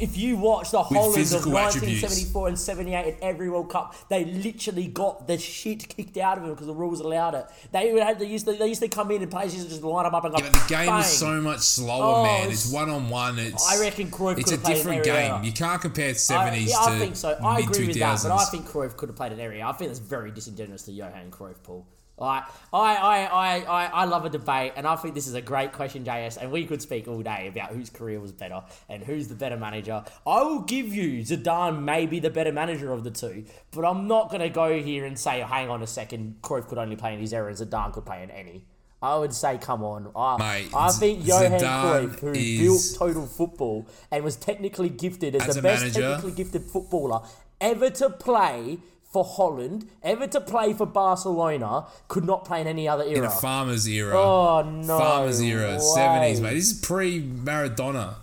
[0.00, 4.24] If you watch the Holland of physical 1974 and 78 in every World Cup, they
[4.24, 7.46] literally got the shit kicked out of them because the rules allowed it.
[7.72, 9.70] They would have, they used to they used to come in and players used to
[9.70, 10.40] just line them up and go.
[10.42, 11.00] Yeah, but the game bang.
[11.00, 12.42] is so much slower, Oh, man.
[12.44, 13.38] it's- one on one.
[13.38, 15.14] It's I reckon Cruyff It's a could've it's a different game.
[15.14, 15.40] area.
[15.42, 17.38] You can't compare I, seventies yeah, to I think so.
[17.42, 19.66] I agree with that, but I think Cruyff could have played an area.
[19.66, 21.86] I think that's very disingenuous to Johan Cruyff, Paul.
[22.20, 25.40] Like, I, I, I, I, I love a debate, and I think this is a
[25.40, 29.02] great question, JS, and we could speak all day about whose career was better and
[29.02, 30.04] who's the better manager.
[30.26, 34.06] I will give you Zidane may be the better manager of the two, but I'm
[34.06, 37.14] not going to go here and say, hang on a second, Cruyff could only play
[37.14, 38.64] in his era and Zidane could play in any.
[39.02, 40.12] I would say, come on.
[40.14, 45.48] I, Mate, I think Johan Cruyff, who built total football and was technically gifted as,
[45.48, 47.22] As the best manager- technically gifted footballer
[47.62, 48.78] ever to play
[49.10, 53.18] for Holland, ever to play for Barcelona, could not play in any other era.
[53.18, 54.14] in a farmer's era.
[54.16, 56.54] Oh, no Farmer's era, seventies, mate.
[56.54, 58.14] This is pre Maradona.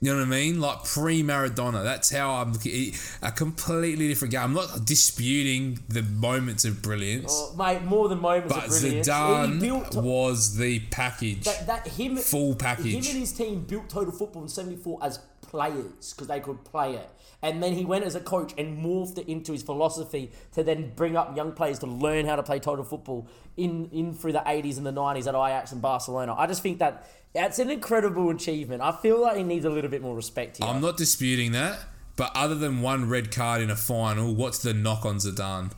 [0.00, 0.60] You know what I mean?
[0.60, 1.82] Like pre Maradona.
[1.82, 2.94] That's how I'm looking.
[3.20, 4.42] A completely different game.
[4.42, 9.08] I'm not disputing the moments of brilliance, Oh, mate, more than moments but of brilliance.
[9.08, 11.44] Zidane built was the package.
[11.44, 12.94] that, that him Full package.
[12.94, 16.94] Him and his team built total football in '74 as players because they could play
[16.94, 17.08] it,
[17.42, 20.92] and then he went as a coach and morphed it into his philosophy to then
[20.96, 24.42] bring up young players to learn how to play total football in in through the
[24.46, 26.34] '80s and the '90s at Ajax and Barcelona.
[26.36, 28.82] I just think that that's an incredible achievement.
[28.82, 30.66] I feel like he needs a little bit more respect here.
[30.66, 31.78] I'm not disputing that.
[32.16, 35.70] But other than one red card in a final, what's the knock on Zidane?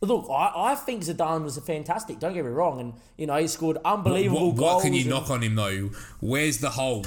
[0.00, 2.18] Look, I, I think Zidane was a fantastic.
[2.18, 4.74] Don't get me wrong, and you know he scored unbelievable What, goals.
[4.76, 5.90] what can you knock on him though?
[6.20, 7.04] Where's the hole?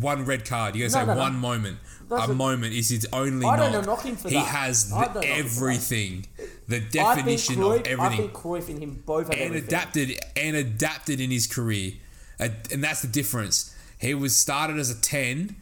[0.00, 0.74] One red card.
[0.74, 1.20] You gotta No, say no, no.
[1.20, 1.78] one moment.
[2.10, 3.86] A moment is his only I don't knock.
[3.86, 4.46] knock him for he that.
[4.46, 5.72] has I the, don't knock him for that.
[5.72, 6.26] everything.
[6.68, 6.80] The I
[7.14, 8.16] definition Cruyff, of I everything.
[8.18, 9.68] think Cruyff and him both have and everything.
[9.68, 11.92] adapted and adapted in his career.
[12.38, 12.54] And
[12.84, 13.74] that's the difference.
[13.98, 15.56] He was started as a 10,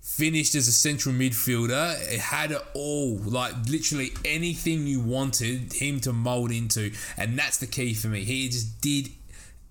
[0.00, 2.00] finished as a central midfielder.
[2.12, 7.58] It had it all, like literally anything you wanted him to mold into, and that's
[7.58, 8.24] the key for me.
[8.24, 9.10] He just did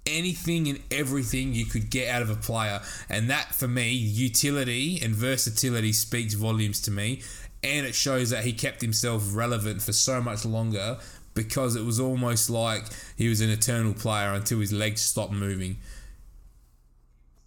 [0.05, 4.99] anything and everything you could get out of a player, and that for me, utility
[5.01, 7.21] and versatility speaks volumes to me,
[7.63, 10.97] and it shows that he kept himself relevant for so much longer
[11.33, 12.83] because it was almost like
[13.17, 15.77] he was an eternal player until his legs stopped moving.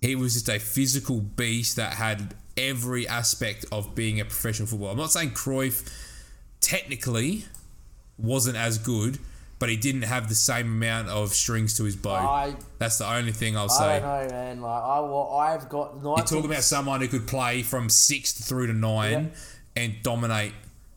[0.00, 4.92] He was just a physical beast that had every aspect of being a professional footballer.
[4.92, 5.88] I'm not saying Cruyff
[6.60, 7.44] technically
[8.18, 9.18] wasn't as good,
[9.62, 12.14] but he didn't have the same amount of strings to his bow.
[12.14, 14.00] I- That's the only thing I'll I say.
[14.00, 14.60] don't know, man.
[14.60, 15.98] Like I, well, I've got.
[16.02, 19.30] You're talking about someone who could play from sixth through to nine
[19.76, 20.52] and dominate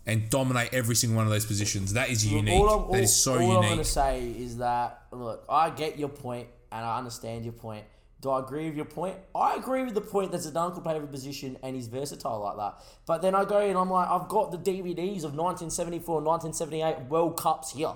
[0.07, 1.93] and dominate every single one of those positions.
[1.93, 2.59] That is unique.
[2.59, 3.49] All, all, that is so unique.
[3.49, 7.45] all I'm going to say is that look, I get your point and I understand
[7.45, 7.85] your point.
[8.21, 9.15] Do I agree with your point?
[9.35, 12.57] I agree with the point that Zidane could play every position and he's versatile like
[12.57, 12.83] that.
[13.05, 17.09] But then I go and I'm like, I've got the DVDs of 1974 and 1978
[17.11, 17.91] World Cups here.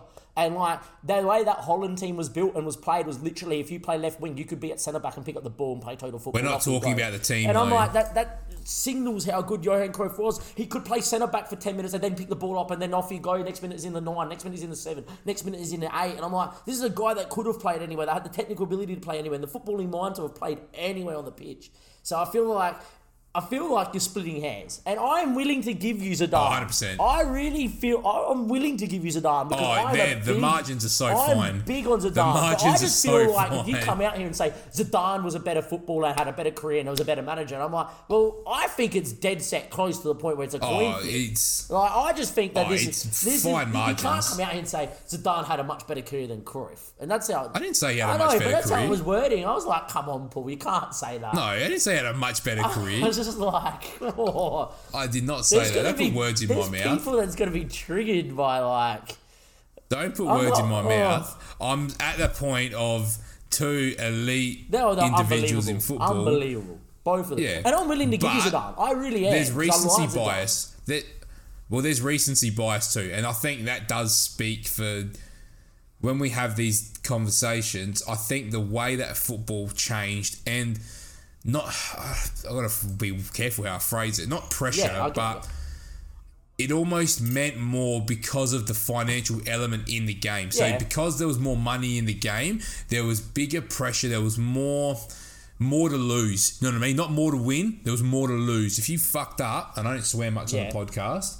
[0.45, 3.69] And like the way that Holland team was built and was played was literally if
[3.69, 5.73] you play left wing, you could be at centre back and pick up the ball
[5.73, 6.41] and play total football.
[6.41, 9.91] We're not talking about the team, And I'm like, that that signals how good Johan
[9.91, 10.39] Cruyff was.
[10.55, 12.81] He could play centre back for ten minutes and then pick the ball up and
[12.81, 13.35] then off you go.
[13.43, 14.29] Next minute is in the nine.
[14.29, 15.03] Next minute is in the seven.
[15.25, 16.15] Next minute is in the eight.
[16.15, 18.05] And I'm like, this is a guy that could have played anywhere.
[18.05, 20.59] That had the technical ability to play anywhere, and the footballing mind to have played
[20.73, 21.69] anywhere on the pitch.
[22.01, 22.75] So I feel like.
[23.35, 26.31] I feel like you're splitting hairs, and I am willing to give you Zidane.
[26.67, 26.99] 100%.
[26.99, 30.19] I really feel I- I'm willing to give you Zidane because Oh, I'm man, a
[30.25, 31.59] the big, margins are so I'm fine.
[31.61, 32.13] big on Zidane.
[32.13, 34.51] The but I just are feel so like if you come out here and say
[34.73, 37.63] Zidane was a better footballer, had a better career, and was a better manager, and
[37.63, 40.57] I'm like, well, I think it's dead set close to the point where it's a
[40.57, 41.13] oh, coin Oh, flip.
[41.13, 44.03] it's Like I just think that Oh, this it's is this fine is, You can't
[44.03, 44.29] margins.
[44.29, 47.29] come out here and say Zidane had a much better career than Cruyff, and that's
[47.31, 48.87] how I didn't say he had a I much know, better but that's how career.
[48.87, 49.45] it was wording.
[49.45, 51.35] I was like, come on, Paul, you can't say that.
[51.35, 51.41] no.
[51.41, 53.18] I didn't say he had a much better I career.
[53.25, 55.83] Just like, oh, I did not say that.
[55.83, 56.97] Don't be put words in my mouth.
[56.97, 59.17] people that's gonna be triggered by like.
[59.89, 60.89] Don't put I'm words in my oh.
[60.89, 61.55] mouth.
[61.59, 63.17] I'm at the point of
[63.49, 65.69] two elite They're, they're individuals unbelievable.
[65.69, 66.27] in football.
[66.27, 66.79] Unbelievable.
[67.03, 67.39] Both of them.
[67.39, 67.61] Yeah.
[67.65, 68.75] And I'm willing to give you Zidane.
[68.77, 69.33] I really am.
[69.33, 70.75] There's recency like bias.
[70.85, 71.05] That
[71.69, 75.05] well, there's recency bias too, and I think that does speak for
[76.01, 78.03] when we have these conversations.
[78.07, 80.79] I think the way that football changed and
[81.43, 81.65] not
[81.97, 84.29] I gotta be careful how I phrase it.
[84.29, 85.47] Not pressure, Yeah, but
[86.57, 90.51] it almost meant more because of the financial element in the game.
[90.51, 90.77] So Yeah.
[90.77, 94.09] because there was more money in the game, there was bigger pressure.
[94.09, 94.99] There was more
[95.61, 96.57] more to lose.
[96.61, 96.95] You know what I mean?
[96.95, 97.81] Not more to win.
[97.83, 98.79] There was more to lose.
[98.79, 100.61] If you fucked up, and I don't swear much Yeah.
[100.63, 101.35] on the podcast,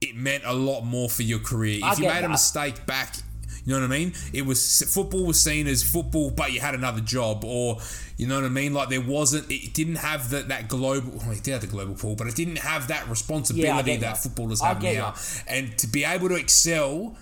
[0.00, 1.80] it meant a lot more for your career.
[1.82, 3.16] I if you made a mistake back,
[3.64, 4.12] you know what I mean?
[4.32, 7.78] It was football was seen as football, but you had another job, or
[8.16, 8.72] you know what I mean?
[8.74, 11.12] Like there wasn't, it didn't have that that global.
[11.18, 14.14] Well, it did have the global pool, but it didn't have that responsibility get that
[14.14, 14.18] that.
[14.22, 15.14] footballers have now.
[15.46, 17.16] And to be able to excel,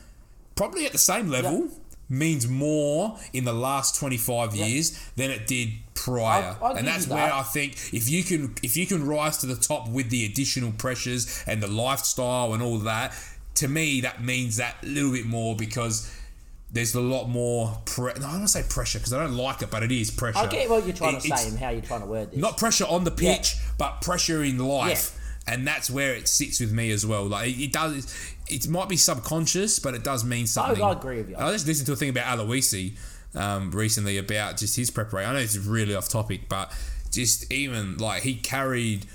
[0.55, 1.68] probably at the same level.
[2.11, 6.57] Means more in the last 25 years than it did prior.
[6.59, 7.30] I'll- I'll and that's you where.
[7.30, 10.72] I think if you can if you can rise to the top with the additional
[10.72, 13.14] pressures and the lifestyle and all that,
[13.57, 16.11] to me that means that little bit more because
[16.71, 17.79] there's a lot more.
[17.87, 19.91] Pre- no, I don't want to say pressure because I don't like it, but it
[19.93, 20.39] is pressure.
[20.39, 22.41] I get what you're trying It- to say and how you're trying to word this.
[22.41, 23.37] Not pressure on the Yeah.
[23.37, 25.14] pitch, but pressure in life.
[25.47, 27.25] And that's where it sits with me as well.
[27.27, 28.14] Like it, it does,
[28.49, 30.83] it might be subconscious, but it does mean something.
[30.83, 31.37] I agree with you.
[31.39, 32.93] I just listened to a thing about Aloisi
[33.35, 35.31] um, recently about just his preparation.
[35.31, 36.71] I know it's really off topic, but
[37.11, 39.07] just even like he carried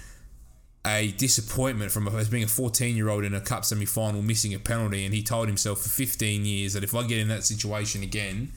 [0.86, 4.54] a disappointment from as being a 14 year old in a cup semi final, missing
[4.54, 7.44] a penalty, and he told himself for 15 years that if I get in that
[7.44, 8.52] situation again,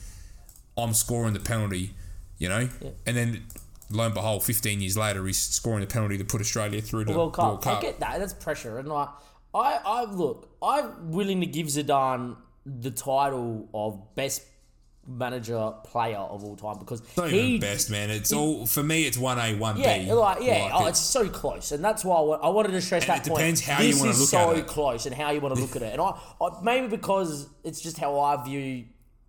[0.77, 1.95] I'm scoring the penalty,
[2.39, 2.69] you know?
[3.07, 3.45] And then
[3.91, 7.13] lo and behold, 15 years later, he's scoring the penalty to put Australia through the
[7.13, 7.45] World Cup.
[7.45, 7.79] World Cup.
[7.79, 8.19] I get that.
[8.19, 8.79] That's pressure.
[8.79, 9.09] And like,
[9.55, 12.37] I, I look, I'm willing to give Zidane
[12.67, 14.43] the title of best
[15.09, 18.11] manager player of all time because Not he best, man.
[18.11, 19.05] It's all for me.
[19.07, 20.13] It's one A, one Yeah, B.
[20.13, 23.07] like yeah, oh, it- it's so close, and that's why I, I wanted to stress
[23.07, 23.39] that it point.
[23.41, 24.67] depends how this you wanna is look so at it.
[24.69, 27.49] So close, and how you want to look at it, and I, I maybe because
[27.65, 28.85] it's just how I view,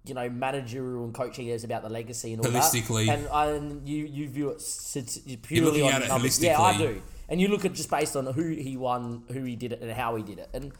[0.05, 3.05] you know, managerial and coaching is about the legacy and all Holistically.
[3.07, 3.19] that.
[3.19, 6.41] And, and you you view it purely on it numbers.
[6.41, 7.01] Yeah, I do.
[7.29, 9.91] And you look at just based on who he won, who he did it, and
[9.91, 10.49] how he did it.
[10.53, 10.71] And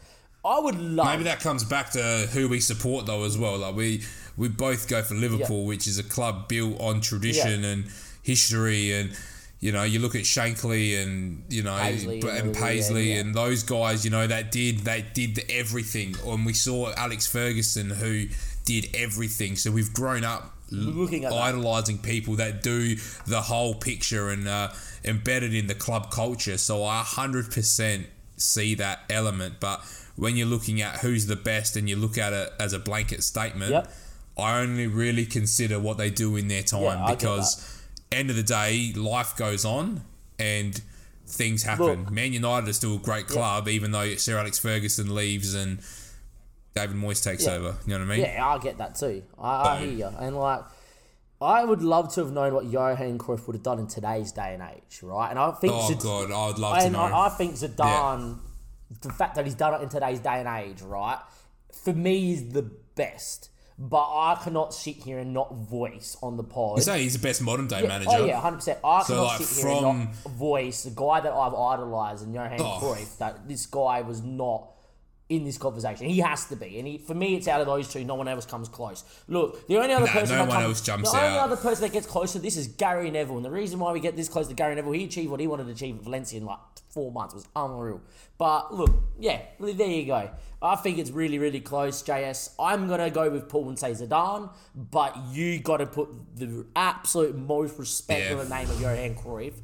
[0.44, 1.06] I would love.
[1.06, 2.00] Maybe that comes back to
[2.32, 3.58] who we support though as well.
[3.58, 4.02] Like we
[4.38, 7.68] we both go for Liverpool, which is a club built on tradition Yeah.
[7.70, 7.84] and
[8.22, 9.10] history and
[9.60, 13.20] you know, you look at Shankly and you know Paisley and, and Paisley yeah, yeah.
[13.22, 16.14] and those guys, you know, that did they did the everything.
[16.24, 18.26] And we saw Alex Ferguson who
[18.64, 19.56] did everything.
[19.56, 21.36] So we've grown up Looking at that.
[21.42, 22.94] idolizing people that do
[23.26, 24.68] the whole picture and uh,
[25.04, 26.56] embedded in the club culture.
[26.58, 28.04] So I 100%
[28.36, 29.54] see that element.
[29.60, 29.80] But
[30.14, 33.24] when you're looking at who's the best and you look at it as a blanket
[33.24, 33.92] statement, Yep.
[34.38, 37.82] I only really consider what they do in their time Yeah, because
[38.12, 40.02] end of the day, life goes on
[40.38, 40.80] and
[41.26, 41.84] things happen.
[42.04, 45.80] Look- Man United is still a great club, even though Sir Alex Ferguson leaves and
[46.74, 47.52] David Moyes takes Yeah.
[47.54, 47.76] over.
[47.86, 48.20] You know what I mean?
[48.20, 49.24] Yeah, I get that too.
[49.38, 50.06] I, I hear you.
[50.06, 50.60] And like,
[51.40, 54.54] I would love to have known what Johan Cruyff would have done in today's day
[54.54, 55.30] and age, right?
[55.30, 57.00] And I think Oh Zid- god, I would love to know.
[57.00, 58.38] I, I think Zidane,
[59.02, 61.18] the fact that he's done it in today's day and age, right,
[61.72, 63.50] for me is the best.
[63.80, 66.78] But I cannot sit here and not voice on the pod.
[66.78, 68.10] you say he's the best modern day manager.
[68.12, 68.80] Oh yeah, hundred percent.
[68.82, 72.24] I So, cannot like, sit here and from- not voice the guy that I've idolised
[72.24, 72.80] and Johan Oh.
[72.82, 73.18] Cruyff.
[73.18, 74.70] That this guy was not
[75.28, 76.06] in this conversation.
[76.08, 78.02] He has to be, and he, for me, it's out of those two.
[78.02, 79.04] No one else comes close.
[79.28, 81.56] Look, the only other Nah, person no that one comes, else jumps the only other
[81.56, 84.16] person that gets close to this is Gary Neville, and the reason why we get
[84.16, 86.46] this close to Gary Neville, he achieved what he wanted to achieve at Valencia in
[86.46, 86.58] like
[86.90, 87.34] four months.
[87.34, 88.00] It was unreal.
[88.38, 90.30] But look, yeah, there you go.
[90.60, 92.54] I think it's really, really close, JS.
[92.58, 97.36] I'm gonna go with Paul and say Zidane, but you got to put the absolute
[97.36, 98.32] most respect Yeah.
[98.38, 99.54] on the name of Johan Cruyff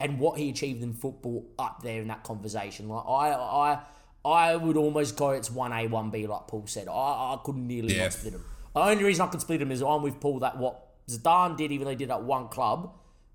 [0.00, 2.88] and what he achieved in football up there in that conversation.
[2.88, 3.78] Like I, I,
[4.24, 6.88] I would almost go it's one A, one B, like Paul said.
[6.88, 8.04] I, I couldn't nearly Yeah.
[8.04, 8.44] not split them.
[8.74, 11.70] The only reason I could split them is I'm with Paul that what Zidane did,
[11.72, 12.92] even though he did at one club,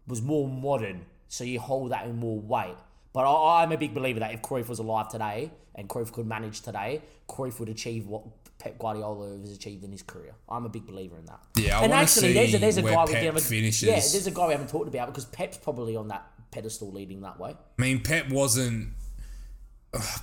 [0.08, 1.06] was more modern.
[1.28, 2.76] So you hold that in more weight.
[3.14, 6.28] But I, I'm a big believer that if Cruyff was alive today and Cruyff could
[6.28, 8.24] manage today, Cruyff would achieve what
[8.60, 10.34] Pep Guardiola has achieved in his career.
[10.50, 11.40] I'm a big believer in that.
[11.56, 13.84] Yeah, I and actually, there's a, there's a guy we Pep haven't finishes.
[13.88, 17.22] Yeah, there's a guy we haven't talked about because Pep's probably on that pedestal leading
[17.22, 17.52] that way.
[17.52, 18.90] I mean, Pep wasn't.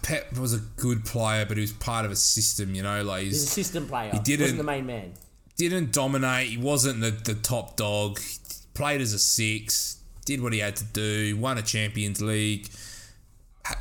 [0.02, 2.74] Pep was a good player, but he was part of a system.
[2.74, 4.12] You know, like He's a he's, system player.
[4.12, 5.12] He didn't- wasn't the main man.
[5.56, 6.50] didn't dominate.
[6.50, 8.20] He wasn't the, the top dog.
[8.20, 8.36] He
[8.74, 9.95] played as a six.
[10.26, 11.36] Did what he had to do.
[11.38, 12.68] Won a Champions League.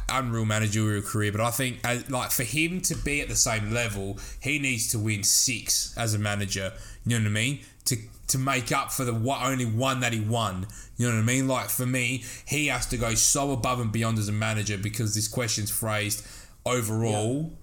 [0.10, 3.72] Unreal managerial career, but I think as, like for him to be at the same
[3.72, 6.74] level, he needs to win six as a manager.
[7.06, 7.60] You know what I mean?
[7.86, 7.98] To
[8.30, 10.66] to make up for the what only one that he won.
[10.98, 11.48] You know what I mean?
[11.48, 15.14] Like for me, he has to go so above and beyond as a manager because
[15.14, 16.26] this question's phrased
[16.66, 17.54] overall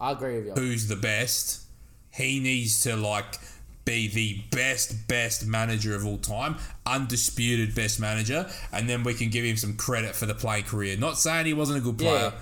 [0.00, 0.52] I agree with you.
[0.54, 1.62] who's the best.
[2.10, 3.38] He needs to like
[3.84, 6.56] be the best, best manager of all time,
[6.86, 10.96] undisputed best manager, and then we can give him some credit for the playing career.
[10.96, 12.40] Not saying he wasn't a good player, Yeah.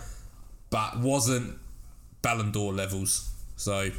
[0.69, 1.59] but wasn't
[2.23, 3.31] Ballon d'Or levels.
[3.57, 3.91] So,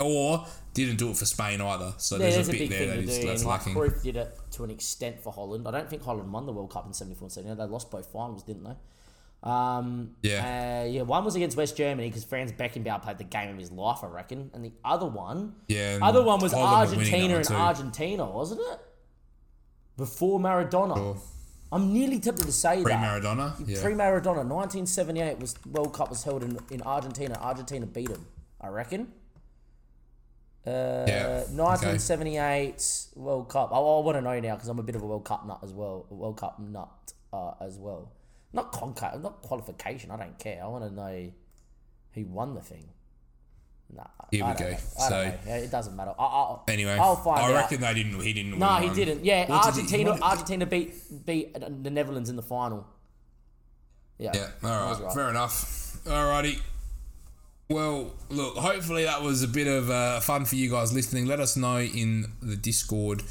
[0.00, 1.94] or didn't do it for Spain either.
[1.96, 3.74] So Yeah, there's, there's a bit big there thing to do, that's lacking.
[3.74, 5.66] Cruyff did it to an extent for Holland.
[5.66, 7.56] I don't think Holland won the World Cup in 74 and 79.
[7.58, 8.74] They lost both finals, didn't they?
[9.42, 10.82] Um, Yeah.
[10.84, 11.02] uh, yeah.
[11.02, 14.08] One was against West Germany because Franz Beckenbauer played the game of his life, I
[14.08, 17.50] reckon, and the other one, Yeah, other one was Holland were winning that Argentina and.
[17.50, 18.80] Argentina, wasn't it?
[19.96, 20.96] Before Maradona.
[20.96, 21.16] Sure.
[21.72, 22.84] I'm nearly tempted to say that.
[22.84, 23.54] Pre-Maradona?
[23.68, 23.82] yeah.
[23.82, 27.36] Pre Maradona, 1978 was World Cup was held in, in Argentina.
[27.40, 28.26] Argentina beat them,
[28.60, 29.12] I reckon.
[30.66, 33.70] Uh, Yeah, 1978 World Cup.
[33.72, 35.58] I, I want to know now because I'm a bit of a World Cup nut
[35.62, 36.06] as well.
[36.10, 38.10] World Cup nut uh, as well.
[38.56, 40.10] Not conca- not qualification.
[40.10, 40.60] I don't care.
[40.64, 41.30] I want to know
[42.14, 42.88] who won the thing.
[43.94, 44.02] Nah,
[44.32, 44.74] Here we go.
[44.98, 45.32] So-.
[45.46, 46.12] Yeah, it doesn't matter.
[46.18, 47.54] I, I'll, Anyway, I'll find I out.
[47.54, 48.20] reckon they didn't.
[48.20, 48.58] He didn't.
[48.58, 48.96] No, he one.
[48.96, 49.24] didn't.
[49.24, 50.18] Yeah, What did he- Argentina.
[50.20, 50.92] Argentina beat
[51.24, 52.84] beat the Netherlands in the final.
[54.18, 54.32] Yeah.
[54.34, 55.98] Yeah, all was right, fair enough.
[56.04, 56.58] Alrighty.
[57.68, 61.26] Well, look, hopefully that was a bit of uh, fun for you guys listening.
[61.26, 63.22] Let us know in the Discord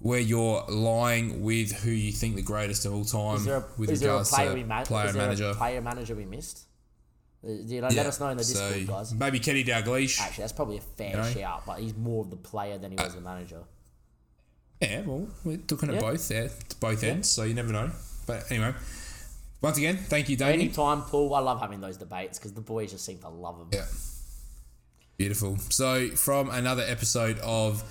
[0.00, 3.64] where you're lying with who you think the greatest of all time Is there a,
[3.78, 5.50] with is there a player to we ma- player is there manager.
[5.50, 6.66] A player manager we missed.
[7.44, 9.14] Uh, You know, Yeah, let us know in the Discord, so guys.
[9.14, 10.18] Maybe Kenny Dalglish.
[10.20, 11.30] Actually, that's probably a fair know?
[11.30, 13.62] shout, but he's more of the player than he was the manager.
[14.80, 16.00] Yeah, well, we're looking at Yeah.
[16.00, 17.90] both there, to both ends, so you never know.
[18.26, 18.72] But anyway,
[19.60, 20.60] once again, thank you, Damien.
[20.60, 21.34] Anytime, Paul.
[21.34, 23.68] I love having those debates because the boys just seem to love them.
[23.72, 23.84] Yeah.
[25.18, 25.58] Beautiful.
[25.68, 27.82] So, from another episode of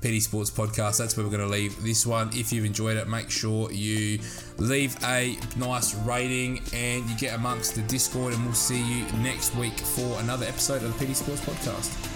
[0.00, 2.30] Petty Sports Podcast, that's where we're going to leave this one.
[2.32, 4.20] If you've enjoyed it, make sure you
[4.58, 9.54] leave a nice rating and you get amongst the Discord, and we'll see you next
[9.56, 12.08] week for another episode of the Petty Sports Podcast.